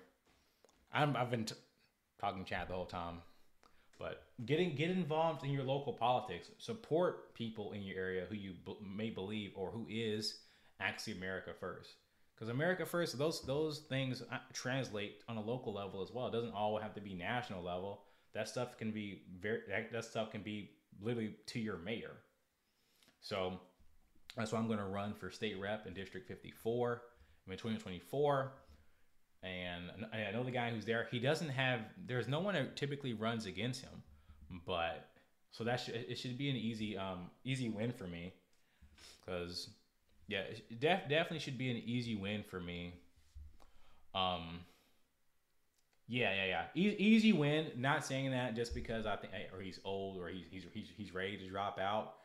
I'm, 0.94 1.16
I've 1.16 1.32
been 1.32 1.46
t- 1.46 1.56
talking 2.20 2.44
chat 2.44 2.68
the 2.68 2.74
whole 2.74 2.86
time, 2.86 3.20
but 3.98 4.24
getting 4.46 4.76
get 4.76 4.90
involved 4.90 5.46
in 5.46 5.52
your 5.52 5.64
local 5.64 5.94
politics. 5.94 6.50
Support 6.58 7.34
people 7.34 7.72
in 7.72 7.82
your 7.82 7.98
area 7.98 8.26
who 8.28 8.36
you 8.36 8.56
b- 8.66 8.78
may 8.86 9.10
believe 9.10 9.54
or 9.56 9.72
who 9.72 9.86
is 9.90 10.40
actually 10.82 11.14
America 11.14 11.52
first. 11.58 11.92
Because 12.36 12.50
America 12.50 12.86
first, 12.86 13.18
those 13.18 13.42
those 13.44 13.80
things 13.80 14.22
uh, 14.30 14.38
translate 14.52 15.22
on 15.30 15.38
a 15.38 15.42
local 15.42 15.74
level 15.74 16.02
as 16.02 16.12
well. 16.12 16.28
It 16.28 16.34
doesn't 16.34 16.54
all 16.54 16.78
have 16.78 16.94
to 16.96 17.02
be 17.02 17.14
national 17.14 17.64
level 17.64 18.02
that 18.34 18.48
stuff 18.48 18.78
can 18.78 18.92
be 18.92 19.24
very 19.40 19.62
that, 19.70 19.92
that 19.92 20.06
stuff 20.06 20.32
can 20.32 20.42
be 20.42 20.72
literally 21.02 21.36
to 21.48 21.60
your 21.60 21.78
mayor. 21.78 22.18
So 23.22 23.60
that's 24.38 24.52
why 24.52 24.60
I'm 24.60 24.68
going 24.68 24.80
to 24.80 24.86
run 24.86 25.14
for 25.14 25.30
state 25.32 25.60
rep 25.60 25.88
in 25.88 25.94
District 25.94 26.28
54 26.28 27.02
in 27.48 27.54
2024. 27.54 28.52
And 29.42 30.06
I 30.14 30.32
know 30.32 30.44
the 30.44 30.52
guy 30.52 30.70
who's 30.70 30.86
there. 30.86 31.08
He 31.12 31.20
doesn't 31.20 31.50
have. 31.50 31.82
There's 32.06 32.28
no 32.28 32.42
one 32.42 32.56
that 32.56 32.76
typically 32.76 33.14
runs 33.14 33.46
against 33.46 33.82
him, 33.82 34.04
But 34.66 35.08
so 35.52 35.64
that 35.64 35.80
should 35.80 35.96
it 35.96 36.18
should 36.18 36.38
be 36.38 36.50
an 36.50 36.58
easy 36.58 36.98
um 36.98 37.30
easy 37.46 37.70
win 37.70 37.94
for 37.94 38.06
me, 38.06 38.34
because 39.20 39.70
yeah, 40.28 40.44
def, 40.80 41.08
definitely 41.08 41.40
should 41.40 41.58
be 41.58 41.72
an 41.72 41.78
easy 41.78 42.16
win 42.16 42.44
for 42.44 42.60
me. 42.60 42.96
Um. 44.14 44.60
Yeah, 46.10 46.34
yeah, 46.34 46.46
yeah. 46.46 46.64
E- 46.76 46.96
easy 46.98 47.34
win. 47.34 47.68
Not 47.78 48.06
saying 48.06 48.32
that 48.32 48.56
just 48.56 48.74
because 48.74 49.06
I 49.06 49.16
think, 49.16 49.32
or 49.56 49.62
he's 49.62 49.80
old, 49.86 50.18
or 50.18 50.28
he's 50.28 50.48
he's 50.50 50.66
he's, 50.74 50.88
he's 50.98 51.14
ready 51.14 51.38
to 51.38 51.50
drop 51.50 51.80
out, 51.80 52.16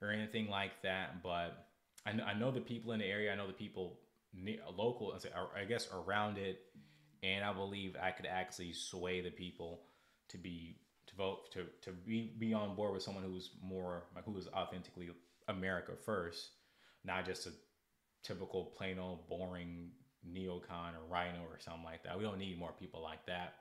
or 0.00 0.10
anything 0.10 0.48
like 0.48 0.70
that. 0.82 1.22
But 1.24 1.66
I 2.06 2.12
know, 2.12 2.24
I 2.24 2.34
know 2.34 2.52
the 2.52 2.60
people 2.60 2.92
in 2.92 3.00
the 3.00 3.06
area. 3.06 3.32
I 3.32 3.36
know 3.36 3.48
the 3.48 3.52
people 3.52 3.98
near, 4.32 4.58
local. 4.76 5.14
I 5.56 5.64
guess 5.64 5.88
around 5.92 6.38
it, 6.38 6.60
and 7.24 7.44
I 7.44 7.52
believe 7.52 7.96
I 8.00 8.12
could 8.12 8.26
actually 8.26 8.74
sway 8.74 9.20
the 9.20 9.30
people 9.30 9.82
to 10.28 10.38
be 10.38 10.76
to 11.08 11.16
vote 11.16 11.50
to 11.52 11.66
to 11.82 11.90
be 11.90 12.34
be 12.38 12.54
on 12.54 12.76
board 12.76 12.94
with 12.94 13.02
someone 13.02 13.24
who's 13.24 13.50
more 13.62 14.04
who 14.24 14.38
is 14.38 14.46
authentically 14.54 15.10
America 15.48 15.92
first, 16.04 16.50
not 17.04 17.26
just 17.26 17.46
a 17.48 17.52
typical 18.22 18.66
plain 18.76 19.00
old 19.00 19.28
boring 19.28 19.90
neocon 20.28 20.94
or 20.94 21.10
rhino 21.10 21.40
or 21.50 21.58
something 21.58 21.84
like 21.84 22.02
that. 22.04 22.16
We 22.16 22.24
don't 22.24 22.38
need 22.38 22.58
more 22.58 22.72
people 22.78 23.02
like 23.02 23.26
that. 23.26 23.54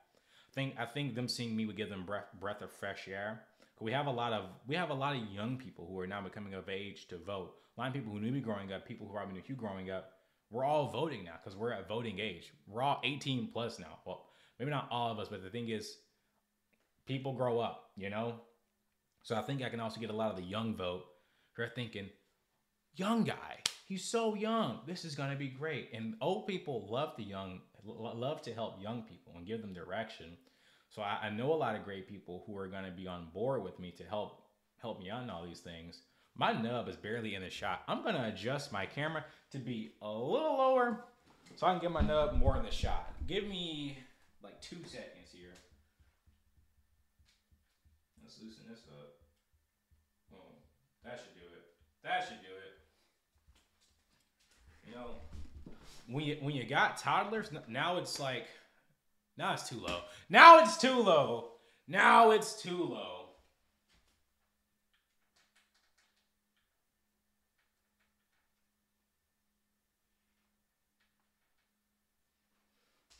I 0.51 0.53
think 0.53 0.75
I 0.77 0.85
think 0.85 1.15
them 1.15 1.27
seeing 1.27 1.55
me 1.55 1.65
would 1.65 1.77
give 1.77 1.89
them 1.89 2.05
breath 2.05 2.25
breath 2.39 2.61
of 2.61 2.71
fresh 2.71 3.07
air. 3.07 3.43
We 3.79 3.91
have 3.93 4.05
a 4.05 4.11
lot 4.11 4.33
of 4.33 4.45
we 4.67 4.75
have 4.75 4.89
a 4.89 4.93
lot 4.93 5.15
of 5.15 5.23
young 5.33 5.57
people 5.57 5.87
who 5.87 5.99
are 5.99 6.07
now 6.07 6.21
becoming 6.21 6.53
of 6.53 6.69
age 6.69 7.07
to 7.07 7.17
vote. 7.17 7.53
A 7.77 7.81
lot 7.81 7.87
of 7.87 7.93
people 7.93 8.11
who 8.11 8.19
knew 8.19 8.31
me 8.31 8.41
growing 8.41 8.71
up, 8.73 8.87
people 8.87 9.07
who 9.07 9.13
probably 9.13 9.33
knew 9.33 9.41
Hugh 9.41 9.55
growing 9.55 9.89
up, 9.89 10.11
we're 10.51 10.65
all 10.65 10.89
voting 10.89 11.23
now 11.23 11.35
because 11.41 11.57
we're 11.57 11.71
at 11.71 11.87
voting 11.87 12.19
age. 12.19 12.51
We're 12.67 12.81
all 12.81 12.99
18 13.03 13.49
plus 13.53 13.79
now. 13.79 13.99
Well, 14.05 14.25
maybe 14.59 14.69
not 14.69 14.89
all 14.91 15.11
of 15.11 15.17
us, 15.17 15.29
but 15.29 15.41
the 15.41 15.49
thing 15.49 15.69
is, 15.69 15.97
people 17.07 17.33
grow 17.33 17.59
up, 17.59 17.91
you 17.95 18.09
know? 18.09 18.35
So 19.23 19.35
I 19.35 19.41
think 19.41 19.63
I 19.63 19.69
can 19.69 19.79
also 19.79 20.01
get 20.01 20.09
a 20.09 20.15
lot 20.15 20.29
of 20.29 20.35
the 20.35 20.43
young 20.43 20.75
vote 20.75 21.05
who 21.53 21.63
are 21.63 21.71
thinking, 21.73 22.09
young 22.95 23.23
guy, 23.23 23.59
he's 23.91 24.05
so 24.05 24.35
young. 24.35 24.79
This 24.87 25.03
is 25.03 25.15
going 25.15 25.31
to 25.31 25.35
be 25.35 25.49
great. 25.49 25.89
And 25.93 26.15
old 26.21 26.47
people 26.47 26.87
love 26.89 27.11
the 27.17 27.23
young, 27.23 27.59
love 27.83 28.41
to 28.43 28.53
help 28.53 28.81
young 28.81 29.01
people 29.01 29.33
and 29.35 29.45
give 29.45 29.61
them 29.61 29.73
direction. 29.73 30.37
So 30.89 31.01
I, 31.01 31.19
I 31.23 31.29
know 31.29 31.51
a 31.51 31.55
lot 31.55 31.75
of 31.75 31.83
great 31.83 32.07
people 32.07 32.45
who 32.47 32.57
are 32.57 32.67
going 32.67 32.85
to 32.85 32.91
be 32.91 33.05
on 33.05 33.27
board 33.33 33.63
with 33.63 33.79
me 33.79 33.91
to 33.97 34.05
help 34.05 34.43
help 34.81 34.99
me 34.99 35.09
out 35.11 35.23
in 35.23 35.29
all 35.29 35.45
these 35.45 35.59
things. 35.59 36.03
My 36.35 36.53
nub 36.53 36.87
is 36.87 36.95
barely 36.95 37.35
in 37.35 37.41
the 37.41 37.49
shot. 37.49 37.83
I'm 37.89 38.01
going 38.01 38.15
to 38.15 38.27
adjust 38.27 38.71
my 38.71 38.85
camera 38.85 39.25
to 39.51 39.57
be 39.57 39.91
a 40.01 40.09
little 40.09 40.57
lower 40.57 41.03
so 41.57 41.67
I 41.67 41.71
can 41.71 41.81
get 41.81 41.91
my 41.91 42.01
nub 42.01 42.35
more 42.37 42.55
in 42.55 42.63
the 42.63 42.71
shot. 42.71 43.11
Give 43.27 43.45
me 43.45 43.97
like 44.41 44.59
two 44.61 44.77
seconds 44.85 45.31
here. 45.33 45.53
Let's 48.23 48.39
loosen 48.41 48.63
this 48.69 48.83
up. 48.89 49.15
Oh, 50.33 50.55
that 51.03 51.19
should 51.19 51.35
do 51.35 51.45
it. 51.45 51.63
That 52.03 52.23
should 52.23 52.41
do 52.41 52.55
it. 52.55 52.70
You 54.91 54.97
know, 54.97 55.07
when 56.07 56.25
you 56.25 56.37
when 56.41 56.53
you 56.53 56.65
got 56.65 56.97
toddlers, 56.97 57.49
now 57.69 57.97
it's 57.97 58.19
like, 58.19 58.45
now 59.37 59.53
it's 59.53 59.69
too 59.69 59.79
low. 59.79 59.99
Now 60.29 60.59
it's 60.59 60.77
too 60.77 60.95
low. 60.95 61.51
Now 61.87 62.31
it's 62.31 62.61
too 62.61 62.83
low. 62.83 63.29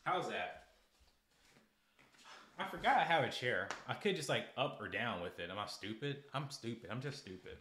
How's 0.04 0.28
that? 0.28 0.64
I 2.60 2.70
forgot 2.70 2.98
I 2.98 3.04
have 3.04 3.24
a 3.24 3.30
chair. 3.30 3.70
I 3.88 3.94
could 3.94 4.18
just 4.18 4.28
like 4.28 4.44
up 4.58 4.78
or 4.82 4.90
down 4.90 5.22
with 5.22 5.40
it. 5.40 5.50
Am 5.50 5.58
I 5.58 5.68
stupid? 5.68 6.18
I'm 6.34 6.50
stupid. 6.50 6.90
I'm 6.92 7.02
just 7.02 7.20
stupid. 7.20 7.58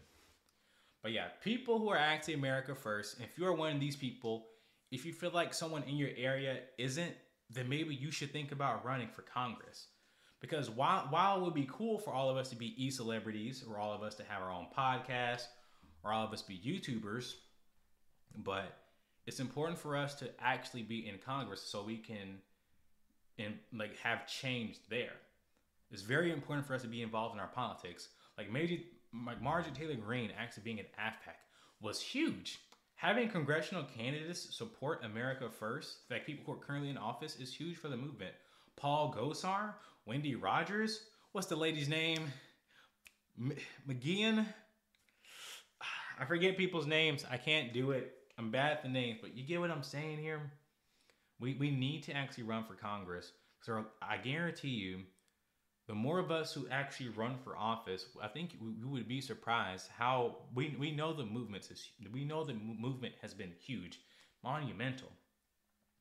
But 1.03 1.13
yeah, 1.13 1.29
people 1.43 1.79
who 1.79 1.89
are 1.89 1.97
acting 1.97 2.35
America 2.35 2.75
first, 2.75 3.21
if 3.21 3.39
you're 3.39 3.55
one 3.55 3.75
of 3.75 3.81
these 3.81 3.97
people, 3.97 4.47
if 4.91 5.05
you 5.05 5.13
feel 5.13 5.31
like 5.31 5.55
someone 5.55 5.83
in 5.85 5.97
your 5.97 6.11
area 6.17 6.59
isn't, 6.79 7.15
then 7.49 7.69
maybe 7.69 7.95
you 7.95 8.11
should 8.11 8.33
think 8.33 8.53
about 8.53 8.85
running 8.85 9.09
for 9.09 9.23
Congress. 9.23 9.87
Because 10.41 10.71
while, 10.71 11.07
while 11.11 11.39
it 11.39 11.45
would 11.45 11.55
be 11.55 11.69
cool 11.71 11.99
for 11.99 12.13
all 12.13 12.31
of 12.31 12.37
us 12.37 12.49
to 12.51 12.57
be 12.57 12.75
e 12.83 12.91
celebrities, 12.91 13.65
or 13.69 13.79
all 13.79 13.93
of 13.93 14.03
us 14.03 14.15
to 14.17 14.25
have 14.25 14.43
our 14.43 14.51
own 14.51 14.67
podcast, 14.77 15.47
or 16.03 16.13
all 16.13 16.27
of 16.27 16.33
us 16.33 16.43
be 16.43 16.59
YouTubers, 16.59 17.35
but 18.37 18.77
it's 19.27 19.41
important 19.41 19.79
for 19.79 19.97
us 19.97 20.15
to 20.17 20.31
actually 20.41 20.83
be 20.83 21.07
in 21.07 21.19
Congress 21.19 21.63
so 21.63 21.83
we 21.83 21.97
can 21.97 22.39
and 23.39 23.55
like 23.73 23.97
have 23.99 24.27
changed 24.27 24.81
there. 24.89 25.13
It's 25.91 26.03
very 26.03 26.33
important 26.33 26.67
for 26.67 26.75
us 26.75 26.83
to 26.83 26.89
be 26.89 27.03
involved 27.03 27.35
in 27.35 27.41
our 27.41 27.49
politics. 27.49 28.09
Like 28.39 28.51
maybe 28.51 28.87
like 29.27 29.43
Marjorie 29.43 29.73
Taylor 29.73 29.95
Greene 29.95 30.31
actually 30.39 30.63
being 30.63 30.81
an 30.81 30.87
AFPAC 30.99 31.35
was 31.81 32.01
huge. 32.01 32.61
Having 32.97 33.31
congressional 33.31 33.85
candidates 33.85 34.55
support 34.55 35.05
America 35.05 35.49
first, 35.49 36.01
like 36.11 36.27
people 36.27 36.45
who 36.45 36.53
are 36.53 36.65
currently 36.65 36.91
in 36.91 36.99
office, 36.99 37.37
is 37.37 37.53
huge 37.55 37.77
for 37.77 37.89
the 37.89 37.97
movement. 37.97 38.35
Paul 38.77 39.15
Gosar, 39.17 39.75
Wendy 40.07 40.35
Rogers, 40.35 41.05
what's 41.33 41.47
the 41.47 41.57
lady's 41.57 41.89
name? 41.89 42.31
M- 43.39 43.57
McGeehan. 43.89 44.47
I 46.19 46.25
forget 46.27 46.59
people's 46.59 46.87
names. 46.87 47.25
I 47.31 47.39
can't 47.39 47.73
do 47.73 47.93
it. 47.93 48.13
I'm 48.37 48.51
bad 48.51 48.73
at 48.73 48.83
the 48.83 48.89
names, 48.89 49.19
but 49.23 49.35
you 49.35 49.45
get 49.45 49.61
what 49.61 49.71
I'm 49.71 49.83
saying 49.83 50.19
here. 50.19 50.53
We 51.39 51.55
we 51.55 51.71
need 51.71 52.03
to 52.05 52.13
actually 52.13 52.45
run 52.45 52.65
for 52.65 52.75
Congress. 52.75 53.33
So 53.63 53.87
I 54.03 54.19
guarantee 54.19 54.69
you, 54.69 55.01
the 55.91 55.97
more 55.97 56.21
of 56.21 56.31
us 56.31 56.53
who 56.53 56.69
actually 56.71 57.09
run 57.09 57.37
for 57.43 57.57
office, 57.57 58.07
I 58.23 58.29
think 58.29 58.51
we, 58.61 58.89
would 58.89 59.09
be 59.09 59.21
surprised 59.21 59.89
how 59.99 60.37
we, 60.55 60.77
we 60.79 60.93
know 60.93 61.13
the 61.13 61.25
movements 61.25 61.69
is 61.69 61.85
we 62.13 62.25
know 62.25 62.45
the 62.45 62.55
movement 62.55 63.15
has 63.23 63.35
been 63.35 63.51
huge, 63.61 63.99
monumental. 64.45 65.09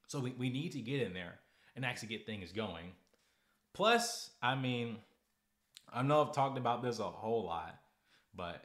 So 0.05 0.19
we, 0.19 0.35
we 0.37 0.51
need 0.51 0.73
to 0.73 0.79
get 0.79 1.01
in 1.01 1.15
there 1.15 1.39
and 1.75 1.83
actually 1.83 2.09
get 2.09 2.27
things 2.27 2.51
going. 2.51 2.91
Plus, 3.73 4.29
I 4.43 4.53
mean, 4.53 4.97
I 5.91 6.03
know 6.03 6.21
I've 6.21 6.35
talked 6.35 6.59
about 6.59 6.83
this 6.83 6.99
a 6.99 7.05
whole 7.05 7.45
lot, 7.45 7.75
but 8.35 8.63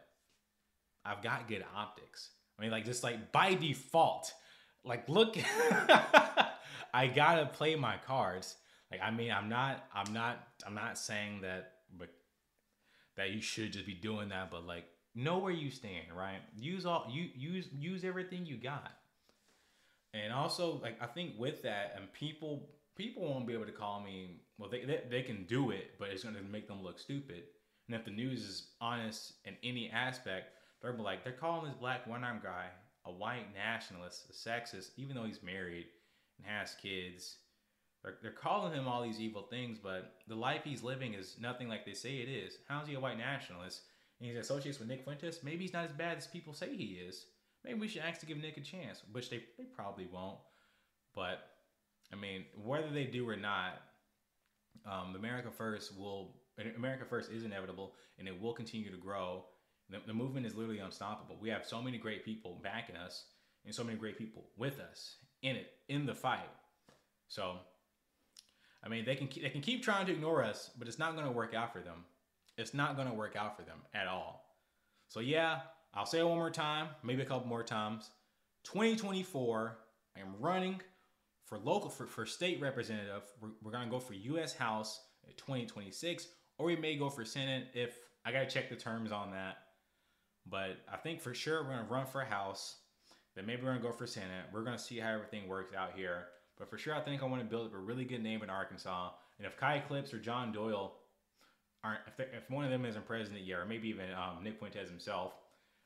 I've 1.07 1.23
got 1.23 1.49
good 1.49 1.65
optics. 1.75 2.33
I 2.59 2.63
mean, 2.63 2.71
like 2.71 2.85
just 2.85 3.03
like 3.03 3.33
by 3.33 3.55
default, 3.55 4.31
like 4.85 5.09
look, 5.09 5.39
I 6.93 7.07
gotta 7.15 7.47
play 7.47 7.77
my 7.77 7.97
cards. 8.07 8.57
Like 8.95 9.09
I 9.09 9.11
mean, 9.11 9.33
I'm 9.33 9.49
not, 9.49 9.87
I'm 9.93 10.13
not, 10.13 10.39
I'm 10.67 10.75
not 10.75 10.99
saying 10.99 11.41
that, 11.43 11.73
but 11.99 12.09
that 13.17 13.31
you 13.31 13.41
should 13.41 13.73
just 13.73 13.87
be 13.87 13.95
doing 13.95 14.29
that. 14.29 14.51
But 14.51 14.67
like, 14.67 14.85
know 15.15 15.39
where 15.39 15.53
you 15.53 15.71
stand, 15.71 16.07
right? 16.17 16.41
Use 16.57 16.87
all 16.87 17.07
you 17.11 17.29
use 17.35 17.69
use 17.77 18.05
everything 18.05 18.47
you 18.47 18.57
got. 18.57 18.93
And 20.13 20.33
also, 20.33 20.81
like 20.81 20.97
I 21.01 21.07
think 21.07 21.33
with 21.39 21.63
that, 21.63 21.95
and 21.97 22.13
people 22.13 22.69
people 22.97 23.29
won't 23.29 23.47
be 23.49 23.53
able 23.53 23.67
to 23.67 23.73
call 23.73 24.01
me. 24.01 24.43
Well, 24.59 24.71
they 24.71 24.85
they, 24.85 25.01
they 25.11 25.23
can 25.23 25.45
do 25.45 25.73
it, 25.73 25.93
but 25.99 26.11
it's 26.11 26.23
going 26.23 26.37
to 26.37 26.43
make 26.43 26.69
them 26.69 26.83
look 26.83 27.01
stupid. 27.01 27.45
And 27.89 27.97
if 27.97 28.05
the 28.05 28.13
news 28.13 28.43
is 28.45 28.69
honest 28.81 29.35
in 29.45 29.57
any 29.65 29.91
aspect, 29.91 30.53
they're 30.81 30.97
like 30.97 31.25
they're 31.25 31.33
calling 31.33 31.67
this 31.67 31.75
black 31.81 32.07
one 32.07 32.23
arm 32.23 32.41
guy 32.43 32.67
a 33.07 33.13
white 33.13 33.53
nationalist, 33.55 34.31
a 34.31 34.33
sexist, 34.33 34.91
even 34.97 35.15
though 35.15 35.25
he's 35.25 35.43
married 35.43 35.87
and 36.39 36.47
has 36.47 36.75
kids 36.81 37.37
they're, 38.05 38.17
they're 38.23 38.33
calling 38.33 38.75
him 38.75 38.87
all 38.87 39.03
these 39.03 39.21
evil 39.21 39.43
things, 39.43 39.79
but 39.83 40.17
the 40.29 40.35
life 40.35 40.61
he's 40.63 40.83
living 40.83 41.15
is 41.15 41.37
nothing 41.41 41.69
like 41.69 41.87
they 41.87 41.95
say 41.95 42.17
it 42.17 42.29
is. 42.29 42.59
How's 42.69 42.87
he 42.87 42.95
a 42.95 43.01
white 43.01 43.19
nationalist? 43.19 43.81
And 44.21 44.29
he's 44.29 44.39
associates 44.39 44.79
with 44.79 44.89
Nick 44.89 45.05
Fuentes. 45.05 45.43
Maybe 45.43 45.65
he's 45.65 45.73
not 45.73 45.87
as 45.87 45.93
bad 45.93 46.19
as 46.19 46.27
people 46.27 46.53
say 46.53 46.77
he 46.77 47.01
is. 47.07 47.27
Maybe 47.65 47.81
we 47.81 47.89
should 47.89 48.03
actually 48.03 48.29
give 48.29 48.39
Nick 48.39 48.59
a 48.59 48.61
chance, 48.61 49.03
which 49.11 49.31
they, 49.31 49.43
they 49.57 49.65
probably 49.65 50.07
won't. 50.13 50.39
But 51.15 51.39
I 52.13 52.17
mean, 52.17 52.45
whether 52.63 52.91
they 52.91 53.05
do 53.05 53.29
or 53.29 53.37
not, 53.37 53.81
um, 54.85 55.17
America 55.17 55.51
First 55.51 55.99
will 55.99 56.37
America 56.77 57.05
First 57.09 57.33
is 57.33 57.45
inevitable, 57.45 57.95
and 58.19 58.29
it 58.29 58.41
will 58.41 58.53
continue 58.53 58.91
to 58.91 58.99
grow. 58.99 59.47
The, 59.91 59.99
the, 60.07 60.15
movement 60.15 60.47
is 60.47 60.55
literally 60.55 60.79
unstoppable. 60.79 61.37
We 61.41 61.49
have 61.51 61.67
so 61.67 61.83
many 61.83 61.99
great 61.99 62.25
people 62.25 62.61
backing 62.63 62.97
us, 62.97 63.25
and 63.65 63.75
so 63.75 63.83
many 63.83 63.99
great 63.99 64.17
people 64.17 64.45
with 64.57 64.79
us 64.79 65.17
in 65.43 65.57
it 65.57 65.73
in 65.89 66.07
the 66.07 66.15
fight. 66.15 66.49
So 67.29 67.57
I 68.85 68.89
mean, 68.89 69.05
they 69.05 69.17
can 69.17 69.29
they 69.41 69.49
can 69.49 69.61
keep 69.61 69.83
trying 69.83 70.07
to 70.07 70.13
ignore 70.13 70.45
us, 70.45 70.71
but 70.79 70.87
it's 70.89 70.99
not 70.99 71.15
going 71.15 71.27
to 71.27 71.33
work 71.33 71.55
out 71.55 71.73
for 71.73 71.81
them. 71.81 72.05
It's 72.57 72.75
not 72.75 72.97
going 72.97 73.09
to 73.09 73.15
work 73.15 73.35
out 73.35 73.57
for 73.57 73.63
them 73.63 73.79
at 73.95 74.07
all. 74.07 74.45
So 75.09 75.21
yeah, 75.21 75.61
I'll 75.95 76.07
say 76.07 76.21
it 76.21 76.27
one 76.27 76.39
more 76.39 76.51
time, 76.51 76.89
maybe 77.03 77.23
a 77.23 77.25
couple 77.25 77.49
more 77.49 77.63
times. 77.63 78.11
2024, 78.65 79.79
I 80.17 80.21
am 80.21 80.35
running 80.39 80.81
for 81.47 81.59
local 81.59 81.91
for, 81.91 82.07
for 82.07 82.27
state 82.27 82.61
representative. 82.61 83.23
We're, 83.41 83.51
we're 83.63 83.73
going 83.73 83.85
to 83.85 83.91
go 83.91 84.01
for 84.01 84.15
U.S. 84.15 84.55
House 84.55 85.01
2026, 85.37 86.29
or 86.59 86.67
we 86.67 86.77
may 86.77 86.97
go 86.97 87.11
for 87.11 87.25
Senate 87.25 87.69
if 87.75 87.99
I 88.25 88.33
got 88.33 88.41
to 88.41 88.47
check 88.47 88.71
the 88.71 88.77
terms 88.77 89.13
on 89.13 89.31
that. 89.33 89.59
But 90.47 90.79
I 90.93 90.97
think 90.97 91.21
for 91.21 91.35
sure 91.35 91.63
we're 91.63 91.71
going 91.71 91.87
to 91.87 91.93
run 91.93 92.07
for 92.07 92.23
House. 92.23 92.77
Then 93.35 93.47
maybe 93.47 93.63
we're 93.63 93.71
going 93.71 93.83
to 93.83 93.89
go 93.89 93.93
for 93.93 94.07
Senate. 94.07 94.47
We're 94.53 94.63
going 94.63 94.77
to 94.77 94.83
see 94.83 94.99
how 94.99 95.11
everything 95.11 95.49
works 95.49 95.75
out 95.75 95.93
here. 95.97 96.27
But 96.59 96.71
for 96.71 96.79
sure, 96.79 96.95
I 96.95 97.01
think 97.01 97.23
I 97.23 97.27
want 97.27 97.43
to 97.43 97.49
build 97.49 97.67
up 97.67 97.75
a 97.75 97.79
really 97.79 98.05
good 98.05 98.23
name 98.23 98.43
in 98.43 98.51
Arkansas. 98.51 99.11
And 99.39 99.47
if 99.47 99.57
Kai 99.57 99.81
Clips 99.81 100.15
or 100.15 100.19
John 100.19 100.53
Doyle 100.53 100.95
aren't 101.83 102.01
if, 102.07 102.21
if 102.21 102.51
one 102.51 102.65
of 102.65 102.71
them 102.71 102.85
isn't 102.85 103.07
president 103.07 103.45
yet, 103.45 103.59
or 103.59 103.67
maybe 103.67 103.89
even 103.89 104.07
um, 104.13 104.43
Nick 104.43 104.59
Fuentes 104.59 104.89
himself, 104.89 105.35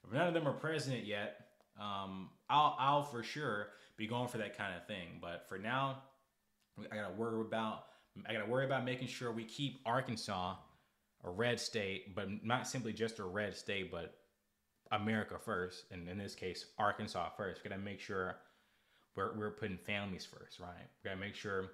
if 0.06 0.12
none 0.12 0.28
of 0.28 0.34
them 0.34 0.46
are 0.46 0.52
president 0.52 1.06
yet, 1.06 1.46
um, 1.80 2.30
I'll 2.50 2.76
I'll 2.78 3.02
for 3.02 3.22
sure 3.22 3.68
be 3.96 4.06
going 4.06 4.28
for 4.28 4.38
that 4.38 4.56
kind 4.56 4.74
of 4.76 4.86
thing. 4.86 5.18
But 5.20 5.48
for 5.48 5.58
now, 5.58 6.02
I 6.90 6.96
gotta 6.96 7.14
worry 7.14 7.40
about 7.40 7.84
I 8.28 8.32
gotta 8.32 8.50
worry 8.50 8.64
about 8.64 8.84
making 8.84 9.08
sure 9.08 9.32
we 9.32 9.44
keep 9.44 9.80
Arkansas 9.86 10.56
a 11.24 11.30
red 11.30 11.58
state, 11.58 12.14
but 12.14 12.28
not 12.44 12.66
simply 12.66 12.92
just 12.92 13.18
a 13.18 13.24
red 13.24 13.56
state, 13.56 13.90
but 13.90 14.14
America 14.92 15.36
first, 15.38 15.84
and 15.90 16.08
in 16.08 16.16
this 16.16 16.34
case, 16.34 16.66
Arkansas 16.78 17.30
first. 17.36 17.64
Gotta 17.64 17.78
make 17.78 18.00
sure 18.00 18.36
we're, 19.18 19.36
we're 19.36 19.50
putting 19.50 19.76
families 19.78 20.24
first, 20.24 20.60
right? 20.60 20.86
We 21.02 21.10
gotta 21.10 21.20
make 21.20 21.34
sure 21.34 21.64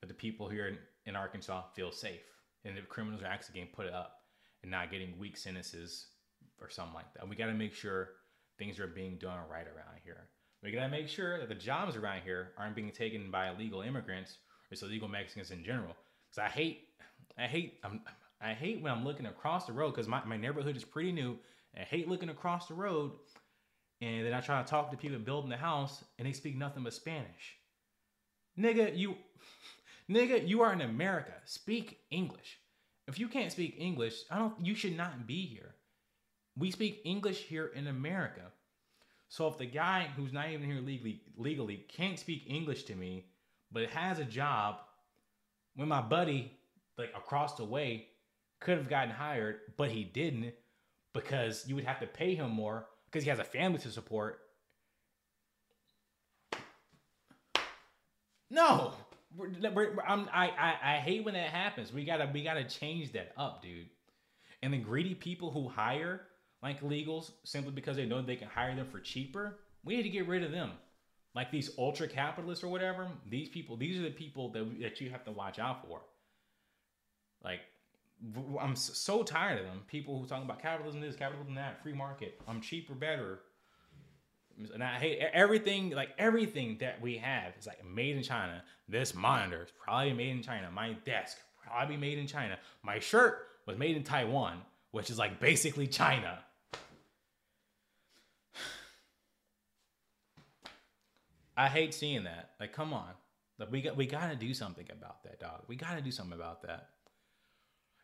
that 0.00 0.08
the 0.08 0.14
people 0.14 0.48
here 0.48 0.66
in, 0.66 0.78
in 1.06 1.14
Arkansas 1.14 1.62
feel 1.74 1.92
safe 1.92 2.20
and 2.64 2.76
the 2.76 2.82
criminals 2.82 3.22
are 3.22 3.26
actually 3.26 3.60
getting 3.60 3.72
put 3.72 3.86
up 3.88 4.22
and 4.62 4.70
not 4.70 4.90
getting 4.90 5.16
weak 5.18 5.36
sentences 5.36 6.08
or 6.60 6.68
something 6.68 6.94
like 6.94 7.14
that. 7.14 7.28
We 7.28 7.36
gotta 7.36 7.54
make 7.54 7.74
sure 7.74 8.10
things 8.58 8.80
are 8.80 8.88
being 8.88 9.18
done 9.18 9.38
right 9.48 9.66
around 9.66 10.00
here. 10.04 10.28
We 10.64 10.72
gotta 10.72 10.88
make 10.88 11.08
sure 11.08 11.38
that 11.38 11.48
the 11.48 11.54
jobs 11.54 11.96
around 11.96 12.22
here 12.24 12.52
aren't 12.58 12.74
being 12.74 12.90
taken 12.90 13.30
by 13.30 13.50
illegal 13.50 13.82
immigrants 13.82 14.32
or 14.32 14.74
just 14.74 14.82
illegal 14.82 15.08
Mexicans 15.08 15.52
in 15.52 15.62
general. 15.62 15.94
Because 16.28 16.50
I 16.50 16.52
hate, 16.52 16.88
I 17.38 17.46
hate, 17.46 17.78
I'm, 17.84 18.00
I 18.42 18.52
hate 18.52 18.82
when 18.82 18.92
I'm 18.92 19.04
looking 19.04 19.26
across 19.26 19.64
the 19.64 19.72
road 19.72 19.92
because 19.92 20.08
my, 20.08 20.24
my 20.24 20.36
neighborhood 20.36 20.76
is 20.76 20.84
pretty 20.84 21.12
new. 21.12 21.38
I 21.78 21.82
hate 21.82 22.08
looking 22.08 22.30
across 22.30 22.66
the 22.66 22.74
road 22.74 23.12
and 24.00 24.26
then 24.26 24.32
I 24.32 24.40
try 24.40 24.62
to 24.62 24.68
talk 24.68 24.90
to 24.90 24.96
people 24.96 25.18
building 25.18 25.50
the 25.50 25.56
house 25.56 26.02
and 26.18 26.26
they 26.26 26.32
speak 26.32 26.56
nothing 26.56 26.84
but 26.84 26.94
Spanish. 26.94 27.56
Nigga, 28.58 28.96
you 28.96 29.16
nigga, 30.10 30.46
you 30.46 30.62
are 30.62 30.72
in 30.72 30.80
America. 30.80 31.32
Speak 31.44 31.98
English. 32.10 32.58
If 33.06 33.18
you 33.18 33.28
can't 33.28 33.52
speak 33.52 33.76
English, 33.78 34.14
I 34.30 34.38
don't 34.38 34.64
you 34.64 34.74
should 34.74 34.96
not 34.96 35.26
be 35.26 35.46
here. 35.46 35.74
We 36.56 36.70
speak 36.70 37.02
English 37.04 37.44
here 37.44 37.66
in 37.74 37.86
America. 37.86 38.52
So 39.28 39.46
if 39.48 39.58
the 39.58 39.66
guy 39.66 40.08
who's 40.16 40.32
not 40.32 40.50
even 40.50 40.66
here 40.68 40.80
legally 40.80 41.22
legally 41.36 41.84
can't 41.88 42.18
speak 42.18 42.44
English 42.46 42.84
to 42.84 42.94
me, 42.94 43.26
but 43.70 43.88
has 43.90 44.18
a 44.18 44.24
job, 44.24 44.76
when 45.76 45.88
my 45.88 46.00
buddy 46.00 46.58
like 46.98 47.12
across 47.16 47.54
the 47.56 47.64
way 47.64 48.08
could 48.60 48.76
have 48.76 48.88
gotten 48.88 49.10
hired, 49.10 49.60
but 49.76 49.90
he 49.90 50.04
didn't 50.04 50.52
because 51.14 51.64
you 51.66 51.74
would 51.74 51.84
have 51.84 52.00
to 52.00 52.06
pay 52.06 52.34
him 52.34 52.50
more 52.50 52.86
because 53.10 53.24
he 53.24 53.30
has 53.30 53.38
a 53.38 53.44
family 53.44 53.78
to 53.78 53.90
support. 53.90 54.40
No, 58.50 58.94
we're, 59.36 59.50
we're, 59.72 59.94
i 60.06 60.24
I, 60.32 60.76
I 60.82 60.96
hate 60.96 61.24
when 61.24 61.34
that 61.34 61.50
happens. 61.50 61.92
We 61.92 62.04
gotta 62.04 62.28
we 62.32 62.42
gotta 62.42 62.64
change 62.64 63.12
that 63.12 63.32
up, 63.36 63.62
dude. 63.62 63.88
And 64.62 64.72
the 64.72 64.78
greedy 64.78 65.14
people 65.14 65.50
who 65.50 65.68
hire 65.68 66.22
like 66.62 66.80
illegals 66.82 67.30
simply 67.44 67.72
because 67.72 67.96
they 67.96 68.06
know 68.06 68.20
they 68.20 68.36
can 68.36 68.48
hire 68.48 68.74
them 68.74 68.86
for 68.90 69.00
cheaper, 69.00 69.58
we 69.84 69.96
need 69.96 70.02
to 70.02 70.08
get 70.10 70.28
rid 70.28 70.42
of 70.42 70.50
them. 70.50 70.72
Like 71.34 71.50
these 71.50 71.70
ultra 71.78 72.08
capitalists 72.08 72.64
or 72.64 72.68
whatever. 72.68 73.06
These 73.28 73.48
people, 73.48 73.76
these 73.76 73.98
are 73.98 74.02
the 74.02 74.10
people 74.10 74.50
that 74.52 74.80
that 74.80 75.00
you 75.00 75.10
have 75.10 75.24
to 75.24 75.32
watch 75.32 75.58
out 75.58 75.86
for. 75.86 76.00
Like 77.44 77.60
I'm 78.60 78.76
so 78.76 79.22
tired 79.22 79.60
of 79.60 79.66
them. 79.66 79.82
People 79.86 80.20
who 80.20 80.26
talk 80.26 80.42
about 80.42 80.60
capitalism 80.60 81.00
this, 81.00 81.16
capitalism 81.16 81.54
that, 81.54 81.82
free 81.82 81.94
market. 81.94 82.40
I'm 82.46 82.60
cheaper, 82.60 82.94
better. 82.94 83.40
And 84.74 84.84
I 84.84 84.96
hate 84.98 85.20
everything, 85.32 85.90
like 85.90 86.10
everything 86.18 86.76
that 86.80 87.00
we 87.00 87.16
have 87.16 87.54
is 87.58 87.66
like 87.66 87.82
made 87.84 88.16
in 88.16 88.22
China. 88.22 88.62
This 88.88 89.14
monitor 89.14 89.62
is 89.62 89.72
probably 89.82 90.12
made 90.12 90.30
in 90.30 90.42
China. 90.42 90.70
My 90.70 90.92
desk 91.04 91.38
probably 91.66 91.96
made 91.96 92.18
in 92.18 92.26
China. 92.26 92.58
My 92.82 92.98
shirt 92.98 93.46
was 93.66 93.78
made 93.78 93.96
in 93.96 94.02
Taiwan, 94.02 94.60
which 94.90 95.08
is 95.08 95.18
like 95.18 95.40
basically 95.40 95.86
China. 95.86 96.40
I 101.56 101.68
hate 101.68 101.94
seeing 101.94 102.24
that. 102.24 102.50
Like, 102.58 102.72
come 102.72 102.92
on. 102.92 103.10
Like, 103.58 103.70
we 103.70 103.82
got 103.82 103.96
we 103.96 104.06
gotta 104.06 104.36
do 104.36 104.54
something 104.54 104.86
about 104.90 105.22
that, 105.24 105.40
dog. 105.40 105.64
We 105.68 105.76
gotta 105.76 106.00
do 106.00 106.10
something 106.10 106.34
about 106.38 106.62
that. 106.62 106.88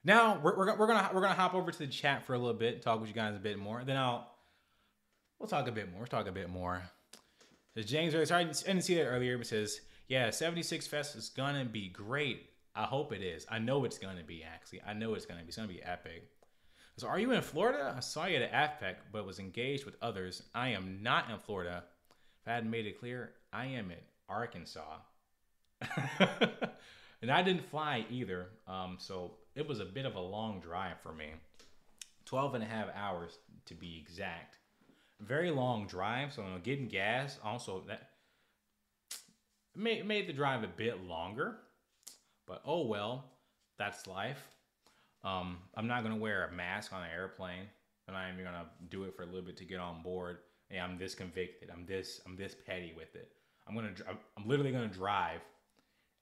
Now 0.06 0.38
we're, 0.40 0.56
we're, 0.56 0.76
we're 0.76 0.86
gonna 0.86 1.10
we're 1.12 1.20
gonna 1.20 1.34
hop 1.34 1.52
over 1.52 1.72
to 1.72 1.78
the 1.78 1.88
chat 1.88 2.24
for 2.24 2.34
a 2.34 2.38
little 2.38 2.54
bit, 2.54 2.80
talk 2.80 3.00
with 3.00 3.08
you 3.08 3.14
guys 3.14 3.34
a 3.34 3.40
bit 3.40 3.58
more. 3.58 3.82
Then 3.84 3.96
I'll 3.96 4.30
we'll 5.40 5.48
talk 5.48 5.66
a 5.66 5.72
bit 5.72 5.90
more. 5.90 5.98
We'll 5.98 6.06
talk 6.06 6.28
a 6.28 6.32
bit 6.32 6.48
more. 6.48 6.80
Says 7.74 7.86
James, 7.86 8.12
sorry, 8.12 8.44
I 8.44 8.44
didn't 8.44 8.82
see 8.82 8.94
that 8.94 9.06
earlier, 9.06 9.36
but 9.36 9.48
says, 9.48 9.80
yeah, 10.06 10.30
76 10.30 10.86
Fest 10.86 11.16
is 11.16 11.28
gonna 11.30 11.64
be 11.64 11.88
great. 11.88 12.50
I 12.76 12.84
hope 12.84 13.12
it 13.12 13.20
is. 13.20 13.46
I 13.50 13.58
know 13.58 13.84
it's 13.84 13.98
gonna 13.98 14.22
be 14.22 14.44
actually. 14.44 14.80
I 14.86 14.92
know 14.92 15.14
it's 15.14 15.26
gonna 15.26 15.40
be. 15.40 15.48
It's 15.48 15.56
gonna 15.56 15.66
be 15.66 15.82
epic. 15.82 16.30
So, 16.98 17.08
are 17.08 17.18
you 17.18 17.32
in 17.32 17.42
Florida? 17.42 17.92
I 17.96 18.00
saw 18.00 18.26
you 18.26 18.36
at 18.36 18.52
AFPAC, 18.52 18.94
but 19.10 19.26
was 19.26 19.40
engaged 19.40 19.84
with 19.84 19.96
others. 20.00 20.44
I 20.54 20.68
am 20.68 21.00
not 21.02 21.28
in 21.30 21.38
Florida. 21.38 21.82
If 22.42 22.48
I 22.48 22.52
hadn't 22.54 22.70
made 22.70 22.86
it 22.86 23.00
clear, 23.00 23.32
I 23.52 23.66
am 23.66 23.90
in 23.90 23.98
Arkansas. 24.28 24.98
and 27.20 27.30
I 27.30 27.42
didn't 27.42 27.68
fly 27.68 28.06
either. 28.08 28.50
Um, 28.68 28.98
so 29.00 29.32
it 29.56 29.66
was 29.66 29.80
a 29.80 29.84
bit 29.84 30.04
of 30.04 30.14
a 30.14 30.20
long 30.20 30.60
drive 30.60 31.00
for 31.02 31.12
me. 31.12 31.30
12 32.26 32.56
and 32.56 32.64
a 32.64 32.66
half 32.66 32.88
hours 32.94 33.38
to 33.64 33.74
be 33.74 33.98
exact. 33.98 34.58
Very 35.20 35.50
long 35.50 35.86
drive 35.86 36.32
so 36.32 36.44
getting 36.62 36.88
gas 36.88 37.38
also 37.42 37.82
that 37.88 38.10
made, 39.74 40.06
made 40.06 40.28
the 40.28 40.32
drive 40.32 40.62
a 40.62 40.68
bit 40.68 41.02
longer 41.02 41.56
but 42.46 42.60
oh 42.64 42.86
well 42.86 43.24
that's 43.78 44.06
life. 44.06 44.46
Um, 45.24 45.58
i'm 45.74 45.86
not 45.86 46.02
going 46.02 46.14
to 46.14 46.20
wear 46.20 46.46
a 46.46 46.52
mask 46.52 46.92
on 46.92 47.02
an 47.02 47.10
airplane 47.14 47.66
and 48.06 48.16
i'm 48.16 48.36
going 48.36 48.46
to 48.46 48.66
do 48.90 49.04
it 49.04 49.16
for 49.16 49.22
a 49.22 49.26
little 49.26 49.42
bit 49.42 49.56
to 49.56 49.64
get 49.64 49.80
on 49.80 50.02
board. 50.02 50.38
Hey 50.68 50.78
i'm 50.78 50.98
this 50.98 51.14
convicted. 51.14 51.70
I'm 51.72 51.86
this 51.86 52.20
i'm 52.26 52.36
this 52.36 52.54
petty 52.66 52.92
with 52.94 53.14
it. 53.14 53.30
I'm 53.66 53.74
going 53.74 53.94
to 53.94 54.04
i'm 54.36 54.46
literally 54.46 54.72
going 54.72 54.88
to 54.88 54.94
drive 54.94 55.40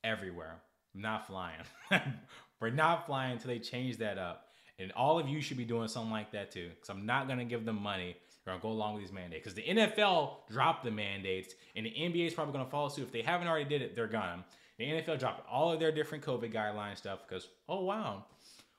everywhere 0.04 0.60
not 0.94 1.26
flying 1.26 1.60
We're 2.64 2.70
not 2.70 3.04
flying 3.04 3.32
until 3.32 3.48
they 3.48 3.58
change 3.58 3.98
that 3.98 4.16
up. 4.16 4.46
And 4.78 4.90
all 4.92 5.18
of 5.18 5.28
you 5.28 5.42
should 5.42 5.58
be 5.58 5.66
doing 5.66 5.86
something 5.86 6.10
like 6.10 6.32
that 6.32 6.50
too. 6.50 6.70
Because 6.70 6.88
I'm 6.88 7.04
not 7.04 7.26
going 7.26 7.38
to 7.38 7.44
give 7.44 7.66
them 7.66 7.76
money. 7.76 8.16
They're 8.42 8.52
going 8.52 8.58
to 8.58 8.62
go 8.62 8.70
along 8.70 8.94
with 8.94 9.02
these 9.02 9.12
mandates. 9.12 9.44
Because 9.44 9.54
the 9.54 9.64
NFL 9.64 10.48
dropped 10.50 10.82
the 10.82 10.90
mandates. 10.90 11.52
And 11.76 11.84
the 11.84 11.90
NBA 11.90 12.28
is 12.28 12.32
probably 12.32 12.54
going 12.54 12.64
to 12.64 12.70
follow 12.70 12.88
suit. 12.88 13.04
If 13.04 13.12
they 13.12 13.20
haven't 13.20 13.48
already 13.48 13.66
did 13.66 13.82
it, 13.82 13.94
they're 13.94 14.06
gone. 14.06 14.44
The 14.78 14.84
NFL 14.84 15.18
dropped 15.18 15.46
all 15.46 15.72
of 15.72 15.78
their 15.78 15.92
different 15.92 16.24
COVID 16.24 16.54
guideline 16.54 16.96
stuff 16.96 17.18
because, 17.28 17.46
oh, 17.68 17.84
wow. 17.84 18.24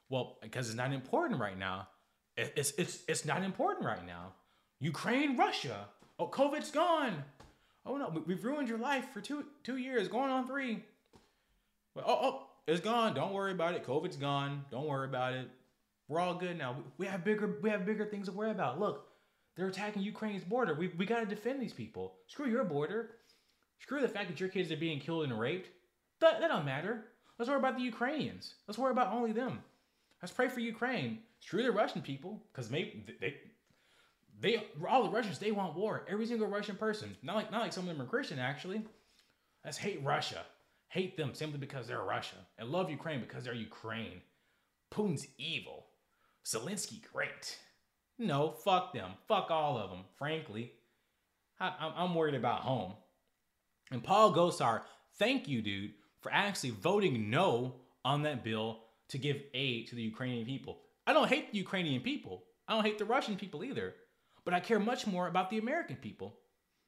Well, 0.09 0.39
because 0.41 0.67
it's 0.67 0.75
not 0.75 0.91
important 0.91 1.39
right 1.39 1.57
now. 1.57 1.87
It's, 2.37 2.71
it's, 2.79 3.03
it's 3.07 3.23
not 3.23 3.43
important 3.43 3.85
right 3.85 4.03
now. 4.03 4.33
Ukraine, 4.79 5.37
Russia. 5.37 5.85
Oh, 6.17 6.27
COVID's 6.27 6.71
gone. 6.71 7.23
Oh, 7.85 7.97
no. 7.97 8.23
We've 8.25 8.43
ruined 8.43 8.67
your 8.67 8.79
life 8.79 9.09
for 9.13 9.21
two, 9.21 9.45
two 9.63 9.77
years, 9.77 10.07
going 10.07 10.31
on 10.31 10.47
three. 10.47 10.83
Well, 11.93 12.05
oh, 12.07 12.19
oh, 12.23 12.47
it's 12.67 12.81
gone. 12.81 13.13
Don't 13.13 13.33
worry 13.33 13.51
about 13.51 13.75
it. 13.75 13.85
COVID's 13.85 14.17
gone. 14.17 14.65
Don't 14.71 14.87
worry 14.87 15.07
about 15.07 15.33
it. 15.33 15.49
We're 16.07 16.19
all 16.19 16.35
good 16.35 16.57
now. 16.57 16.77
We 16.97 17.05
have 17.05 17.23
bigger 17.23 17.57
we 17.61 17.69
have 17.69 17.85
bigger 17.85 18.05
things 18.05 18.27
to 18.27 18.31
worry 18.31 18.51
about. 18.51 18.79
Look, 18.79 19.07
they're 19.55 19.67
attacking 19.67 20.01
Ukraine's 20.01 20.43
border. 20.43 20.73
We, 20.73 20.89
we 20.89 21.05
got 21.05 21.19
to 21.21 21.25
defend 21.25 21.61
these 21.61 21.73
people. 21.73 22.15
Screw 22.27 22.47
your 22.47 22.63
border. 22.63 23.11
Screw 23.79 24.01
the 24.01 24.07
fact 24.07 24.29
that 24.29 24.39
your 24.39 24.49
kids 24.49 24.71
are 24.71 24.77
being 24.77 24.99
killed 24.99 25.23
and 25.23 25.39
raped. 25.39 25.69
That, 26.21 26.39
that 26.39 26.47
don't 26.47 26.65
matter. 26.65 27.05
Let's 27.37 27.49
worry 27.49 27.59
about 27.59 27.77
the 27.77 27.83
Ukrainians. 27.83 28.55
Let's 28.67 28.77
worry 28.77 28.91
about 28.91 29.13
only 29.13 29.31
them. 29.31 29.59
Let's 30.21 30.33
pray 30.33 30.47
for 30.47 30.59
Ukraine. 30.59 31.19
Screw 31.39 31.61
the 31.61 31.71
Russian 31.71 32.01
people, 32.01 32.41
because 32.51 32.71
maybe 32.71 33.05
they, 33.19 33.35
they, 34.39 34.63
all 34.89 35.03
the 35.03 35.09
Russians, 35.09 35.37
they 35.37 35.51
want 35.51 35.75
war. 35.75 36.05
Every 36.07 36.25
single 36.25 36.47
Russian 36.47 36.77
person. 36.77 37.15
Not 37.21 37.35
like, 37.35 37.51
not 37.51 37.61
like 37.61 37.73
some 37.73 37.87
of 37.87 37.95
them 37.95 38.05
are 38.05 38.09
Christian, 38.09 38.39
actually. 38.39 38.81
Let's 39.63 39.77
hate 39.77 40.01
Russia 40.03 40.45
hate 40.89 41.17
them 41.17 41.33
simply 41.33 41.59
because 41.59 41.87
they're 41.87 42.01
Russia, 42.01 42.37
and 42.57 42.69
love 42.69 42.89
Ukraine 42.89 43.19
because 43.21 43.43
they're 43.43 43.53
Ukraine. 43.53 44.21
Putin's 44.93 45.27
evil. 45.37 45.87
Zelensky, 46.45 47.01
great. 47.11 47.57
No, 48.17 48.51
fuck 48.51 48.93
them. 48.93 49.11
Fuck 49.27 49.51
all 49.51 49.77
of 49.77 49.89
them, 49.89 50.05
frankly. 50.17 50.71
I, 51.59 51.93
am 51.97 52.15
worried 52.15 52.35
about 52.35 52.61
home. 52.61 52.93
And 53.91 54.03
Paul 54.03 54.33
Gosar, 54.33 54.81
thank 55.17 55.47
you, 55.47 55.61
dude, 55.61 55.93
for 56.21 56.31
actually 56.31 56.71
voting 56.71 57.29
no 57.29 57.75
on 58.03 58.23
that 58.23 58.43
bill 58.43 58.79
to 59.09 59.17
give 59.17 59.41
aid 59.53 59.87
to 59.87 59.95
the 59.95 60.01
Ukrainian 60.01 60.45
people. 60.45 60.79
I 61.07 61.13
don't 61.13 61.27
hate 61.27 61.51
the 61.51 61.57
Ukrainian 61.57 62.01
people. 62.01 62.43
I 62.67 62.73
don't 62.73 62.85
hate 62.85 62.97
the 62.97 63.05
Russian 63.05 63.35
people 63.35 63.63
either. 63.63 63.93
But 64.43 64.53
I 64.53 64.59
care 64.59 64.79
much 64.79 65.07
more 65.07 65.27
about 65.27 65.49
the 65.49 65.57
American 65.57 65.97
people. 65.97 66.39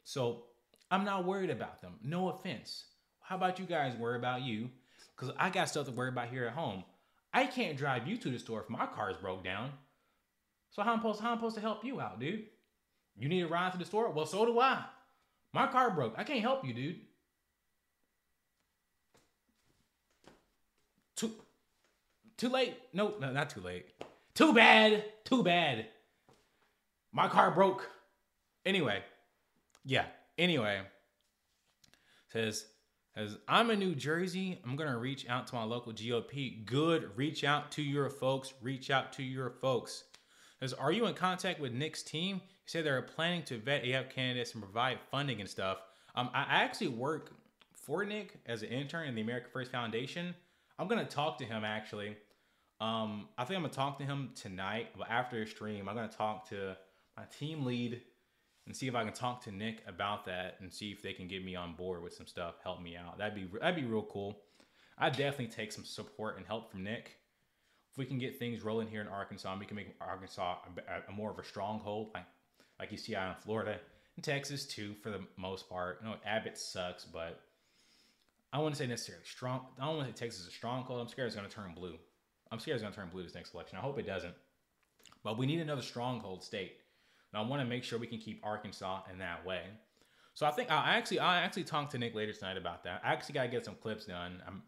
So 0.04 0.43
I'm 0.89 1.06
not 1.06 1.26
worried 1.26 1.50
about 1.50 1.82
them. 1.82 1.93
No 2.04 2.30
offense. 2.30 2.86
How 3.28 3.36
about 3.36 3.59
you 3.59 3.65
guys 3.65 3.93
worry 3.97 4.17
about 4.17 4.41
you? 4.43 4.69
Because 5.13 5.36
I 5.38 5.49
got 5.49 5.67
stuff 5.67 5.86
to 5.88 5.91
worry 5.91 6.07
about 6.07 6.30
here 6.30 6.45
at 6.45 6.53
home. 6.53 6.86
I 7.34 7.45
can't 7.45 7.78
drive 7.78 8.07
you 8.07 8.15
to 8.15 8.30
the 8.30 8.39
store 8.39 8.61
if 8.61 8.69
my 8.69 8.86
car's 8.86 9.17
broke 9.17 9.43
down. 9.43 9.71
So 10.71 10.82
how 10.82 10.93
am 10.93 10.99
I 10.99 11.01
supposed, 11.01 11.19
how 11.19 11.32
am 11.32 11.38
supposed 11.38 11.55
to 11.55 11.61
help 11.61 11.84
you 11.84 11.99
out, 11.99 12.21
dude? 12.21 12.45
You 13.19 13.28
need 13.28 13.41
a 13.41 13.47
ride 13.47 13.73
to 13.73 13.78
the 13.78 13.84
store? 13.84 14.09
Well, 14.11 14.25
so 14.25 14.45
do 14.45 14.57
I. 14.61 14.82
My 15.51 15.67
car 15.67 15.91
broke. 15.91 16.13
I 16.17 16.23
can't 16.23 16.39
help 16.39 16.65
you, 16.65 16.73
dude. 16.73 17.01
Too, 21.17 21.32
Too 22.38 22.47
late. 22.47 22.78
Nope, 22.93 23.19
no, 23.19 23.34
not 23.34 23.49
too 23.49 23.59
late. 23.59 23.88
Too 24.36 24.53
bad. 24.53 25.03
Too 25.25 25.43
bad. 25.43 25.88
My 27.11 27.28
car 27.28 27.51
broke. 27.51 27.89
Anyway, 28.65 29.03
yeah. 29.84 30.05
Anyway, 30.38 30.80
says 32.32 32.65
says 33.18 33.38
I'm 33.47 33.72
in 33.72 33.80
New 33.80 33.95
Jersey. 33.95 34.59
I'm 34.63 34.76
gonna 34.76 34.97
reach 34.97 35.28
out 35.28 35.47
to 35.47 35.55
my 35.55 35.63
local 35.63 35.91
GOP. 35.91 36.65
Good. 36.65 37.09
Reach 37.15 37.43
out 37.43 37.72
to 37.72 37.82
your 37.82 38.09
folks. 38.09 38.53
Reach 38.61 38.91
out 38.91 39.11
to 39.13 39.24
your 39.24 39.49
folks. 39.49 40.03
Says, 40.59 40.74
are 40.74 40.91
you 40.91 41.05
in 41.05 41.13
contact 41.13 41.59
with 41.59 41.72
Nick's 41.72 42.01
team? 42.03 42.38
He 42.38 42.70
said 42.70 42.86
they're 42.86 43.01
planning 43.01 43.43
to 43.43 43.57
vet 43.59 43.88
AF 43.88 44.09
candidates 44.09 44.53
and 44.53 44.63
provide 44.63 44.99
funding 45.11 45.39
and 45.39 45.49
stuff. 45.49 45.78
Um, 46.15 46.30
I 46.34 46.45
actually 46.49 46.88
work 46.89 47.32
for 47.74 48.03
Nick 48.03 48.39
as 48.47 48.63
an 48.63 48.70
intern 48.70 49.07
in 49.07 49.15
the 49.15 49.22
America 49.22 49.47
First 49.51 49.72
Foundation. 49.72 50.36
I'm 50.80 50.88
gonna 50.88 51.05
talk 51.05 51.38
to 51.39 51.45
him 51.45 51.63
actually. 51.63 52.18
Um, 52.80 53.30
I 53.38 53.45
think 53.45 53.57
I'm 53.57 53.63
gonna 53.63 53.74
talk 53.74 53.97
to 53.99 54.03
him 54.03 54.32
tonight, 54.36 54.89
but 54.97 55.09
after 55.09 55.39
the 55.39 55.49
stream, 55.49 55.88
I'm 55.89 55.95
gonna 55.95 56.07
talk 56.07 56.49
to 56.49 56.76
my 57.15 57.24
team 57.39 57.65
lead 57.65 58.01
and 58.68 58.76
see 58.76 58.88
if 58.88 58.95
I 58.95 59.03
can 59.03 59.13
talk 59.13 59.41
to 59.45 59.51
Nick 59.51 59.82
about 59.88 60.26
that 60.26 60.57
and 60.59 60.72
see 60.72 60.91
if 60.91 61.01
they 61.01 61.13
can 61.13 61.28
get 61.28 61.43
me 61.43 61.55
on 61.55 61.74
board 61.74 62.03
with 62.03 62.13
some 62.13 62.28
stuff, 62.28 62.55
help 62.63 62.82
me 62.82 62.95
out. 62.95 63.18
That'd 63.18 63.34
be 63.34 63.49
that'd 63.59 63.76
be 63.76 63.89
real 63.89 64.03
cool. 64.03 64.41
I 64.97 65.09
definitely 65.09 65.47
take 65.47 65.72
some 65.72 65.86
support 65.86 66.38
and 66.38 66.45
help 66.45 66.70
from 66.70 66.84
Nick. 66.84 67.18
If 67.91 67.97
we 67.97 68.05
can 68.05 68.20
get 68.20 68.38
things 68.38 68.63
rolling 68.63 68.89
here 68.89 69.01
in 69.01 69.07
Arkansas, 69.07 69.55
we 69.57 69.65
can 69.65 69.78
make 69.78 69.95
Arkansas 70.01 70.57
a, 70.88 71.11
a 71.11 71.15
more 71.15 71.32
of 71.32 71.39
a 71.39 71.43
stronghold, 71.43 72.11
like 72.13 72.26
like 72.80 72.91
you 72.91 72.97
see 72.97 73.15
out 73.15 73.36
in 73.36 73.41
Florida 73.41 73.80
and 74.15 74.24
Texas 74.24 74.65
too, 74.65 74.93
for 75.01 75.09
the 75.09 75.22
most 75.38 75.70
part. 75.70 75.99
You 76.03 76.09
know, 76.09 76.15
Abbott 76.26 76.57
sucks, 76.57 77.05
but 77.05 77.39
I 78.51 78.59
wouldn't 78.59 78.78
say 78.78 78.88
necessarily 78.88 79.24
strong. 79.26 79.61
I 79.80 79.86
don't 79.86 79.97
want 79.97 80.09
to 80.09 80.13
say 80.13 80.26
Texas 80.26 80.41
is 80.41 80.47
a 80.47 80.51
stronghold. 80.51 80.99
I'm 80.99 81.07
scared 81.07 81.28
it's 81.28 81.36
going 81.36 81.47
to 81.47 81.55
turn 81.55 81.74
blue. 81.74 81.95
I'm 82.51 82.59
scared 82.59 82.76
it's 82.76 82.82
going 82.82 82.93
to 82.93 82.99
turn 82.99 83.09
blue 83.09 83.24
this 83.24 83.36
next 83.36 83.53
election. 83.53 83.78
I 83.78 83.82
hope 83.82 83.97
it 83.97 84.05
doesn't. 84.05 84.34
But 85.24 85.38
we 85.38 85.45
need 85.45 85.59
another 85.59 85.82
stronghold 85.82 86.43
state. 86.43 86.78
I 87.38 87.41
want 87.41 87.61
to 87.61 87.67
make 87.67 87.83
sure 87.83 87.99
we 87.99 88.07
can 88.07 88.19
keep 88.19 88.41
Arkansas 88.43 89.01
in 89.11 89.19
that 89.19 89.45
way. 89.45 89.61
So 90.33 90.45
I 90.45 90.51
think 90.51 90.71
I 90.71 90.95
actually 90.95 91.19
I 91.19 91.41
actually 91.41 91.63
talked 91.63 91.91
to 91.91 91.97
Nick 91.97 92.13
later 92.13 92.33
tonight 92.33 92.57
about 92.57 92.83
that. 92.83 93.01
I 93.03 93.13
actually 93.13 93.33
got 93.33 93.43
to 93.43 93.49
get 93.49 93.65
some 93.65 93.75
clips 93.75 94.05
done. 94.05 94.41
I'm 94.45 94.61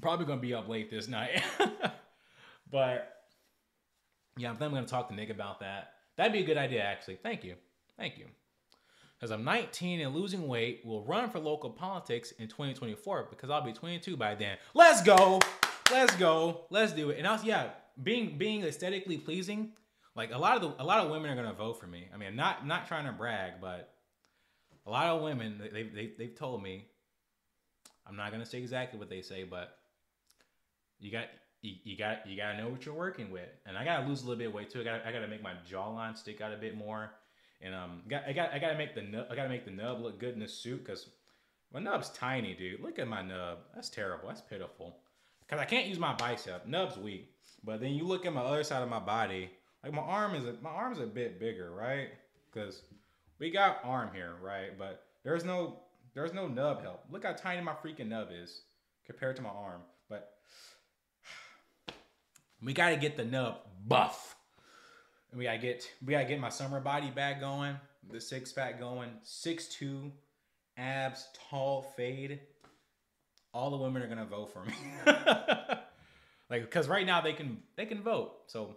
probably 0.00 0.26
going 0.26 0.38
to 0.38 0.42
be 0.42 0.54
up 0.54 0.68
late 0.68 0.90
this 0.90 1.08
night. 1.08 1.42
but 2.70 3.14
yeah, 4.36 4.50
I'm 4.50 4.56
going 4.56 4.74
to 4.74 4.90
talk 4.90 5.08
to 5.08 5.14
Nick 5.14 5.30
about 5.30 5.60
that. 5.60 5.92
That'd 6.16 6.32
be 6.32 6.40
a 6.40 6.46
good 6.46 6.56
idea, 6.56 6.82
actually. 6.82 7.16
Thank 7.16 7.44
you. 7.44 7.54
Thank 7.96 8.18
you. 8.18 8.26
Because 9.18 9.32
I'm 9.32 9.44
19 9.44 10.00
and 10.00 10.14
losing 10.14 10.46
weight, 10.46 10.82
will 10.84 11.04
run 11.04 11.28
for 11.28 11.40
local 11.40 11.70
politics 11.70 12.32
in 12.38 12.46
2024 12.46 13.26
because 13.30 13.50
I'll 13.50 13.62
be 13.62 13.72
22 13.72 14.16
by 14.16 14.36
then. 14.36 14.56
Let's 14.74 15.02
go. 15.02 15.40
Let's 15.90 16.14
go. 16.16 16.66
Let's 16.70 16.92
do 16.92 17.10
it. 17.10 17.18
And 17.18 17.26
also, 17.26 17.46
yeah, 17.46 17.70
being 18.00 18.38
being 18.38 18.62
aesthetically 18.62 19.18
pleasing 19.18 19.72
like 20.18 20.32
a 20.32 20.38
lot 20.38 20.56
of 20.56 20.62
the 20.62 20.82
a 20.82 20.84
lot 20.84 20.98
of 20.98 21.10
women 21.12 21.30
are 21.30 21.36
gonna 21.36 21.54
vote 21.54 21.78
for 21.80 21.86
me. 21.86 22.08
I 22.12 22.16
mean, 22.16 22.34
not 22.34 22.66
not 22.66 22.88
trying 22.88 23.06
to 23.06 23.12
brag, 23.12 23.54
but 23.60 23.94
a 24.84 24.90
lot 24.90 25.06
of 25.06 25.22
women 25.22 25.62
they 25.72 25.84
they 25.84 26.10
they've 26.18 26.34
told 26.34 26.60
me. 26.62 26.86
I'm 28.04 28.16
not 28.16 28.32
gonna 28.32 28.44
say 28.44 28.58
exactly 28.58 28.98
what 28.98 29.08
they 29.08 29.22
say, 29.22 29.44
but 29.44 29.78
you 30.98 31.12
got 31.12 31.26
you, 31.62 31.74
you 31.84 31.96
got 31.96 32.26
you 32.26 32.36
gotta 32.36 32.58
know 32.58 32.68
what 32.68 32.84
you're 32.84 32.96
working 32.96 33.30
with, 33.30 33.48
and 33.64 33.78
I 33.78 33.84
gotta 33.84 34.08
lose 34.08 34.22
a 34.22 34.24
little 34.24 34.38
bit 34.38 34.48
of 34.48 34.54
weight 34.54 34.70
too. 34.70 34.80
I 34.80 34.84
got 34.84 35.06
I 35.06 35.12
gotta 35.12 35.28
make 35.28 35.42
my 35.42 35.52
jawline 35.70 36.16
stick 36.16 36.40
out 36.40 36.52
a 36.52 36.56
bit 36.56 36.76
more, 36.76 37.12
and 37.60 37.72
um, 37.72 38.02
got 38.08 38.24
I 38.26 38.32
got 38.32 38.52
I 38.52 38.58
gotta 38.58 38.76
make 38.76 38.96
the 38.96 39.02
nub, 39.02 39.26
I 39.30 39.36
gotta 39.36 39.48
make 39.48 39.64
the 39.64 39.70
nub 39.70 40.00
look 40.00 40.18
good 40.18 40.34
in 40.34 40.40
the 40.40 40.48
suit 40.48 40.84
because 40.84 41.06
my 41.72 41.78
nub's 41.78 42.08
tiny, 42.10 42.54
dude. 42.54 42.80
Look 42.80 42.98
at 42.98 43.06
my 43.06 43.22
nub. 43.22 43.58
That's 43.72 43.88
terrible. 43.88 44.26
That's 44.26 44.40
pitiful. 44.40 44.96
Cause 45.48 45.60
I 45.60 45.64
can't 45.64 45.86
use 45.86 45.98
my 45.98 46.14
bicep. 46.14 46.66
Nub's 46.66 46.98
weak. 46.98 47.30
But 47.64 47.80
then 47.80 47.92
you 47.92 48.04
look 48.04 48.26
at 48.26 48.34
my 48.34 48.42
other 48.42 48.64
side 48.64 48.82
of 48.82 48.88
my 48.90 48.98
body, 48.98 49.50
like 49.82 49.92
my 49.92 50.02
arm 50.02 50.34
is 50.34 50.44
a, 50.44 50.54
my 50.62 50.70
arm's 50.70 50.98
a 50.98 51.06
bit 51.06 51.38
bigger, 51.38 51.70
right? 51.70 52.08
Because 52.52 52.82
we 53.38 53.50
got 53.50 53.78
arm 53.84 54.10
here, 54.12 54.34
right? 54.42 54.76
But 54.78 55.04
there's 55.24 55.44
no 55.44 55.80
there's 56.14 56.34
no 56.34 56.48
nub 56.48 56.82
help. 56.82 57.04
Look 57.10 57.24
how 57.24 57.32
tiny 57.32 57.62
my 57.62 57.72
freaking 57.72 58.08
nub 58.08 58.28
is 58.32 58.62
compared 59.06 59.36
to 59.36 59.42
my 59.42 59.50
arm. 59.50 59.82
But 60.08 60.32
we 62.62 62.72
gotta 62.72 62.96
get 62.96 63.16
the 63.16 63.24
nub 63.24 63.56
buff. 63.86 64.36
And 65.30 65.38
we 65.38 65.44
gotta 65.44 65.58
get 65.58 65.88
we 66.04 66.12
gotta 66.12 66.24
get 66.24 66.40
my 66.40 66.48
summer 66.48 66.80
body 66.80 67.10
back 67.10 67.40
going, 67.40 67.76
the 68.10 68.20
six 68.20 68.52
pack 68.52 68.80
going, 68.80 69.10
six 69.22 69.68
two, 69.68 70.10
abs, 70.76 71.28
tall 71.50 71.82
fade. 71.96 72.40
All 73.54 73.70
the 73.70 73.76
women 73.76 74.02
are 74.02 74.08
gonna 74.08 74.26
vote 74.26 74.52
for 74.52 74.64
me. 74.64 74.74
like 76.50 76.62
because 76.62 76.88
right 76.88 77.06
now 77.06 77.20
they 77.20 77.32
can 77.32 77.62
they 77.76 77.86
can 77.86 78.02
vote. 78.02 78.32
So 78.46 78.76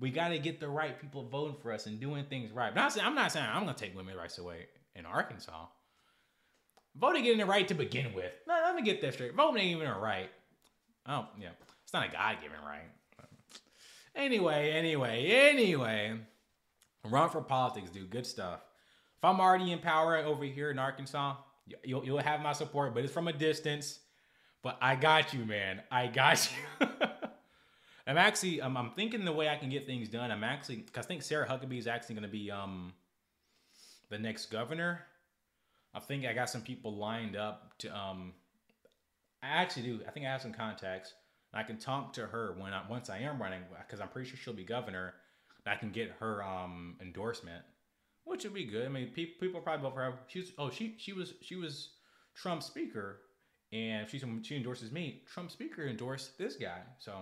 we 0.00 0.10
got 0.10 0.28
to 0.28 0.38
get 0.38 0.60
the 0.60 0.68
right 0.68 1.00
people 1.00 1.28
voting 1.28 1.56
for 1.62 1.72
us 1.72 1.86
and 1.86 2.00
doing 2.00 2.24
things 2.26 2.50
right. 2.52 2.68
I'm 2.68 2.74
not 2.74 2.92
saying 2.92 3.06
I'm 3.06 3.14
not 3.14 3.32
saying 3.32 3.46
I'm 3.48 3.64
gonna 3.64 3.74
take 3.74 3.96
women's 3.96 4.18
rights 4.18 4.38
away 4.38 4.66
in 4.94 5.06
Arkansas. 5.06 5.66
Voting 6.96 7.24
getting 7.24 7.40
it 7.40 7.46
right 7.46 7.66
to 7.68 7.74
begin 7.74 8.12
with. 8.14 8.32
No, 8.46 8.60
let 8.64 8.74
me 8.74 8.82
get 8.82 9.00
that 9.00 9.14
straight. 9.14 9.34
Voting 9.34 9.62
ain't 9.62 9.76
even 9.76 9.88
a 9.88 9.98
right. 9.98 10.30
Oh 11.06 11.26
yeah, 11.40 11.50
it's 11.82 11.92
not 11.92 12.08
a 12.08 12.12
God 12.12 12.36
given 12.42 12.58
right. 12.64 12.90
Anyway, 14.16 14.70
anyway, 14.70 15.26
anyway, 15.26 16.16
run 17.04 17.30
for 17.30 17.40
politics, 17.40 17.90
dude. 17.90 18.10
Good 18.10 18.26
stuff. 18.26 18.60
If 19.18 19.24
I'm 19.24 19.40
already 19.40 19.72
in 19.72 19.80
power 19.80 20.16
over 20.18 20.44
here 20.44 20.70
in 20.70 20.78
Arkansas, 20.78 21.36
you'll 21.82 22.04
you'll 22.04 22.18
have 22.18 22.40
my 22.40 22.52
support, 22.52 22.94
but 22.94 23.04
it's 23.04 23.12
from 23.12 23.28
a 23.28 23.32
distance. 23.32 23.98
But 24.62 24.78
I 24.80 24.96
got 24.96 25.34
you, 25.34 25.44
man. 25.44 25.82
I 25.90 26.06
got 26.06 26.48
you. 26.80 26.86
I'm 28.06 28.18
actually 28.18 28.60
I'm, 28.60 28.76
I'm 28.76 28.90
thinking 28.90 29.24
the 29.24 29.32
way 29.32 29.48
I 29.48 29.56
can 29.56 29.70
get 29.70 29.86
things 29.86 30.08
done. 30.08 30.30
I'm 30.30 30.44
actually 30.44 30.76
because 30.76 31.06
I 31.06 31.08
think 31.08 31.22
Sarah 31.22 31.46
Huckabee 31.46 31.78
is 31.78 31.86
actually 31.86 32.16
going 32.16 32.24
to 32.24 32.28
be 32.28 32.50
um 32.50 32.92
the 34.10 34.18
next 34.18 34.46
governor. 34.46 35.00
I 35.94 36.00
think 36.00 36.26
I 36.26 36.32
got 36.32 36.50
some 36.50 36.62
people 36.62 36.96
lined 36.96 37.36
up 37.36 37.76
to 37.78 37.96
um. 37.96 38.32
I 39.42 39.48
actually 39.48 39.82
do. 39.82 40.00
I 40.06 40.10
think 40.10 40.26
I 40.26 40.30
have 40.30 40.42
some 40.42 40.52
contacts. 40.52 41.12
I 41.52 41.62
can 41.62 41.78
talk 41.78 42.12
to 42.14 42.26
her 42.26 42.56
when 42.58 42.72
I 42.72 42.82
once 42.88 43.10
I 43.10 43.18
am 43.18 43.40
running 43.40 43.60
because 43.86 44.00
I'm 44.00 44.08
pretty 44.08 44.28
sure 44.28 44.38
she'll 44.38 44.54
be 44.54 44.64
governor. 44.64 45.14
I 45.66 45.76
can 45.76 45.90
get 45.90 46.10
her 46.20 46.42
um 46.42 46.96
endorsement, 47.00 47.62
which 48.24 48.44
would 48.44 48.52
be 48.54 48.64
good. 48.64 48.84
I 48.84 48.88
mean, 48.90 49.08
people 49.08 49.34
people 49.40 49.60
probably 49.60 49.82
vote 49.82 49.94
for 49.94 50.02
her. 50.02 50.14
She's 50.26 50.52
oh 50.58 50.68
she 50.68 50.94
she 50.98 51.12
was 51.12 51.34
she 51.40 51.56
was 51.56 51.90
Trump's 52.34 52.66
speaker, 52.66 53.20
and 53.72 54.08
she 54.08 54.20
she 54.42 54.56
endorses 54.56 54.92
me, 54.92 55.22
Trump 55.32 55.50
speaker 55.50 55.86
endorsed 55.86 56.36
this 56.36 56.56
guy. 56.56 56.80
So 56.98 57.12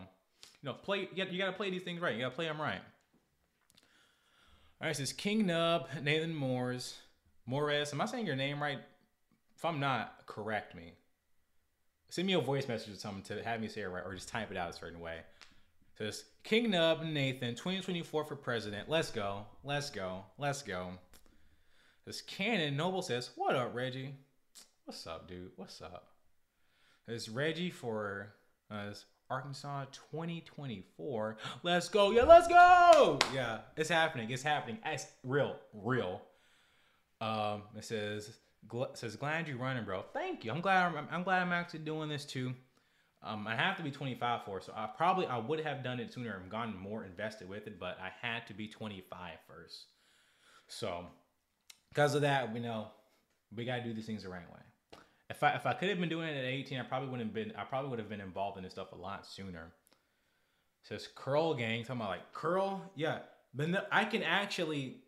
you 0.63 0.69
know, 0.69 0.75
play. 0.75 1.09
You 1.13 1.25
got, 1.25 1.33
you 1.33 1.39
got 1.39 1.47
to 1.47 1.53
play 1.53 1.71
these 1.71 1.83
things 1.83 2.01
right. 2.01 2.15
You 2.15 2.23
got 2.23 2.31
to 2.31 2.35
play 2.35 2.47
them 2.47 2.61
right. 2.61 2.81
All 4.81 4.89
right, 4.89 4.97
so 4.97 5.03
it's 5.03 5.13
King 5.13 5.47
Nub, 5.47 5.87
Nathan 6.03 6.35
Moores, 6.35 6.99
Morris. 7.47 7.93
Am 7.93 8.01
I 8.01 8.07
saying 8.07 8.27
your 8.27 8.37
name 8.37 8.61
right? 8.61 8.79
If 9.57 9.65
I'm 9.65 9.79
not, 9.79 10.27
correct 10.27 10.75
me. 10.75 10.95
Send 12.09 12.27
me 12.27 12.33
a 12.33 12.41
voice 12.41 12.67
message 12.67 12.93
or 12.93 12.97
something 12.97 13.23
to 13.37 13.45
have 13.45 13.61
me 13.61 13.69
say 13.69 13.83
it 13.83 13.87
right, 13.87 14.03
or 14.05 14.15
just 14.15 14.29
type 14.29 14.51
it 14.51 14.57
out 14.57 14.71
a 14.71 14.73
certain 14.73 15.01
way. 15.01 15.21
So 15.97 16.05
it's 16.05 16.25
King 16.43 16.73
Nub, 16.73 17.05
Nathan, 17.05 17.55
2024 17.55 18.25
for 18.25 18.37
president. 18.37 18.89
Let's 18.89 19.11
go. 19.11 19.47
Let's 19.63 19.89
go. 19.91 20.25
Let's 20.37 20.63
go. 20.63 20.91
This 22.05 22.21
Cannon 22.21 22.77
Noble 22.77 23.03
says, 23.03 23.31
What 23.37 23.55
up, 23.55 23.75
Reggie? 23.75 24.17
What's 24.85 25.07
up, 25.07 25.29
dude? 25.29 25.53
What's 25.55 25.81
up? 25.81 26.09
It's 27.07 27.29
Reggie 27.29 27.71
for 27.71 28.35
uh, 28.69 28.95
Arkansas 29.33 29.87
2024. 30.13 31.39
Let's 31.63 31.89
go. 31.89 32.11
Yeah, 32.11 32.25
let's 32.25 32.47
go. 32.49 33.19
Yeah, 33.33 33.61
it's 33.79 33.89
happening. 33.89 34.31
It's 34.31 34.43
happening. 34.43 34.77
It's 34.85 35.07
real, 35.25 35.57
real. 35.73 36.21
Um, 37.23 37.63
it 37.75 37.85
says 37.85 38.29
it 38.29 38.99
says 38.99 39.17
glad 39.17 39.49
you're 39.49 39.57
running, 39.57 39.85
bro. 39.85 40.05
Thank 40.13 40.45
you. 40.45 40.53
I'm 40.53 40.61
glad 40.61 40.95
I'm, 40.95 41.09
I'm 41.11 41.23
glad 41.23 41.41
I'm 41.41 41.53
actually 41.53 41.81
doing 41.81 42.11
this 42.11 42.27
too. 42.27 42.53
Um, 43.23 43.47
I 43.47 43.57
have 43.57 43.79
to 43.79 43.83
be 43.83 43.91
25 43.91 44.45
for 44.45 44.61
so 44.61 44.73
I 44.77 44.87
probably 44.97 45.27
I 45.27 45.39
would 45.39 45.61
have 45.61 45.83
done 45.83 45.99
it 45.99 46.13
sooner 46.13 46.37
and 46.37 46.51
gotten 46.51 46.77
more 46.77 47.05
invested 47.05 47.49
with 47.49 47.67
it, 47.67 47.81
but 47.81 47.97
I 48.03 48.11
had 48.21 48.47
to 48.49 48.55
be 48.55 48.69
25 48.69 49.39
first. 49.49 49.87
So 50.69 51.07
because 51.89 52.15
of 52.15 52.21
that, 52.21 52.53
we 52.53 52.61
know 52.61 52.89
we 53.55 53.65
gotta 53.65 53.83
do 53.83 53.95
these 53.95 54.07
things 54.07 54.25
the 54.25 54.29
right 54.29 54.51
way 54.53 54.61
if 55.33 55.43
I 55.43 55.55
if 55.55 55.67
I 55.67 55.73
could 55.73 55.89
have 55.89 55.99
been 55.99 56.09
doing 56.09 56.29
it 56.29 56.37
at 56.37 56.45
18, 56.45 56.79
I 56.79 56.83
probably 56.83 57.09
wouldn't 57.09 57.29
have 57.29 57.35
been 57.35 57.53
I 57.57 57.65
probably 57.65 57.91
would 57.91 57.99
have 57.99 58.09
been 58.09 58.21
involved 58.21 58.59
in 58.59 58.65
this 58.65 58.73
stuff 58.73 58.93
a 58.93 58.97
lot 58.97 59.27
sooner. 59.27 59.73
It 60.83 60.89
says 60.89 61.09
curl 61.15 61.55
gang, 61.55 61.83
talking 61.83 61.97
about 61.97 62.11
like 62.11 62.33
curl, 62.33 62.83
yeah. 62.95 63.21
But 63.55 63.69
no, 63.71 63.81
I 63.91 64.05
can 64.05 64.23
actually, 64.23 65.03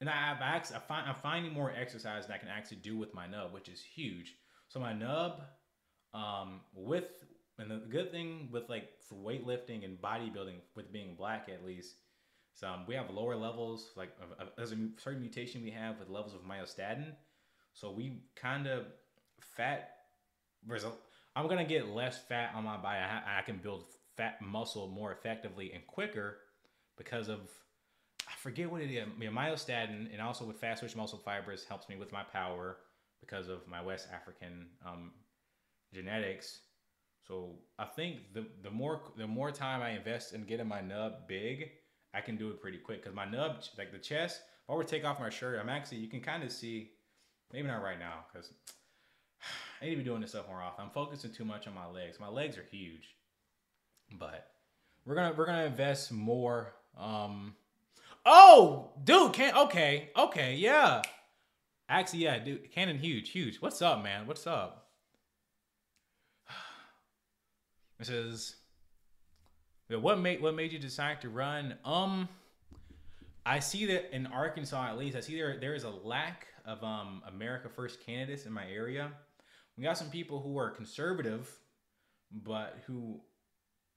and 0.00 0.08
I 0.08 0.12
have. 0.12 0.42
I 0.42 0.78
find 0.78 1.08
I'm 1.08 1.14
finding 1.14 1.52
more 1.52 1.72
exercise 1.72 2.26
that 2.26 2.34
I 2.34 2.38
can 2.38 2.48
actually 2.48 2.78
do 2.78 2.96
with 2.98 3.14
my 3.14 3.26
nub, 3.26 3.52
which 3.52 3.68
is 3.68 3.82
huge. 3.82 4.34
So 4.68 4.78
my 4.78 4.92
nub, 4.92 5.42
um, 6.12 6.60
with 6.74 7.24
and 7.58 7.70
the 7.70 7.82
good 7.88 8.10
thing 8.10 8.48
with 8.52 8.68
like 8.68 8.88
for 9.08 9.14
weightlifting 9.14 9.84
and 9.84 9.98
bodybuilding, 10.00 10.56
with 10.74 10.92
being 10.92 11.14
black 11.14 11.48
at 11.48 11.64
least, 11.64 11.94
so 12.54 12.68
um, 12.68 12.84
we 12.86 12.94
have 12.94 13.10
lower 13.10 13.36
levels. 13.36 13.90
Like 13.96 14.10
there's 14.56 14.72
a 14.72 14.88
certain 14.98 15.20
mutation 15.20 15.62
we 15.62 15.70
have 15.70 15.98
with 15.98 16.10
levels 16.10 16.34
of 16.34 16.40
myostatin, 16.42 17.12
so 17.72 17.90
we 17.90 18.22
kind 18.36 18.66
of 18.66 18.86
fat 19.56 19.90
result. 20.66 20.98
I'm 21.34 21.48
gonna 21.48 21.64
get 21.64 21.88
less 21.88 22.18
fat 22.18 22.52
on 22.54 22.64
my 22.64 22.76
body. 22.76 22.98
I, 22.98 23.38
I 23.38 23.42
can 23.42 23.58
build 23.58 23.84
fat 24.16 24.40
muscle 24.42 24.88
more 24.88 25.12
effectively 25.12 25.72
and 25.72 25.86
quicker 25.86 26.38
because 26.96 27.28
of 27.28 27.40
I 28.28 28.32
forget 28.38 28.70
what 28.70 28.82
it 28.82 28.90
is. 28.90 29.06
Myostatin 29.18 30.12
and 30.12 30.20
also 30.20 30.44
with 30.44 30.58
fast 30.58 30.80
twitch 30.80 30.96
muscle 30.96 31.18
fibers 31.18 31.64
helps 31.64 31.88
me 31.88 31.96
with 31.96 32.12
my 32.12 32.22
power 32.22 32.78
because 33.20 33.48
of 33.48 33.66
my 33.66 33.80
West 33.80 34.08
African 34.12 34.66
um, 34.86 35.12
genetics. 35.92 36.60
So 37.26 37.54
I 37.78 37.84
think 37.84 38.34
the 38.34 38.46
the 38.62 38.70
more 38.70 39.02
the 39.16 39.26
more 39.26 39.50
time 39.50 39.82
I 39.82 39.90
invest 39.90 40.34
in 40.34 40.44
getting 40.44 40.68
my 40.68 40.80
nub 40.80 41.28
big, 41.28 41.70
I 42.14 42.20
can 42.20 42.36
do 42.36 42.50
it 42.50 42.60
pretty 42.60 42.78
quick. 42.78 43.04
Cause 43.04 43.14
my 43.14 43.24
nub, 43.24 43.62
like 43.78 43.92
the 43.92 43.98
chest, 43.98 44.40
if 44.64 44.70
I 44.70 44.74
were 44.74 44.84
to 44.84 44.90
take 44.90 45.04
off 45.04 45.20
my 45.20 45.30
shirt, 45.30 45.58
I'm 45.60 45.68
actually 45.68 45.98
you 45.98 46.08
can 46.08 46.20
kind 46.20 46.42
of 46.42 46.52
see, 46.52 46.90
maybe 47.52 47.68
not 47.68 47.82
right 47.82 47.98
now, 47.98 48.24
cause 48.32 48.52
I 49.80 49.86
need 49.86 49.92
to 49.92 49.96
be 49.96 50.04
doing 50.04 50.20
this 50.20 50.30
stuff 50.30 50.46
more 50.48 50.62
often. 50.62 50.84
I'm 50.84 50.90
focusing 50.90 51.32
too 51.32 51.44
much 51.44 51.66
on 51.66 51.74
my 51.74 51.86
legs. 51.86 52.20
My 52.20 52.28
legs 52.28 52.56
are 52.56 52.64
huge, 52.70 53.16
but 54.18 54.52
we're 55.04 55.16
gonna 55.16 55.34
we're 55.36 55.46
gonna 55.46 55.64
invest 55.64 56.12
more. 56.12 56.74
Um, 56.96 57.54
oh, 58.24 58.90
dude, 59.02 59.32
can 59.32 59.56
okay, 59.56 60.10
okay, 60.16 60.54
yeah. 60.54 61.02
Actually, 61.88 62.20
yeah, 62.20 62.38
dude, 62.38 62.70
Cannon, 62.72 62.98
huge, 62.98 63.30
huge. 63.30 63.60
What's 63.60 63.82
up, 63.82 64.02
man? 64.02 64.26
What's 64.26 64.46
up? 64.46 64.88
It 68.00 68.06
says, 68.06 68.56
"What 69.88 70.18
made 70.18 70.40
what 70.40 70.54
made 70.54 70.72
you 70.72 70.78
decide 70.78 71.20
to 71.22 71.28
run?" 71.28 71.76
Um, 71.84 72.28
I 73.44 73.58
see 73.58 73.86
that 73.86 74.14
in 74.14 74.26
Arkansas, 74.26 74.88
at 74.88 74.98
least, 74.98 75.16
I 75.16 75.20
see 75.20 75.36
there 75.36 75.58
there 75.58 75.74
is 75.74 75.84
a 75.84 75.90
lack 75.90 76.46
of 76.64 76.82
um 76.84 77.22
America 77.26 77.68
First 77.68 78.04
candidates 78.04 78.46
in 78.46 78.52
my 78.52 78.68
area. 78.70 79.10
We 79.76 79.84
got 79.84 79.98
some 79.98 80.10
people 80.10 80.40
who 80.40 80.58
are 80.58 80.70
conservative, 80.70 81.50
but 82.30 82.78
who 82.86 83.20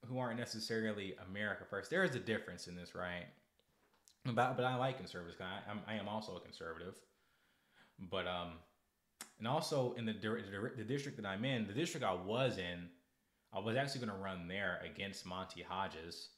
who 0.04 0.18
aren't 0.18 0.38
necessarily 0.38 1.14
America 1.28 1.64
First. 1.68 1.90
There 1.90 2.04
is 2.04 2.14
a 2.14 2.20
difference 2.20 2.68
in 2.68 2.76
this, 2.76 2.94
right? 2.94 3.26
But 4.24 4.56
but 4.56 4.64
I 4.64 4.76
like 4.76 4.98
conservatives. 4.98 5.40
I 5.40 5.70
I'm, 5.70 5.80
I 5.86 5.94
am 5.94 6.08
also 6.08 6.36
a 6.36 6.40
conservative, 6.40 6.94
but 8.10 8.26
um, 8.26 8.52
and 9.38 9.46
also 9.46 9.94
in 9.94 10.06
the 10.06 10.12
the 10.12 10.84
district 10.84 11.16
that 11.16 11.26
I'm 11.26 11.44
in, 11.44 11.66
the 11.66 11.72
district 11.72 12.04
I 12.04 12.14
was 12.14 12.58
in 12.58 12.88
I 13.56 13.60
was 13.60 13.76
actually 13.76 14.04
going 14.04 14.18
to 14.18 14.22
run 14.22 14.48
there 14.48 14.82
against 14.84 15.24
Monty 15.24 15.62
Hodges, 15.62 16.28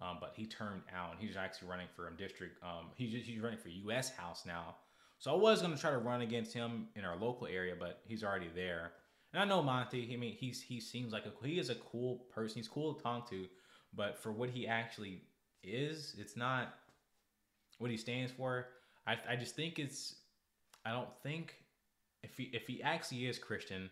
um, 0.00 0.18
but 0.20 0.34
he 0.36 0.46
turned 0.46 0.82
out. 0.94 1.12
and 1.12 1.20
He's 1.20 1.36
actually 1.36 1.68
running 1.68 1.88
for 1.96 2.08
a 2.08 2.16
district. 2.16 2.62
Um, 2.62 2.90
he's 2.94 3.26
he's 3.26 3.40
running 3.40 3.58
for 3.58 3.70
U.S. 3.70 4.10
House 4.10 4.44
now. 4.46 4.76
So 5.18 5.32
I 5.32 5.36
was 5.36 5.62
to 5.62 5.76
try 5.76 5.90
to 5.90 5.98
run 5.98 6.20
against 6.20 6.52
him 6.52 6.88
in 6.96 7.04
our 7.04 7.16
local 7.16 7.46
area, 7.46 7.74
but 7.78 8.00
he's 8.06 8.22
already 8.22 8.50
there. 8.54 8.92
And 9.32 9.42
I 9.42 9.46
know 9.46 9.62
Monty. 9.62 10.10
I 10.12 10.16
mean, 10.16 10.34
he's 10.34 10.60
he 10.62 10.80
seems 10.80 11.12
like 11.12 11.24
a 11.26 11.46
he 11.46 11.58
is 11.58 11.70
a 11.70 11.74
cool 11.76 12.26
person. 12.32 12.56
He's 12.56 12.68
cool 12.68 12.94
to 12.94 13.02
talk 13.02 13.28
to, 13.30 13.46
but 13.94 14.16
for 14.22 14.32
what 14.32 14.50
he 14.50 14.66
actually 14.66 15.22
is, 15.62 16.14
it's 16.18 16.36
not 16.36 16.74
what 17.78 17.90
he 17.90 17.96
stands 17.96 18.30
for. 18.30 18.66
I 19.06 19.16
I 19.28 19.36
just 19.36 19.56
think 19.56 19.78
it's. 19.78 20.16
I 20.86 20.92
don't 20.92 21.08
think 21.22 21.54
if 22.22 22.36
he 22.36 22.44
if 22.52 22.66
he 22.66 22.82
actually 22.82 23.26
is 23.26 23.38
Christian, 23.38 23.90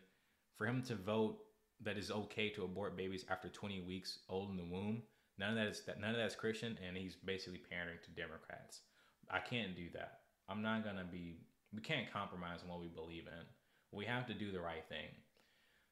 for 0.55 0.67
him 0.67 0.83
to 0.85 0.95
vote 0.95 1.39
that 1.81 1.99
is 1.99 2.11
okay 2.11 2.49
to 2.51 2.65
abort 2.65 2.97
babies 2.97 3.25
after 3.29 3.49
20 3.49 3.81
weeks 3.81 4.21
old 4.29 4.51
in 4.51 4.57
the 4.57 4.65
womb. 4.65 5.03
None 5.39 5.51
of 5.51 5.57
that 5.57 5.67
is 5.67 5.83
that 5.87 6.01
none 6.01 6.11
of 6.11 6.17
that's 6.17 6.37
Christian, 6.37 6.79
and 6.87 6.97
he's 6.97 7.17
basically 7.17 7.59
pandering 7.59 7.99
to 8.05 8.11
Democrats. 8.11 8.83
I 9.31 9.41
can't 9.41 9.75
do 9.75 9.89
that. 9.95 10.21
I'm 10.53 10.63
not 10.63 10.85
gonna 10.85 11.07
be. 11.11 11.39
We 11.75 11.81
can't 11.81 12.13
compromise 12.13 12.61
on 12.63 12.69
what 12.69 12.81
we 12.81 12.89
believe 12.89 13.27
in. 13.27 13.45
We 13.91 14.05
have 14.05 14.27
to 14.27 14.35
do 14.35 14.53
the 14.53 14.61
right 14.61 14.85
thing. 14.89 15.09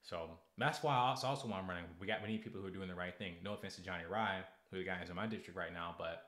So 0.03 0.31
that's 0.59 0.83
why 0.83 0.97
also, 0.97 1.27
also 1.27 1.49
why 1.49 1.59
I'm 1.59 1.69
running. 1.69 1.85
We 1.99 2.07
got 2.07 2.27
need 2.27 2.43
people 2.43 2.61
who 2.61 2.67
are 2.67 2.71
doing 2.71 2.89
the 2.89 2.95
right 2.95 3.17
thing. 3.17 3.35
No 3.43 3.55
offense 3.55 3.77
to 3.77 3.83
Johnny 3.83 4.05
Rye, 4.09 4.41
who 4.71 4.79
the 4.79 4.85
guy 4.85 5.01
is 5.03 5.11
in 5.11 5.17
my 5.17 5.27
district 5.27 5.59
right 5.59 5.73
now, 5.73 5.95
but 5.99 6.23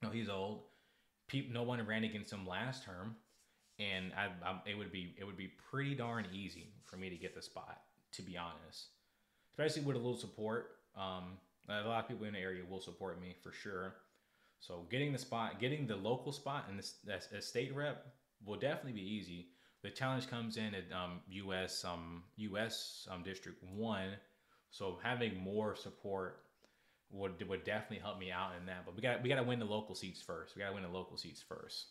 you 0.00 0.08
know 0.08 0.14
he's 0.14 0.28
old. 0.28 0.62
People, 1.28 1.52
no 1.54 1.62
one 1.62 1.84
ran 1.86 2.04
against 2.04 2.32
him 2.32 2.46
last 2.46 2.84
term, 2.84 3.16
and 3.78 4.12
I, 4.16 4.28
I, 4.46 4.70
it 4.70 4.76
would 4.76 4.92
be 4.92 5.14
it 5.18 5.24
would 5.24 5.36
be 5.36 5.52
pretty 5.70 5.94
darn 5.94 6.26
easy 6.32 6.72
for 6.84 6.96
me 6.96 7.10
to 7.10 7.16
get 7.16 7.34
the 7.34 7.42
spot 7.42 7.80
to 8.12 8.22
be 8.22 8.36
honest. 8.36 8.88
Especially 9.52 9.82
with 9.82 9.96
a 9.96 9.98
little 9.98 10.16
support. 10.16 10.76
Um, 10.96 11.38
a 11.68 11.88
lot 11.88 12.04
of 12.04 12.08
people 12.08 12.26
in 12.26 12.34
the 12.34 12.38
area 12.38 12.62
will 12.68 12.80
support 12.80 13.20
me 13.20 13.34
for 13.42 13.52
sure. 13.52 13.94
So 14.62 14.86
getting 14.90 15.12
the 15.12 15.18
spot, 15.18 15.58
getting 15.58 15.88
the 15.88 15.96
local 15.96 16.30
spot 16.30 16.66
and 16.70 16.78
this 16.78 16.94
a 17.36 17.42
state 17.42 17.74
rep 17.74 18.06
will 18.46 18.58
definitely 18.60 18.92
be 18.92 19.14
easy. 19.14 19.48
The 19.82 19.90
challenge 19.90 20.30
comes 20.30 20.56
in 20.56 20.72
at 20.72 20.84
um, 20.94 21.18
U.S. 21.30 21.84
Um, 21.84 22.22
U.S. 22.36 23.08
Um, 23.10 23.24
District 23.24 23.60
One, 23.74 24.10
so 24.70 25.00
having 25.02 25.36
more 25.36 25.74
support 25.74 26.44
would 27.10 27.44
would 27.48 27.64
definitely 27.64 27.98
help 27.98 28.20
me 28.20 28.30
out 28.30 28.52
in 28.60 28.66
that. 28.66 28.86
But 28.86 28.94
we 28.94 29.02
got 29.02 29.20
we 29.20 29.28
got 29.28 29.36
to 29.36 29.42
win 29.42 29.58
the 29.58 29.64
local 29.64 29.96
seats 29.96 30.22
first. 30.22 30.54
We 30.54 30.62
got 30.62 30.68
to 30.68 30.74
win 30.74 30.84
the 30.84 30.96
local 30.96 31.16
seats 31.16 31.42
first. 31.42 31.86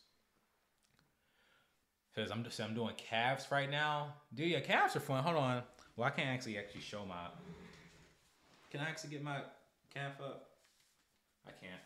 Says 2.15 2.31
I'm 2.31 2.45
just 2.45 2.57
I'm 2.61 2.73
doing 2.73 2.95
calves 2.95 3.47
right 3.51 3.69
now. 3.69 4.13
Dude, 4.33 4.47
yeah, 4.47 4.61
calves 4.61 4.95
are 4.95 5.01
fun. 5.01 5.21
Hold 5.25 5.35
on. 5.35 5.63
Well, 5.97 6.07
I 6.07 6.11
can't 6.11 6.29
actually 6.29 6.57
actually 6.57 6.81
show 6.81 7.05
my. 7.05 7.27
Can 8.69 8.79
I 8.79 8.83
actually 8.83 9.09
get 9.09 9.23
my 9.23 9.41
calf 9.93 10.13
up? 10.21 10.51
I 11.45 11.51
can't. 11.51 11.81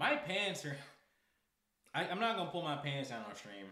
My 0.00 0.16
pants 0.16 0.64
are. 0.64 0.76
I, 1.92 2.04
am 2.04 2.20
not 2.20 2.38
gonna 2.38 2.50
pull 2.50 2.62
my 2.62 2.76
pants 2.76 3.10
down 3.10 3.22
on 3.28 3.36
stream. 3.36 3.66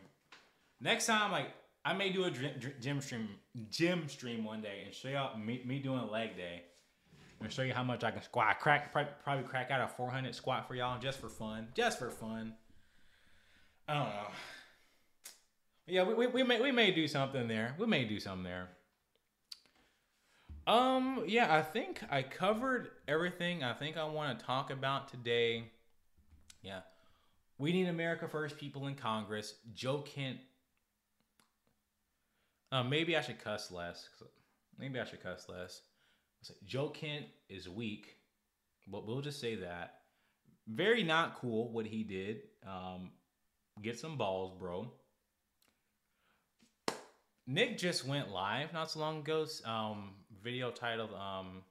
Next 0.78 1.06
time, 1.06 1.32
like 1.32 1.46
I 1.86 1.94
may 1.94 2.10
do 2.10 2.24
a 2.24 2.30
gym 2.30 3.00
stream, 3.00 3.30
gym 3.70 4.06
stream 4.10 4.44
one 4.44 4.60
day 4.60 4.82
and 4.84 4.94
show 4.94 5.08
y'all 5.08 5.38
me, 5.38 5.62
me 5.64 5.78
doing 5.78 6.06
leg 6.10 6.36
day, 6.36 6.64
and 7.40 7.50
show 7.50 7.62
you 7.62 7.72
how 7.72 7.82
much 7.82 8.04
I 8.04 8.10
can 8.10 8.22
squat. 8.22 8.60
Crack 8.60 8.92
probably 8.92 9.44
crack 9.44 9.70
out 9.70 9.80
a 9.80 9.88
400 9.88 10.34
squat 10.34 10.68
for 10.68 10.74
y'all 10.74 11.00
just 11.00 11.18
for 11.18 11.30
fun, 11.30 11.68
just 11.74 11.98
for 11.98 12.10
fun. 12.10 12.52
I 13.88 13.94
don't 13.94 14.08
know. 14.08 14.28
Yeah, 15.86 16.02
we, 16.02 16.12
we, 16.12 16.26
we 16.26 16.42
may 16.42 16.60
we 16.60 16.72
may 16.72 16.90
do 16.90 17.08
something 17.08 17.48
there. 17.48 17.74
We 17.78 17.86
may 17.86 18.04
do 18.04 18.20
something 18.20 18.44
there. 18.44 18.68
Um, 20.66 21.24
yeah, 21.26 21.54
I 21.54 21.62
think 21.62 22.02
I 22.10 22.22
covered 22.22 22.90
everything 23.08 23.64
I 23.64 23.72
think 23.72 23.96
I 23.96 24.04
want 24.04 24.38
to 24.38 24.44
talk 24.44 24.70
about 24.70 25.08
today. 25.08 25.70
Yeah. 26.62 26.80
We 27.58 27.72
need 27.72 27.88
America 27.88 28.28
First 28.28 28.56
people 28.58 28.86
in 28.86 28.94
Congress. 28.94 29.54
Joe 29.74 29.98
Kent. 29.98 30.38
Uh, 32.70 32.82
maybe 32.82 33.16
I 33.16 33.20
should 33.20 33.42
cuss 33.42 33.70
less. 33.70 34.08
Maybe 34.78 35.00
I 35.00 35.04
should 35.04 35.22
cuss 35.22 35.48
less. 35.48 35.82
Joe 36.66 36.88
Kent 36.88 37.26
is 37.48 37.68
weak, 37.68 38.16
but 38.86 39.06
we'll 39.06 39.20
just 39.20 39.40
say 39.40 39.56
that. 39.56 40.00
Very 40.68 41.02
not 41.02 41.36
cool 41.40 41.72
what 41.72 41.86
he 41.86 42.04
did. 42.04 42.42
Um, 42.66 43.10
get 43.82 43.98
some 43.98 44.16
balls, 44.16 44.52
bro. 44.58 44.92
Nick 47.46 47.78
just 47.78 48.06
went 48.06 48.30
live 48.30 48.72
not 48.74 48.90
so 48.90 49.00
long 49.00 49.20
ago. 49.20 49.46
Um, 49.64 50.10
video 50.44 50.70
titled 50.70 51.14
um, 51.14 51.62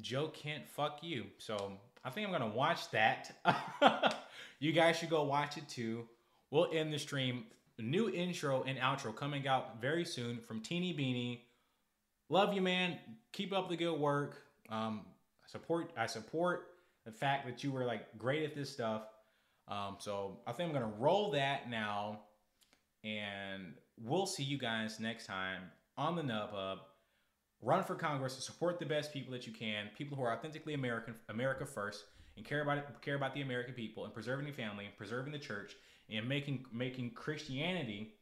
"Joe 0.00 0.28
Kent 0.28 0.68
Fuck 0.68 1.02
You." 1.02 1.26
So 1.38 1.72
I 2.04 2.10
think 2.10 2.26
I'm 2.26 2.32
gonna 2.32 2.48
watch 2.48 2.90
that. 2.90 3.30
you 4.58 4.72
guys 4.72 4.98
should 4.98 5.10
go 5.10 5.22
watch 5.24 5.56
it 5.56 5.68
too. 5.68 6.08
We'll 6.50 6.68
end 6.72 6.92
the 6.92 6.98
stream. 6.98 7.44
New 7.78 8.10
intro 8.10 8.62
and 8.64 8.78
outro 8.78 9.14
coming 9.14 9.48
out 9.48 9.80
very 9.80 10.04
soon 10.04 10.38
from 10.38 10.60
Teeny 10.60 10.94
Beanie. 10.94 11.40
Love 12.28 12.54
you, 12.54 12.60
man. 12.60 12.98
Keep 13.32 13.52
up 13.52 13.68
the 13.68 13.76
good 13.76 13.98
work. 13.98 14.42
Um, 14.68 15.02
support. 15.46 15.92
I 15.96 16.06
support 16.06 16.68
the 17.04 17.12
fact 17.12 17.46
that 17.46 17.64
you 17.64 17.72
were 17.72 17.84
like 17.84 18.16
great 18.18 18.42
at 18.44 18.54
this 18.54 18.70
stuff. 18.70 19.02
Um, 19.68 19.96
so 19.98 20.38
I 20.46 20.52
think 20.52 20.68
I'm 20.68 20.74
gonna 20.74 20.92
roll 20.98 21.30
that 21.32 21.70
now, 21.70 22.20
and 23.04 23.74
we'll 24.00 24.26
see 24.26 24.42
you 24.42 24.58
guys 24.58 25.00
next 25.00 25.26
time 25.26 25.62
on 25.96 26.16
the 26.16 26.22
Nub 26.22 26.50
Hub. 26.52 26.78
Run 27.62 27.84
for 27.84 27.94
Congress 27.94 28.34
to 28.34 28.42
support 28.42 28.80
the 28.80 28.86
best 28.86 29.12
people 29.12 29.32
that 29.32 29.46
you 29.46 29.52
can, 29.52 29.88
people 29.96 30.16
who 30.16 30.24
are 30.24 30.36
authentically 30.36 30.74
American, 30.74 31.14
America 31.28 31.64
first, 31.64 32.04
and 32.36 32.44
care 32.44 32.62
about 32.62 33.00
care 33.02 33.14
about 33.14 33.34
the 33.34 33.42
American 33.42 33.72
people, 33.72 34.04
and 34.04 34.12
preserving 34.12 34.46
the 34.46 34.52
family, 34.52 34.84
and 34.86 34.96
preserving 34.96 35.32
the 35.32 35.38
church, 35.38 35.76
and 36.10 36.28
making 36.28 36.64
making 36.72 37.10
Christianity. 37.10 38.14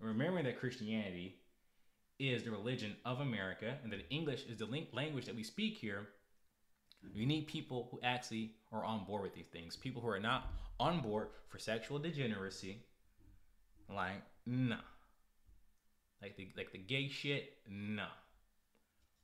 Remembering 0.00 0.44
that 0.44 0.60
Christianity 0.60 1.40
is 2.20 2.44
the 2.44 2.50
religion 2.50 2.96
of 3.04 3.20
America, 3.20 3.74
and 3.82 3.92
that 3.92 4.06
English 4.10 4.44
is 4.48 4.58
the 4.58 4.86
language 4.92 5.26
that 5.26 5.36
we 5.36 5.42
speak 5.42 5.76
here. 5.76 6.08
You 7.12 7.26
need 7.26 7.46
people 7.46 7.88
who 7.90 8.00
actually 8.02 8.52
are 8.72 8.84
on 8.84 9.04
board 9.04 9.22
with 9.22 9.34
these 9.34 9.48
things. 9.48 9.76
People 9.76 10.00
who 10.00 10.08
are 10.08 10.20
not 10.20 10.52
on 10.80 11.00
board 11.00 11.28
for 11.48 11.58
sexual 11.58 11.98
degeneracy. 11.98 12.84
Like, 13.94 14.22
nah. 14.46 14.76
Like 16.22 16.36
the 16.36 16.48
like 16.56 16.72
the 16.72 16.78
gay 16.78 17.08
shit, 17.08 17.54
no. 17.68 18.06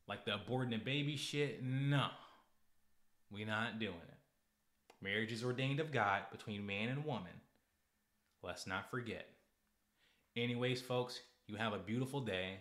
Like 0.06 0.24
the 0.24 0.32
aborting 0.32 0.74
a 0.74 0.84
baby 0.84 1.16
shit, 1.16 1.62
no. 1.62 2.08
We 3.30 3.44
not 3.44 3.78
doing 3.78 3.94
it. 3.94 4.18
Marriage 5.02 5.32
is 5.32 5.44
ordained 5.44 5.80
of 5.80 5.92
God 5.92 6.22
between 6.30 6.66
man 6.66 6.88
and 6.88 7.04
woman. 7.04 7.32
Let's 8.42 8.66
not 8.66 8.90
forget. 8.90 9.26
Anyways, 10.36 10.80
folks, 10.80 11.20
you 11.46 11.56
have 11.56 11.72
a 11.72 11.78
beautiful 11.78 12.20
day. 12.20 12.58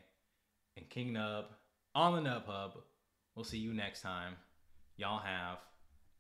And 0.77 0.89
King 0.89 1.13
Nub 1.13 1.45
on 1.93 2.15
the 2.15 2.21
Nub 2.21 2.45
Hub. 2.45 2.77
We'll 3.35 3.45
see 3.45 3.59
you 3.59 3.73
next 3.73 4.01
time. 4.01 4.35
Y'all 4.97 5.19
have 5.19 5.59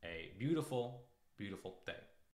a 0.03 0.31
beautiful, 0.37 1.05
beautiful 1.37 1.79
day. 1.85 1.93